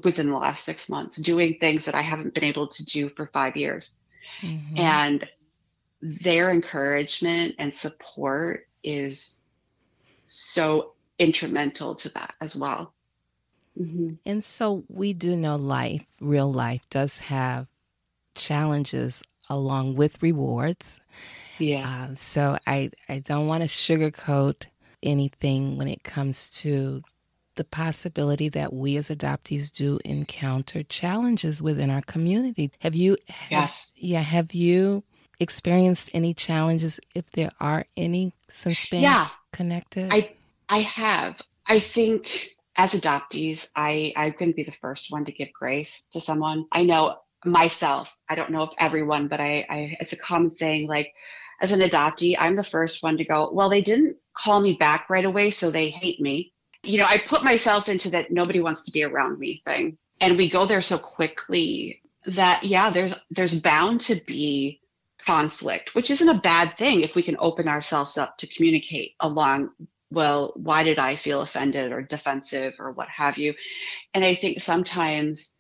within 0.02 0.30
the 0.30 0.36
last 0.36 0.64
six 0.64 0.88
months, 0.88 1.16
doing 1.16 1.58
things 1.58 1.84
that 1.84 1.94
I 1.94 2.00
haven't 2.00 2.34
been 2.34 2.44
able 2.44 2.68
to 2.68 2.84
do 2.84 3.08
for 3.08 3.26
five 3.26 3.56
years. 3.56 3.96
Mm-hmm. 4.42 4.78
And 4.78 5.26
their 6.00 6.50
encouragement 6.50 7.56
and 7.58 7.74
support 7.74 8.66
is 8.82 9.36
so 10.26 10.92
instrumental 11.18 11.94
to 11.96 12.08
that 12.10 12.34
as 12.40 12.56
well. 12.56 12.92
Mm-hmm. 13.80 14.14
And 14.24 14.44
so 14.44 14.84
we 14.88 15.12
do 15.12 15.36
know 15.36 15.56
life, 15.56 16.04
real 16.20 16.52
life, 16.52 16.82
does 16.90 17.18
have 17.18 17.66
challenges 18.34 19.22
along 19.48 19.96
with 19.96 20.22
rewards. 20.22 21.00
Yeah. 21.58 22.08
Uh, 22.10 22.14
so 22.16 22.58
I, 22.66 22.90
I 23.08 23.20
don't 23.20 23.46
want 23.46 23.62
to 23.62 23.68
sugarcoat 23.68 24.64
anything 25.02 25.76
when 25.76 25.88
it 25.88 26.02
comes 26.02 26.48
to 26.60 27.02
the 27.56 27.64
possibility 27.64 28.48
that 28.48 28.72
we 28.72 28.96
as 28.96 29.10
adoptees 29.10 29.70
do 29.70 30.00
encounter 30.04 30.82
challenges 30.82 31.62
within 31.62 31.90
our 31.90 32.02
community. 32.02 32.72
Have 32.80 32.96
you? 32.96 33.16
Have, 33.28 33.50
yes. 33.50 33.92
Yeah. 33.96 34.22
Have 34.22 34.52
you 34.52 35.04
experienced 35.38 36.10
any 36.12 36.34
challenges, 36.34 36.98
if 37.14 37.30
there 37.32 37.50
are 37.60 37.86
any, 37.96 38.34
since 38.50 38.86
being 38.86 39.04
yeah. 39.04 39.28
connected? 39.52 40.08
I 40.12 40.32
I 40.68 40.80
have. 40.80 41.40
I 41.66 41.78
think 41.78 42.48
as 42.76 42.92
adoptees, 42.92 43.70
I, 43.76 44.12
I'm 44.16 44.34
going 44.38 44.50
to 44.50 44.56
be 44.56 44.64
the 44.64 44.72
first 44.72 45.12
one 45.12 45.24
to 45.26 45.32
give 45.32 45.52
grace 45.52 46.02
to 46.10 46.20
someone. 46.20 46.66
I 46.72 46.84
know 46.84 47.18
myself, 47.44 48.14
I 48.28 48.34
don't 48.34 48.50
know 48.50 48.62
if 48.62 48.70
everyone, 48.78 49.28
but 49.28 49.40
I, 49.40 49.66
I 49.68 49.96
it's 50.00 50.12
a 50.12 50.18
common 50.18 50.50
thing. 50.50 50.86
Like 50.86 51.14
as 51.60 51.72
an 51.72 51.80
adoptee, 51.80 52.36
I'm 52.38 52.56
the 52.56 52.64
first 52.64 53.02
one 53.02 53.18
to 53.18 53.24
go, 53.24 53.50
well, 53.52 53.70
they 53.70 53.82
didn't 53.82 54.16
call 54.34 54.60
me 54.60 54.74
back 54.74 55.08
right 55.10 55.24
away, 55.24 55.50
so 55.50 55.70
they 55.70 55.90
hate 55.90 56.20
me. 56.20 56.52
You 56.82 56.98
know, 56.98 57.06
I 57.06 57.18
put 57.18 57.44
myself 57.44 57.88
into 57.88 58.10
that 58.10 58.30
nobody 58.30 58.60
wants 58.60 58.82
to 58.82 58.92
be 58.92 59.04
around 59.04 59.38
me 59.38 59.62
thing. 59.64 59.96
And 60.20 60.36
we 60.36 60.48
go 60.48 60.66
there 60.66 60.80
so 60.80 60.98
quickly 60.98 62.00
that 62.26 62.64
yeah, 62.64 62.90
there's 62.90 63.14
there's 63.30 63.58
bound 63.58 64.02
to 64.02 64.16
be 64.16 64.80
conflict, 65.18 65.94
which 65.94 66.10
isn't 66.10 66.28
a 66.28 66.40
bad 66.40 66.76
thing 66.76 67.00
if 67.00 67.14
we 67.14 67.22
can 67.22 67.36
open 67.38 67.68
ourselves 67.68 68.18
up 68.18 68.36
to 68.38 68.46
communicate 68.46 69.14
along 69.20 69.70
well, 70.14 70.52
why 70.56 70.84
did 70.84 70.98
I 70.98 71.16
feel 71.16 71.40
offended 71.40 71.92
or 71.92 72.00
defensive 72.00 72.74
or 72.78 72.92
what 72.92 73.08
have 73.08 73.36
you? 73.36 73.54
And 74.14 74.24
I 74.24 74.34
think 74.34 74.60
sometimes 74.60 75.50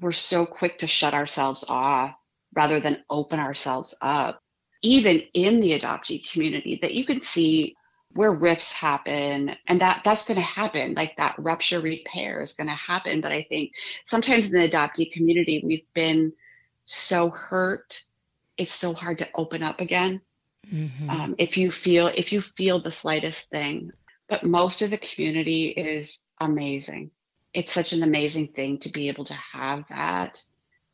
we're 0.00 0.12
so 0.12 0.46
quick 0.46 0.78
to 0.78 0.86
shut 0.86 1.14
ourselves 1.14 1.64
off 1.68 2.14
rather 2.54 2.80
than 2.80 3.02
open 3.10 3.38
ourselves 3.38 3.94
up, 4.00 4.42
even 4.82 5.22
in 5.34 5.60
the 5.60 5.78
adoptee 5.78 6.30
community, 6.30 6.78
that 6.82 6.94
you 6.94 7.04
can 7.04 7.22
see 7.22 7.76
where 8.12 8.32
rifts 8.32 8.72
happen 8.72 9.54
and 9.66 9.80
that 9.80 10.00
that's 10.02 10.26
going 10.26 10.36
to 10.36 10.40
happen 10.40 10.94
like 10.94 11.16
that 11.16 11.34
rupture 11.38 11.80
repair 11.80 12.40
is 12.40 12.54
going 12.54 12.68
to 12.68 12.72
happen 12.72 13.20
but 13.20 13.30
i 13.30 13.42
think 13.42 13.72
sometimes 14.06 14.46
in 14.46 14.52
the 14.52 14.70
adoptee 14.70 15.12
community 15.12 15.60
we've 15.62 15.84
been 15.92 16.32
so 16.86 17.28
hurt 17.28 18.00
it's 18.56 18.72
so 18.72 18.94
hard 18.94 19.18
to 19.18 19.28
open 19.34 19.62
up 19.62 19.82
again 19.82 20.22
Mm-hmm. 20.72 21.10
Um, 21.10 21.34
if 21.38 21.56
you 21.56 21.70
feel 21.70 22.08
if 22.08 22.32
you 22.32 22.40
feel 22.40 22.80
the 22.80 22.90
slightest 22.90 23.50
thing, 23.50 23.92
but 24.28 24.44
most 24.44 24.82
of 24.82 24.90
the 24.90 24.98
community 24.98 25.68
is 25.68 26.20
amazing. 26.40 27.10
It's 27.56 27.72
such 27.72 27.92
an 27.92 28.02
amazing 28.02 28.48
thing 28.48 28.78
to 28.78 28.90
be 28.90 29.08
able 29.08 29.24
to 29.24 29.34
have 29.34 29.84
that 29.88 30.44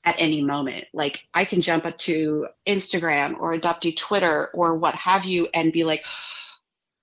at 0.05 0.15
any 0.19 0.43
moment. 0.43 0.85
Like 0.93 1.27
I 1.35 1.45
can 1.45 1.61
jump 1.61 1.85
up 1.85 1.99
to 1.99 2.47
Instagram 2.67 3.39
or 3.39 3.59
adoptee 3.59 3.97
Twitter 3.97 4.49
or 4.55 4.77
what 4.77 4.95
have 4.95 5.25
you 5.25 5.49
and 5.53 5.73
be 5.73 5.83
like, 5.85 6.05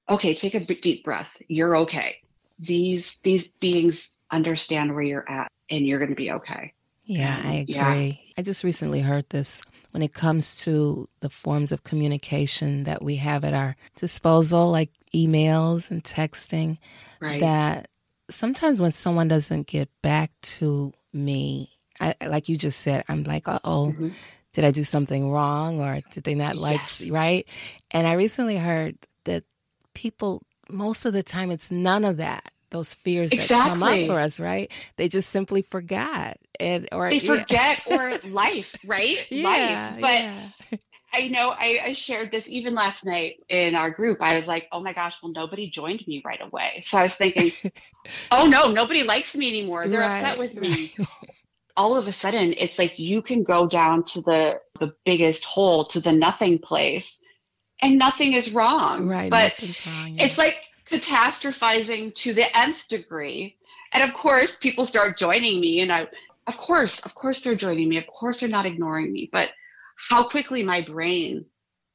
okay, 0.09 0.33
take 0.33 0.55
a 0.55 0.61
deep 0.61 1.03
breath. 1.03 1.41
You're 1.47 1.75
okay. 1.77 2.21
These 2.57 3.19
these 3.19 3.49
beings 3.49 4.17
understand 4.31 4.93
where 4.93 5.03
you're 5.03 5.29
at 5.29 5.51
and 5.69 5.85
you're 5.85 5.99
going 5.99 6.09
to 6.09 6.15
be 6.15 6.31
okay. 6.31 6.73
Yeah, 7.03 7.41
I 7.43 7.53
agree. 7.53 7.75
Yeah. 7.75 8.33
I 8.37 8.41
just 8.43 8.63
recently 8.63 9.01
heard 9.01 9.27
this 9.29 9.61
when 9.91 10.03
it 10.03 10.13
comes 10.13 10.55
to 10.55 11.09
the 11.21 11.29
forms 11.29 11.71
of 11.71 11.83
communication 11.83 12.83
that 12.83 13.01
we 13.01 13.15
have 13.15 13.43
at 13.43 13.53
our 13.53 13.75
disposal, 13.95 14.69
like 14.69 14.91
emails 15.13 15.89
and 15.89 16.03
texting, 16.03 16.77
right. 17.19 17.39
that 17.39 17.89
sometimes 18.29 18.81
when 18.81 18.93
someone 18.93 19.27
doesn't 19.27 19.67
get 19.67 19.89
back 20.01 20.31
to 20.41 20.93
me, 21.13 21.71
I, 21.99 22.15
like 22.25 22.49
you 22.49 22.57
just 22.57 22.81
said, 22.81 23.03
I'm 23.09 23.23
like, 23.23 23.47
uh 23.47 23.59
oh, 23.63 23.87
mm-hmm. 23.87 24.09
did 24.53 24.65
I 24.65 24.71
do 24.71 24.83
something 24.83 25.31
wrong 25.31 25.81
or 25.81 26.01
did 26.11 26.23
they 26.23 26.35
not 26.35 26.55
like, 26.55 26.79
yes. 26.79 27.09
right? 27.09 27.47
And 27.91 28.07
I 28.07 28.13
recently 28.13 28.57
heard 28.57 28.97
that 29.25 29.43
people, 29.93 30.43
most 30.69 31.05
of 31.05 31.13
the 31.13 31.23
time, 31.23 31.51
it's 31.51 31.71
none 31.71 32.05
of 32.05 32.17
that 32.17 32.51
those 32.71 32.93
fears 32.93 33.31
exactly. 33.31 33.57
that 33.57 33.69
come 33.69 33.83
up 33.83 34.07
for 34.07 34.19
us, 34.19 34.39
right? 34.39 34.71
They 34.97 35.07
just 35.07 35.29
simply 35.29 35.61
forgot. 35.63 36.37
And 36.59 36.87
or 36.91 37.09
they 37.09 37.19
forget 37.19 37.81
yeah. 37.87 38.17
or 38.23 38.29
life, 38.29 38.75
right? 38.85 39.17
Yeah, 39.29 39.93
life. 39.93 40.01
But 40.01 40.11
yeah. 40.11 40.49
I 41.13 41.27
know 41.27 41.49
I, 41.49 41.81
I, 41.85 41.93
shared 41.93 42.31
this 42.31 42.47
even 42.49 42.73
last 42.75 43.05
night 43.05 43.37
in 43.49 43.75
our 43.75 43.89
group. 43.89 44.19
I 44.21 44.35
was 44.35 44.47
like, 44.47 44.67
oh 44.71 44.79
my 44.79 44.93
gosh, 44.93 45.21
well, 45.21 45.31
nobody 45.31 45.69
joined 45.69 46.05
me 46.07 46.21
right 46.23 46.41
away. 46.41 46.81
So 46.85 46.97
I 46.97 47.03
was 47.03 47.15
thinking, 47.15 47.51
oh 48.31 48.47
no, 48.47 48.71
nobody 48.71 49.03
likes 49.03 49.35
me 49.35 49.49
anymore. 49.49 49.87
They're 49.87 50.01
right, 50.01 50.21
upset 50.21 50.37
with 50.37 50.55
me. 50.55 50.95
All 51.77 51.95
of 51.95 52.07
a 52.07 52.11
sudden, 52.11 52.53
it's 52.57 52.77
like 52.77 52.99
you 52.99 53.21
can 53.21 53.43
go 53.43 53.65
down 53.67 54.03
to 54.05 54.21
the 54.21 54.59
the 54.79 54.93
biggest 55.05 55.45
hole, 55.45 55.85
to 55.85 55.99
the 55.99 56.11
nothing 56.11 56.59
place, 56.59 57.19
and 57.81 57.97
nothing 57.97 58.33
is 58.33 58.53
wrong. 58.53 59.07
Right. 59.07 59.29
But 59.29 59.55
wrong, 59.85 60.15
yeah. 60.15 60.25
it's 60.25 60.37
like 60.37 60.57
catastrophizing 60.89 62.13
to 62.15 62.33
the 62.33 62.57
nth 62.57 62.87
degree. 62.87 63.55
And 63.91 64.03
of 64.03 64.13
course, 64.13 64.55
people 64.55 64.85
start 64.85 65.17
joining 65.17 65.59
me, 65.61 65.79
and 65.79 65.91
I, 65.91 66.07
of 66.47 66.57
course, 66.57 66.99
of 67.01 67.15
course, 67.15 67.41
they're 67.41 67.55
joining 67.55 67.89
me. 67.89 67.97
Of 67.97 68.07
course, 68.07 68.41
they're 68.41 68.49
not 68.49 68.65
ignoring 68.65 69.11
me. 69.11 69.29
But 69.31 69.51
how 70.07 70.23
quickly 70.23 70.63
my 70.63 70.81
brain 70.81 71.45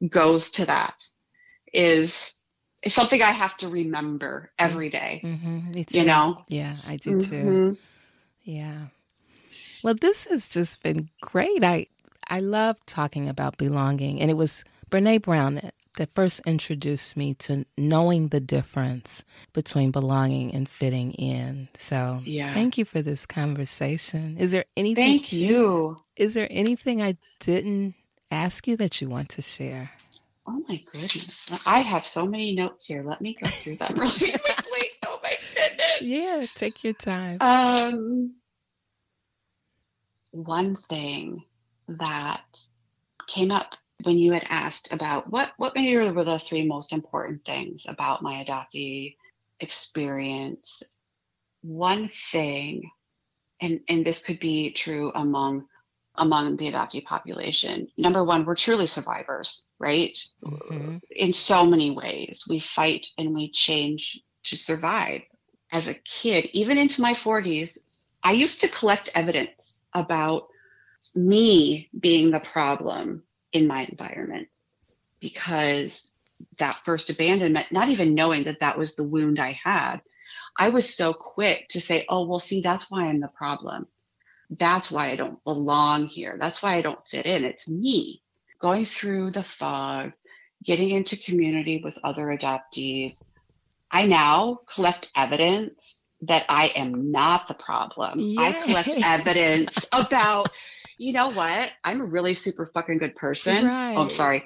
goes 0.09 0.51
to 0.53 0.67
that 0.67 1.03
is 1.73 2.35
something 2.87 3.23
I 3.23 3.31
have 3.31 3.57
to 3.59 3.69
remember 3.69 4.53
every 4.59 4.91
day, 4.91 5.23
Mm-hmm. 5.25 5.83
You 5.91 6.05
know? 6.05 6.45
Yeah, 6.49 6.77
I 6.87 6.97
do 6.97 7.21
too. 7.23 7.35
Mhm. 7.35 7.77
Yeah. 8.43 8.87
Well, 9.83 9.95
this 9.95 10.27
has 10.27 10.49
just 10.49 10.83
been 10.83 11.09
great. 11.21 11.65
I 11.65 11.87
I 12.29 12.41
love 12.41 12.85
talking 12.87 13.29
about 13.29 13.59
belonging, 13.59 14.21
and 14.21 14.31
it 14.31 14.35
was 14.35 14.65
Brene 14.91 15.23
Brown 15.23 15.57
that, 15.57 15.75
that 15.97 16.15
first 16.15 16.41
introduced 16.47 17.17
me 17.17 17.35
to 17.35 17.65
knowing 17.77 18.29
the 18.29 18.41
difference 18.41 19.25
between 19.53 19.91
belonging 19.91 20.55
and 20.55 20.69
fitting 20.69 21.13
in. 21.13 21.69
So, 21.77 22.21
Yes. 22.25 22.55
thank 22.55 22.79
you 22.79 22.85
for 22.85 23.03
this 23.03 23.27
conversation. 23.27 24.37
Is 24.39 24.53
there 24.53 24.65
anything? 24.77 25.05
Thank 25.05 25.33
you. 25.33 26.01
Is 26.17 26.35
there 26.35 26.49
anything 26.51 27.03
I 27.03 27.17
didn't 27.41 27.95
ask 28.31 28.67
you 28.69 28.77
that 28.79 29.01
you 29.01 29.09
want 29.09 29.31
to 29.31 29.43
share? 29.43 29.91
Oh 30.47 30.63
my 30.69 30.77
goodness. 30.93 31.47
I 31.67 31.81
have 31.81 32.07
so 32.07 32.27
many 32.27 32.55
notes 32.55 32.87
here. 32.87 33.03
Let 33.03 33.21
me 33.21 33.35
go 33.41 33.49
through 33.49 33.77
them 33.77 33.95
really 33.97 34.11
quickly. 34.33 34.89
Oh 35.07 35.19
my 35.23 35.37
goodness. 35.55 36.03
Yeah, 36.03 36.47
take 36.55 36.85
your 36.85 36.93
time. 36.93 37.39
Um, 37.41 38.35
one 40.33 40.77
thing 40.77 41.45
that 41.89 42.45
came 43.27 43.51
up 43.51 43.75
when 44.03 44.19
you 44.19 44.33
had 44.33 44.47
asked 44.49 44.93
about 44.93 45.31
what 45.31 45.53
what 45.57 45.75
maybe 45.75 45.97
were 45.97 46.25
the 46.25 46.39
three 46.39 46.67
most 46.67 46.93
important 46.93 47.45
things 47.45 47.87
about 47.89 48.23
my 48.23 48.45
adoptee 48.45 49.17
experience. 49.61 50.83
One 51.63 52.09
thing, 52.09 52.91
and 53.61 53.81
and 53.89 54.05
this 54.05 54.23
could 54.23 54.41
be 54.41 54.73
true 54.73 55.13
among 55.15 55.67
among 56.17 56.57
the 56.57 56.71
adoptee 56.71 57.05
population. 57.05 57.89
Number 57.97 58.23
one, 58.23 58.45
we're 58.45 58.55
truly 58.55 58.87
survivors, 58.87 59.67
right? 59.79 60.17
Mhm. 60.45 61.01
in 61.11 61.33
so 61.33 61.67
many 61.67 61.91
ways. 61.91 62.45
We 62.49 62.61
fight 62.61 63.07
and 63.19 63.35
we 63.35 63.51
change 63.51 64.21
to 64.45 64.57
survive. 64.57 65.23
As 65.73 65.89
a 65.89 65.95
kid, 65.95 66.51
even 66.53 66.79
into 66.79 67.03
my 67.03 67.15
40s, 67.15 67.79
I 68.23 68.33
used 68.33 68.61
to 68.61 68.69
collect 68.69 69.11
evidence 69.15 69.81
about 69.93 70.49
me 71.15 71.89
being 71.99 72.31
the 72.31 72.41
problem 72.41 73.25
in 73.55 73.67
my 73.67 73.85
environment 73.85 74.49
because 75.21 76.13
that 76.59 76.85
first 76.85 77.09
abandonment, 77.09 77.73
not 77.73 77.89
even 77.89 78.15
knowing 78.15 78.45
that 78.45 78.61
that 78.61 78.77
was 78.77 78.95
the 78.95 79.05
wound 79.05 79.39
I 79.39 79.59
had, 79.65 80.03
I 80.59 80.69
was 80.69 80.95
so 80.95 81.15
quick 81.15 81.69
to 81.71 81.81
say, 81.81 82.05
oh, 82.09 82.27
well, 82.27 82.39
see, 82.39 82.61
that's 82.61 82.91
why 82.91 83.07
I'm 83.07 83.21
the 83.21 83.29
problem. 83.29 83.87
That's 84.51 84.91
why 84.93 85.09
I 85.09 85.17
don't 85.17 85.43
belong 85.45 86.07
here. 86.07 86.37
That's 86.39 86.63
why 86.63 86.75
I 86.75 86.83
don't 86.83 87.09
fit 87.09 87.25
in. 87.25 87.45
It's 87.45 87.67
me 87.69 88.21
going 88.61 88.85
through 88.85 89.31
the 89.31 89.43
fog, 89.43 90.13
getting 90.63 90.91
into 90.91 91.17
community 91.17 91.81
with 91.83 91.99
other 92.05 92.27
adoptees, 92.27 93.23
I 93.91 94.07
now 94.07 94.61
collect 94.73 95.11
evidence 95.15 96.03
that 96.23 96.47
I 96.49 96.73
am 96.75 97.13
not 97.13 97.47
the 97.47 97.55
problem. 97.55 98.35
I 98.39 98.53
collect 98.65 98.89
evidence 99.05 99.87
about, 99.93 100.51
you 100.99 101.13
know 101.13 101.31
what? 101.31 101.71
I'm 101.83 102.01
a 102.01 102.05
really 102.05 102.35
super 102.35 102.67
fucking 102.67 102.99
good 102.99 103.17
person. 103.17 103.67
Right. 103.67 103.95
Oh, 103.97 104.03
I'm 104.03 104.11
sorry. 104.11 104.45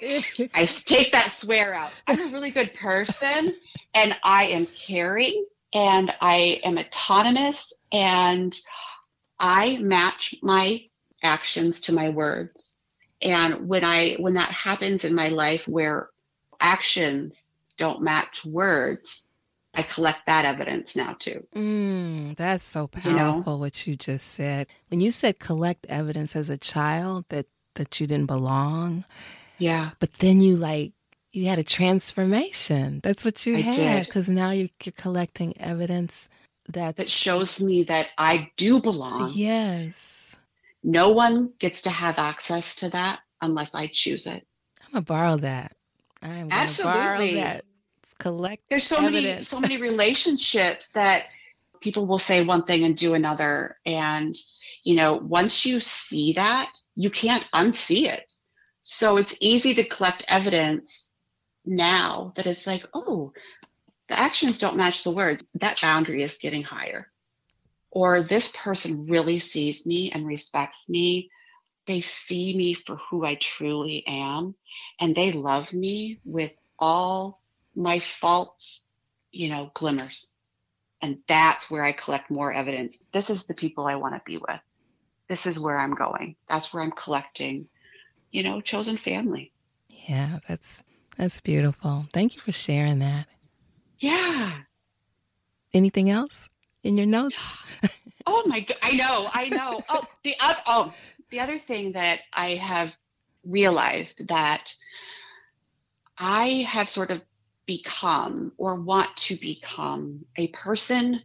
I 0.54 0.64
take 0.64 1.12
that 1.12 1.30
swear 1.30 1.74
out. 1.74 1.90
I'm 2.06 2.20
a 2.20 2.32
really 2.32 2.50
good 2.50 2.74
person 2.74 3.54
and 3.94 4.16
I 4.24 4.46
am 4.46 4.66
caring 4.66 5.44
and 5.74 6.12
I 6.20 6.60
am 6.64 6.78
autonomous 6.78 7.72
and 7.92 8.56
I 9.38 9.76
match 9.78 10.36
my 10.42 10.84
actions 11.22 11.80
to 11.82 11.92
my 11.92 12.10
words. 12.10 12.74
And 13.20 13.68
when 13.68 13.84
I 13.84 14.14
when 14.18 14.34
that 14.34 14.50
happens 14.50 15.04
in 15.04 15.14
my 15.14 15.28
life 15.28 15.66
where 15.66 16.08
actions 16.60 17.42
don't 17.76 18.02
match 18.02 18.44
words, 18.44 19.27
I 19.78 19.82
collect 19.82 20.26
that 20.26 20.44
evidence 20.44 20.96
now 20.96 21.12
too. 21.18 21.46
Mm, 21.54 22.36
that's 22.36 22.64
so 22.64 22.90
You 23.04 23.12
know? 23.12 23.32
powerful 23.34 23.60
what 23.60 23.86
you 23.86 23.94
just 23.96 24.26
said. 24.26 24.66
When 24.88 24.98
you 24.98 25.12
said 25.12 25.38
collect 25.38 25.86
evidence 25.88 26.34
as 26.34 26.50
a 26.50 26.58
child 26.58 27.26
that 27.28 27.46
that 27.76 28.00
you 28.00 28.08
didn't 28.08 28.26
belong, 28.26 29.04
Yeah. 29.58 29.90
but 30.00 30.12
then 30.14 30.40
you 30.40 30.56
like 30.56 30.92
you 31.30 31.46
had 31.46 31.60
a 31.60 31.62
transformation. 31.62 33.00
That's 33.04 33.24
what 33.24 33.46
you 33.46 33.56
I 33.56 33.60
had 33.60 34.06
because 34.06 34.28
now 34.28 34.50
you're, 34.50 34.70
you're 34.82 34.92
collecting 34.96 35.56
evidence 35.60 36.28
that's 36.68 36.96
That 36.96 37.08
shows 37.08 37.60
me 37.62 37.84
that 37.84 38.08
I 38.18 38.50
do 38.56 38.80
belong. 38.80 39.32
yes. 39.34 40.34
No 40.82 41.10
one 41.10 41.52
gets 41.60 41.82
to 41.82 41.90
have 41.90 42.18
access 42.18 42.74
to 42.76 42.90
that 42.90 43.20
unless 43.40 43.74
I 43.74 43.86
choose 43.86 44.26
it. 44.26 44.44
I'm 44.86 44.92
gonna 44.92 45.04
borrow 45.04 45.36
that. 45.36 45.76
I'm 46.20 46.48
gonna 46.48 46.70
borrow 46.82 47.30
that. 47.34 47.64
Collect 48.18 48.62
There's 48.68 48.86
so 48.86 49.00
many 49.00 49.42
so 49.42 49.60
many 49.60 49.76
relationships 49.76 50.88
that 50.90 51.26
people 51.80 52.06
will 52.06 52.18
say 52.18 52.44
one 52.44 52.64
thing 52.64 52.84
and 52.84 52.96
do 52.96 53.14
another. 53.14 53.78
And 53.86 54.34
you 54.84 54.96
know 54.96 55.14
once 55.14 55.64
you 55.66 55.80
see 55.80 56.32
that 56.34 56.72
you 56.94 57.10
can't 57.10 57.48
unsee 57.52 58.06
it. 58.06 58.32
So 58.82 59.18
it's 59.18 59.36
easy 59.40 59.74
to 59.74 59.84
collect 59.84 60.24
evidence 60.28 61.06
now 61.64 62.32
that 62.36 62.46
it's 62.46 62.66
like 62.66 62.84
oh 62.94 63.32
the 64.08 64.18
actions 64.18 64.58
don't 64.58 64.76
match 64.76 65.04
the 65.04 65.10
words. 65.10 65.44
That 65.54 65.80
boundary 65.80 66.22
is 66.22 66.38
getting 66.38 66.62
higher. 66.62 67.10
Or 67.90 68.22
this 68.22 68.50
person 68.56 69.06
really 69.06 69.38
sees 69.38 69.86
me 69.86 70.10
and 70.10 70.26
respects 70.26 70.88
me. 70.88 71.30
They 71.86 72.00
see 72.00 72.54
me 72.56 72.74
for 72.74 72.96
who 72.96 73.24
I 73.24 73.34
truly 73.36 74.04
am. 74.06 74.54
And 75.00 75.14
they 75.14 75.32
love 75.32 75.72
me 75.72 76.20
with 76.24 76.52
all 76.78 77.40
my 77.78 78.00
faults, 78.00 78.84
you 79.30 79.48
know, 79.48 79.70
glimmers. 79.74 80.26
And 81.00 81.18
that's 81.28 81.70
where 81.70 81.84
I 81.84 81.92
collect 81.92 82.28
more 82.28 82.52
evidence. 82.52 82.98
This 83.12 83.30
is 83.30 83.44
the 83.44 83.54
people 83.54 83.86
I 83.86 83.94
want 83.94 84.14
to 84.16 84.22
be 84.26 84.36
with. 84.36 84.60
This 85.28 85.46
is 85.46 85.60
where 85.60 85.78
I'm 85.78 85.94
going. 85.94 86.34
That's 86.48 86.74
where 86.74 86.82
I'm 86.82 86.90
collecting, 86.90 87.68
you 88.32 88.42
know, 88.42 88.60
chosen 88.60 88.96
family. 88.96 89.52
yeah, 89.88 90.40
that's 90.48 90.82
that's 91.16 91.40
beautiful. 91.40 92.06
Thank 92.12 92.34
you 92.34 92.40
for 92.40 92.52
sharing 92.52 92.98
that. 93.00 93.26
Yeah. 93.98 94.52
Anything 95.72 96.10
else 96.10 96.48
in 96.82 96.96
your 96.96 97.06
notes? 97.06 97.56
Oh 98.30 98.42
my 98.46 98.60
god, 98.60 98.76
I 98.82 98.92
know, 98.92 99.26
I 99.32 99.48
know. 99.48 99.80
Oh, 99.88 100.04
the 100.22 100.34
other 100.38 100.60
oh, 100.66 100.92
the 101.30 101.40
other 101.40 101.58
thing 101.58 101.92
that 101.92 102.20
I 102.34 102.56
have 102.56 102.94
realized 103.42 104.28
that 104.28 104.74
I 106.18 106.66
have 106.68 106.90
sort 106.90 107.10
of 107.10 107.22
become 107.68 108.50
or 108.56 108.80
want 108.80 109.14
to 109.14 109.36
become 109.36 110.24
a 110.36 110.48
person 110.48 111.22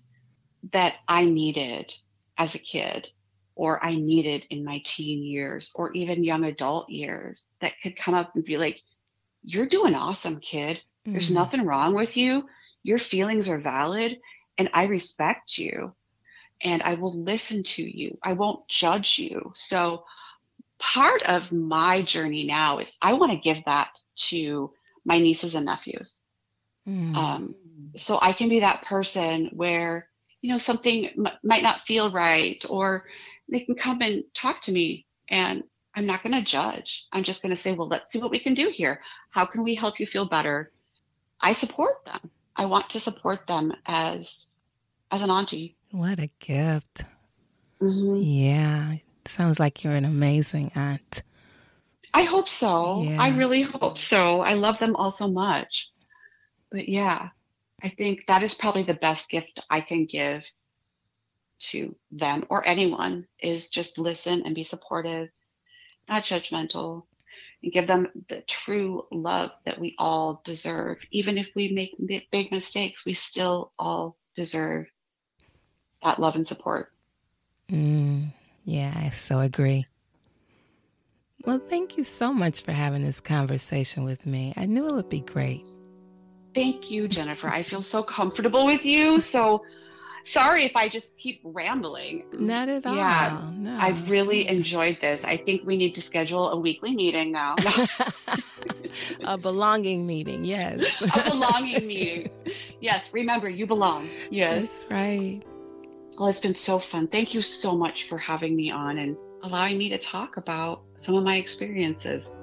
that 0.74 0.96
I 1.08 1.26
needed 1.26 1.92
as 2.38 2.54
a 2.54 2.60
kid 2.60 3.08
or 3.56 3.84
I 3.84 3.96
needed 3.96 4.46
in 4.50 4.66
my 4.66 4.82
teen 4.84 5.24
years 5.24 5.72
or 5.74 5.94
even 5.94 6.24
young 6.24 6.44
adult 6.44 6.90
years 6.90 7.48
that 7.62 7.74
could 7.82 7.96
come 7.96 8.14
up 8.14 8.36
and 8.36 8.44
be 8.44 8.58
like, 8.58 8.80
You're 9.46 9.66
doing 9.66 9.94
awesome, 9.96 10.40
kid. 10.40 10.82
There's 11.06 11.30
Mhm. 11.30 11.34
nothing 11.34 11.66
wrong 11.66 11.96
with 11.96 12.16
you. 12.16 12.48
Your 12.84 12.98
feelings 12.98 13.50
are 13.50 13.58
valid, 13.58 14.20
and 14.58 14.70
I 14.74 14.86
respect 14.86 15.58
you, 15.58 15.94
and 16.62 16.82
I 16.82 16.94
will 16.96 17.14
listen 17.14 17.64
to 17.64 17.84
you. 17.84 18.18
I 18.24 18.34
won't 18.34 18.68
judge 18.70 19.20
you. 19.20 19.52
So, 19.54 20.06
part 20.80 21.24
of 21.24 21.52
my 21.52 22.02
journey 22.04 22.46
now 22.46 22.80
is 22.80 22.96
I 23.02 23.14
want 23.14 23.34
to 23.34 23.38
give 23.38 23.64
that 23.66 23.90
to 24.30 24.72
my 25.06 25.20
nieces 25.20 25.56
and 25.56 25.66
nephews. 25.66 26.23
Mm. 26.88 27.16
Um, 27.16 27.56
so 27.96 28.20
I 28.22 28.34
can 28.34 28.50
be 28.50 28.60
that 28.62 28.84
person 28.84 29.50
where, 29.54 30.10
you 30.42 30.52
know, 30.52 30.58
something 30.58 31.06
m- 31.08 31.38
might 31.44 31.64
not 31.64 31.82
feel 31.82 32.12
right, 32.12 32.64
or 32.70 33.06
they 33.50 33.62
can 33.62 33.76
come 33.76 34.02
and 34.02 34.24
talk 34.34 34.62
to 34.62 34.72
me, 34.72 35.06
and 35.30 35.64
I'm 35.96 36.06
not 36.06 36.24
going 36.24 36.34
to 36.34 36.42
judge. 36.42 37.06
I'm 37.12 37.24
just 37.24 37.42
going 37.42 37.52
to 37.52 37.62
say, 37.62 37.74
well, 37.74 37.88
let's 37.88 38.12
see 38.12 38.20
what 38.20 38.32
we 38.32 38.40
can 38.40 38.54
do 38.54 38.70
here. 38.70 39.02
How 39.30 39.46
can 39.46 39.64
we 39.64 39.76
help 39.76 40.00
you 40.00 40.08
feel 40.08 40.26
better? 40.26 40.72
I 41.40 41.54
support 41.54 42.06
them. 42.06 42.32
I 42.56 42.66
want 42.66 42.90
to 42.92 43.00
support 43.00 43.48
them 43.48 43.74
as 43.86 44.48
as 45.12 45.22
an 45.22 45.30
auntie. 45.30 45.76
What 45.92 46.20
a 46.20 46.30
gift. 46.40 47.06
Mhm. 47.82 48.22
Yeah. 48.24 48.96
Sounds 49.26 49.60
like 49.60 49.84
you're 49.84 49.96
an 49.96 50.06
amazing 50.06 50.72
aunt. 50.76 51.24
I 52.14 52.24
hope 52.24 52.48
so. 52.48 53.04
Yeah. 53.04 53.22
I 53.22 53.30
really 53.30 53.64
hope 53.64 53.98
so. 53.98 54.42
I 54.42 54.54
love 54.54 54.80
them 54.80 54.96
all 54.96 55.12
so 55.12 55.28
much. 55.32 55.92
But 56.74 56.90
yeah, 56.90 57.30
I 57.84 57.90
think 57.90 58.26
that 58.26 58.42
is 58.42 58.56
probably 58.56 58.82
the 58.82 58.96
best 58.96 59.30
gift 59.30 59.60
I 59.70 59.80
can 59.80 60.06
give 60.08 60.52
to 61.60 61.96
them 62.12 62.46
or 62.50 62.68
anyone 62.68 63.28
is 63.40 63.70
just 63.70 64.00
listen 64.00 64.42
and 64.44 64.56
be 64.56 64.64
supportive, 64.64 65.30
not 66.10 66.24
judgmental, 66.24 67.04
and 67.62 67.72
give 67.72 67.86
them 67.86 68.10
the 68.28 68.42
true 68.42 69.04
love 69.12 69.52
that 69.66 69.80
we 69.80 69.94
all 70.00 70.42
deserve. 70.44 70.98
Even 71.12 71.38
if 71.38 71.52
we 71.56 71.70
make 71.70 72.32
big 72.32 72.52
mistakes, 72.52 73.06
we 73.06 73.14
still 73.14 73.72
all 73.78 74.18
deserve 74.36 74.88
that 76.02 76.20
love 76.20 76.36
and 76.36 76.48
support. 76.48 76.92
Mm, 77.70 78.34
yeah, 78.66 78.92
I 78.96 79.12
so 79.12 79.40
agree. 79.42 79.86
Well, 81.46 81.60
thank 81.60 81.98
you 81.98 82.04
so 82.04 82.34
much 82.34 82.64
for 82.64 82.72
having 82.72 83.04
this 83.04 83.20
conversation 83.20 84.06
with 84.06 84.26
me. 84.26 84.54
I 84.58 84.66
knew 84.66 84.88
it 84.88 84.94
would 84.94 85.10
be 85.10 85.22
great. 85.22 85.70
Thank 86.54 86.92
you, 86.92 87.08
Jennifer. 87.08 87.48
I 87.48 87.64
feel 87.64 87.82
so 87.82 88.04
comfortable 88.04 88.66
with 88.66 88.86
you. 88.86 89.20
So 89.20 89.64
sorry 90.24 90.64
if 90.66 90.76
I 90.76 90.88
just 90.88 91.18
keep 91.18 91.42
rambling. 91.44 92.26
Not 92.34 92.70
at 92.70 92.86
all. 92.86 92.96
Yeah, 92.96 93.52
no. 93.56 93.76
I've 93.78 94.10
really 94.10 94.48
enjoyed 94.48 95.00
this. 95.02 95.24
I 95.24 95.38
think 95.38 95.66
we 95.66 95.78
need 95.78 95.96
to 95.96 96.02
schedule 96.02 96.50
a 96.50 96.60
weekly 96.60 96.96
meeting 96.96 97.32
now. 97.32 97.56
a 99.22 99.38
belonging 99.38 100.06
meeting, 100.06 100.46
yes. 100.46 101.02
a 101.02 101.30
belonging 101.30 101.86
meeting. 101.88 102.30
Yes, 102.80 103.10
remember, 103.14 103.50
you 103.50 103.66
belong. 103.66 104.10
Yes. 104.30 104.62
That's 104.64 104.92
right. 104.92 105.42
Well, 106.18 106.28
it's 106.30 106.40
been 106.40 106.56
so 106.56 106.80
fun. 106.80 107.08
Thank 107.08 107.34
you 107.34 107.42
so 107.42 107.76
much 107.76 108.08
for 108.08 108.18
having 108.18 108.56
me 108.56 108.70
on 108.70 109.00
and 109.00 109.18
allowing 109.42 109.78
me 109.78 109.90
to 109.90 109.98
talk 109.98 110.38
about 110.38 110.82
some 110.98 111.16
of 111.16 111.24
my 111.24 111.38
experiences. 111.38 112.38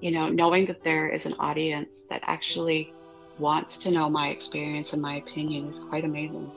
You 0.00 0.10
know, 0.10 0.28
knowing 0.28 0.66
that 0.66 0.82
there 0.82 1.08
is 1.08 1.26
an 1.26 1.34
audience 1.38 2.02
that 2.10 2.22
actually 2.24 2.92
wants 3.42 3.76
to 3.76 3.90
know 3.90 4.08
my 4.08 4.28
experience 4.28 4.92
and 4.92 5.02
my 5.02 5.16
opinion 5.16 5.68
is 5.68 5.80
quite 5.80 6.04
amazing. 6.04 6.50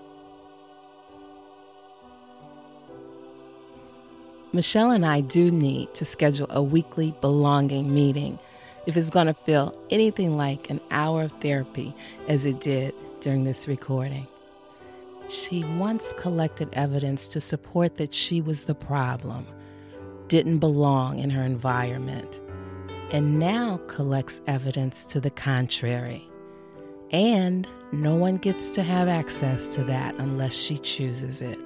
Michelle 4.53 4.91
and 4.91 5.05
I 5.05 5.19
do 5.19 5.51
need 5.51 5.93
to 5.95 6.05
schedule 6.05 6.47
a 6.49 6.63
weekly 6.63 7.13
belonging 7.19 7.93
meeting 7.93 8.39
if 8.85 8.95
it's 8.95 9.09
going 9.09 9.27
to 9.27 9.33
feel 9.33 9.75
anything 9.89 10.37
like 10.37 10.69
an 10.69 10.79
hour 10.91 11.23
of 11.23 11.31
therapy 11.41 11.93
as 12.29 12.45
it 12.45 12.61
did 12.61 12.93
during 13.19 13.43
this 13.43 13.67
recording. 13.67 14.27
She 15.27 15.63
once 15.63 16.13
collected 16.13 16.69
evidence 16.73 17.27
to 17.29 17.41
support 17.41 17.97
that 17.97 18.13
she 18.13 18.41
was 18.41 18.65
the 18.65 18.75
problem, 18.75 19.47
didn't 20.27 20.59
belong 20.59 21.17
in 21.17 21.31
her 21.31 21.41
environment, 21.41 22.39
and 23.11 23.39
now 23.39 23.79
collects 23.87 24.39
evidence 24.45 25.03
to 25.05 25.19
the 25.19 25.31
contrary. 25.31 26.29
And 27.15 27.65
no 27.93 28.13
one 28.13 28.35
gets 28.35 28.67
to 28.67 28.83
have 28.83 29.07
access 29.07 29.69
to 29.75 29.85
that 29.85 30.15
unless 30.15 30.53
she 30.53 30.77
chooses 30.77 31.41
it. 31.41 31.57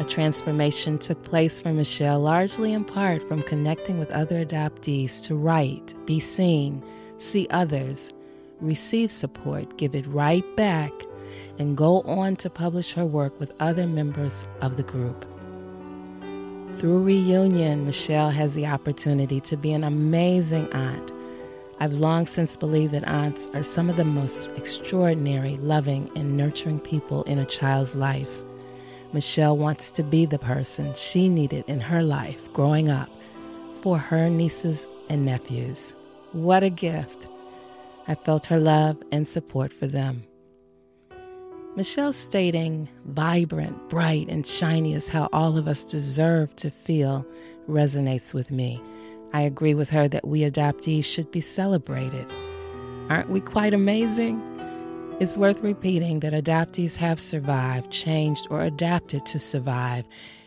A 0.00 0.04
transformation 0.04 0.98
took 0.98 1.22
place 1.22 1.60
for 1.60 1.72
Michelle 1.72 2.18
largely 2.18 2.72
in 2.72 2.84
part 2.84 3.22
from 3.28 3.44
connecting 3.44 3.96
with 3.96 4.10
other 4.10 4.44
adoptees 4.44 5.22
to 5.26 5.36
write, 5.36 5.94
be 6.04 6.18
seen, 6.18 6.82
see 7.16 7.46
others, 7.50 8.12
receive 8.60 9.12
support, 9.12 9.76
give 9.76 9.94
it 9.94 10.04
right 10.08 10.44
back, 10.56 10.90
and 11.60 11.76
go 11.76 12.00
on 12.00 12.34
to 12.34 12.50
publish 12.50 12.92
her 12.94 13.06
work 13.06 13.38
with 13.38 13.52
other 13.60 13.86
members 13.86 14.42
of 14.62 14.76
the 14.76 14.82
group. 14.82 15.28
Through 16.74 17.04
reunion, 17.04 17.86
Michelle 17.86 18.30
has 18.30 18.54
the 18.54 18.66
opportunity 18.66 19.40
to 19.42 19.56
be 19.56 19.72
an 19.72 19.84
amazing 19.84 20.72
aunt. 20.72 21.12
I've 21.84 21.92
long 21.92 22.26
since 22.26 22.56
believed 22.56 22.94
that 22.94 23.06
aunts 23.06 23.46
are 23.52 23.62
some 23.62 23.90
of 23.90 23.96
the 23.96 24.06
most 24.06 24.48
extraordinary, 24.56 25.58
loving, 25.58 26.10
and 26.16 26.34
nurturing 26.34 26.80
people 26.80 27.24
in 27.24 27.38
a 27.38 27.44
child's 27.44 27.94
life. 27.94 28.42
Michelle 29.12 29.58
wants 29.58 29.90
to 29.90 30.02
be 30.02 30.24
the 30.24 30.38
person 30.38 30.94
she 30.94 31.28
needed 31.28 31.62
in 31.68 31.80
her 31.80 32.02
life 32.02 32.50
growing 32.54 32.88
up 32.88 33.10
for 33.82 33.98
her 33.98 34.30
nieces 34.30 34.86
and 35.10 35.26
nephews. 35.26 35.92
What 36.32 36.64
a 36.64 36.70
gift! 36.70 37.28
I 38.08 38.14
felt 38.14 38.46
her 38.46 38.58
love 38.58 38.96
and 39.12 39.28
support 39.28 39.70
for 39.70 39.86
them. 39.86 40.24
Michelle's 41.76 42.16
stating 42.16 42.88
vibrant, 43.04 43.90
bright, 43.90 44.30
and 44.30 44.46
shiny 44.46 44.94
is 44.94 45.08
how 45.08 45.28
all 45.34 45.58
of 45.58 45.68
us 45.68 45.82
deserve 45.82 46.56
to 46.56 46.70
feel 46.70 47.26
resonates 47.68 48.32
with 48.32 48.50
me. 48.50 48.82
I 49.34 49.40
agree 49.42 49.74
with 49.74 49.90
her 49.90 50.06
that 50.06 50.28
we 50.28 50.42
adoptees 50.42 51.04
should 51.04 51.32
be 51.32 51.40
celebrated. 51.40 52.32
Aren't 53.10 53.30
we 53.30 53.40
quite 53.40 53.74
amazing? 53.74 54.40
It's 55.18 55.36
worth 55.36 55.60
repeating 55.60 56.20
that 56.20 56.32
adoptees 56.32 56.94
have 56.96 57.18
survived, 57.18 57.90
changed, 57.90 58.46
or 58.48 58.60
adapted 58.60 59.26
to 59.26 59.40
survive, 59.40 60.06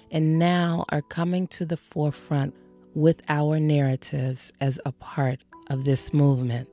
and 0.10 0.40
now 0.40 0.86
are 0.88 1.02
coming 1.02 1.48
to 1.48 1.66
the 1.66 1.76
forefront 1.76 2.56
with 2.96 3.22
our 3.28 3.60
narratives 3.60 4.54
as 4.62 4.80
a 4.86 4.94
part 4.94 5.44
of 5.70 5.84
this 5.84 6.14
movement. 6.14 6.70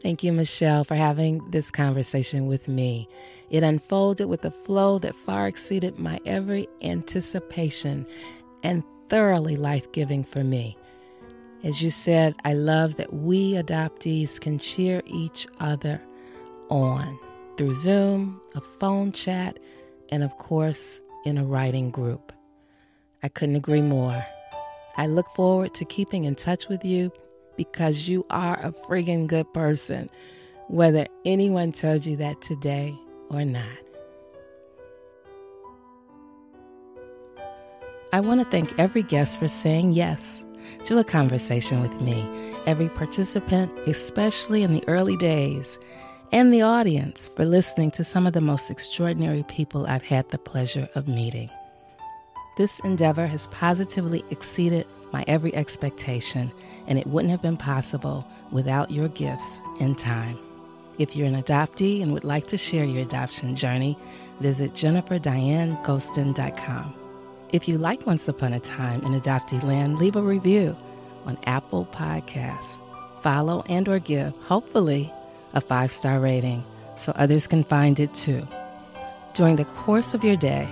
Thank 0.00 0.22
you, 0.22 0.32
Michelle, 0.32 0.84
for 0.84 0.94
having 0.94 1.50
this 1.50 1.68
conversation 1.68 2.46
with 2.46 2.68
me. 2.68 3.08
It 3.50 3.64
unfolded 3.64 4.26
with 4.26 4.44
a 4.44 4.52
flow 4.52 5.00
that 5.00 5.16
far 5.16 5.48
exceeded 5.48 5.98
my 5.98 6.20
every 6.26 6.68
anticipation 6.80 8.06
and 8.62 8.84
thoroughly 9.08 9.56
life 9.56 9.90
giving 9.90 10.22
for 10.22 10.44
me. 10.44 10.76
As 11.64 11.82
you 11.82 11.88
said, 11.88 12.34
I 12.44 12.52
love 12.52 12.96
that 12.96 13.14
we 13.14 13.52
adoptees 13.52 14.38
can 14.38 14.58
cheer 14.58 15.00
each 15.06 15.46
other 15.60 15.98
on 16.68 17.18
through 17.56 17.74
Zoom, 17.74 18.38
a 18.54 18.60
phone 18.60 19.12
chat, 19.12 19.58
and 20.10 20.22
of 20.22 20.36
course, 20.36 21.00
in 21.24 21.38
a 21.38 21.44
writing 21.44 21.90
group. 21.90 22.34
I 23.22 23.28
couldn't 23.28 23.56
agree 23.56 23.80
more. 23.80 24.26
I 24.98 25.06
look 25.06 25.26
forward 25.34 25.72
to 25.76 25.86
keeping 25.86 26.26
in 26.26 26.34
touch 26.34 26.68
with 26.68 26.84
you 26.84 27.10
because 27.56 28.06
you 28.06 28.26
are 28.28 28.60
a 28.60 28.70
friggin' 28.70 29.26
good 29.26 29.50
person, 29.54 30.10
whether 30.68 31.06
anyone 31.24 31.72
told 31.72 32.04
you 32.04 32.16
that 32.16 32.42
today 32.42 32.94
or 33.30 33.42
not. 33.42 33.78
I 38.12 38.20
want 38.20 38.42
to 38.42 38.50
thank 38.50 38.78
every 38.78 39.02
guest 39.02 39.38
for 39.40 39.48
saying 39.48 39.94
yes 39.94 40.43
to 40.84 40.98
a 40.98 41.04
conversation 41.04 41.82
with 41.82 42.00
me, 42.00 42.26
every 42.66 42.88
participant, 42.88 43.70
especially 43.86 44.62
in 44.62 44.72
the 44.72 44.86
early 44.88 45.16
days 45.16 45.78
and 46.34 46.52
the 46.52 46.62
audience 46.62 47.30
for 47.36 47.44
listening 47.44 47.92
to 47.92 48.02
some 48.02 48.26
of 48.26 48.32
the 48.32 48.40
most 48.40 48.68
extraordinary 48.68 49.44
people 49.44 49.86
I've 49.86 50.02
had 50.02 50.28
the 50.30 50.38
pleasure 50.38 50.88
of 50.96 51.06
meeting. 51.06 51.48
This 52.56 52.80
endeavor 52.80 53.28
has 53.28 53.46
positively 53.48 54.24
exceeded 54.30 54.88
my 55.12 55.24
every 55.28 55.54
expectation, 55.54 56.50
and 56.88 56.98
it 56.98 57.06
wouldn't 57.06 57.30
have 57.30 57.42
been 57.42 57.56
possible 57.56 58.26
without 58.50 58.90
your 58.90 59.06
gifts 59.08 59.60
and 59.78 59.96
time. 59.96 60.36
If 60.98 61.14
you're 61.14 61.28
an 61.28 61.40
adoptee 61.40 62.02
and 62.02 62.12
would 62.12 62.24
like 62.24 62.48
to 62.48 62.58
share 62.58 62.84
your 62.84 63.02
adoption 63.02 63.54
journey, 63.54 63.96
visit 64.40 64.74
jenniferdianegostin.com. 64.74 67.03
If 67.52 67.68
you 67.68 67.78
like 67.78 68.06
Once 68.06 68.26
Upon 68.28 68.52
a 68.52 68.60
Time 68.60 69.04
in 69.04 69.20
Adoptee 69.20 69.62
Land, 69.62 69.98
leave 69.98 70.16
a 70.16 70.22
review 70.22 70.76
on 71.24 71.38
Apple 71.44 71.86
Podcasts. 71.92 72.78
Follow 73.22 73.62
and 73.68 73.88
or 73.88 73.98
give, 73.98 74.34
hopefully, 74.42 75.12
a 75.52 75.60
five 75.60 75.92
star 75.92 76.20
rating 76.20 76.64
so 76.96 77.12
others 77.14 77.46
can 77.46 77.64
find 77.64 78.00
it 78.00 78.12
too. 78.14 78.42
During 79.34 79.56
the 79.56 79.64
course 79.64 80.14
of 80.14 80.24
your 80.24 80.36
day, 80.36 80.68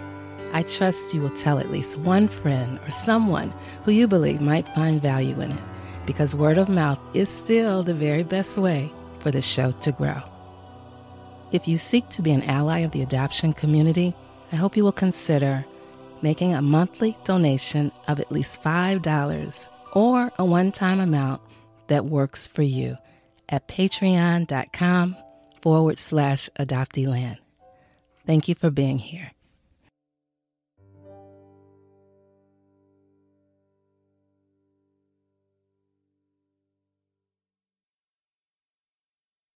I 0.53 0.62
trust 0.62 1.14
you 1.14 1.20
will 1.20 1.31
tell 1.31 1.59
at 1.59 1.70
least 1.70 1.99
one 1.99 2.29
friend 2.29 2.79
or 2.87 2.91
someone 2.91 3.53
who 3.85 3.93
you 3.93 4.07
believe 4.07 4.41
might 4.41 4.68
find 4.75 5.01
value 5.01 5.41
in 5.41 5.53
it 5.53 5.62
because 6.05 6.35
word 6.35 6.59
of 6.59 6.68
mouth 6.68 6.99
is 7.14 7.29
still 7.29 7.83
the 7.83 7.95
very 7.95 8.23
best 8.23 8.59
way 8.59 8.91
for 9.20 9.31
the 9.31 9.41
show 9.43 9.70
to 9.70 9.93
grow. 9.93 10.20
If 11.53 11.68
you 11.68 11.79
seek 11.79 12.09
to 12.11 12.23
be 12.23 12.33
an 12.33 12.43
ally 12.45 12.81
of 12.81 12.91
the 12.91 13.03
adoption 13.03 13.53
community, 13.53 14.14
I 14.51 14.57
hope 14.57 14.77
you 14.77 14.85
will 14.85 14.93
consider 14.93 15.64
making 16.23 16.55
a 16.55 16.62
monthly 16.62 17.16
donation 17.25 17.93
of 18.09 18.20
at 18.20 18.33
least 18.33 18.62
$5 18.62 19.68
or 19.93 20.33
a 20.39 20.45
one 20.45 20.73
time 20.73 21.01
amount 21.01 21.43
that 21.89 22.05
works 22.05 22.47
for 22.47 22.62
you 22.62 22.97
at 23.49 23.68
patreon.com 23.68 25.16
forward 25.61 25.99
slash 25.99 26.49
adopteeland. 26.59 27.39
Thank 28.27 28.49
you 28.49 28.55
for 28.55 28.70
being 28.70 28.99
here. 28.99 29.33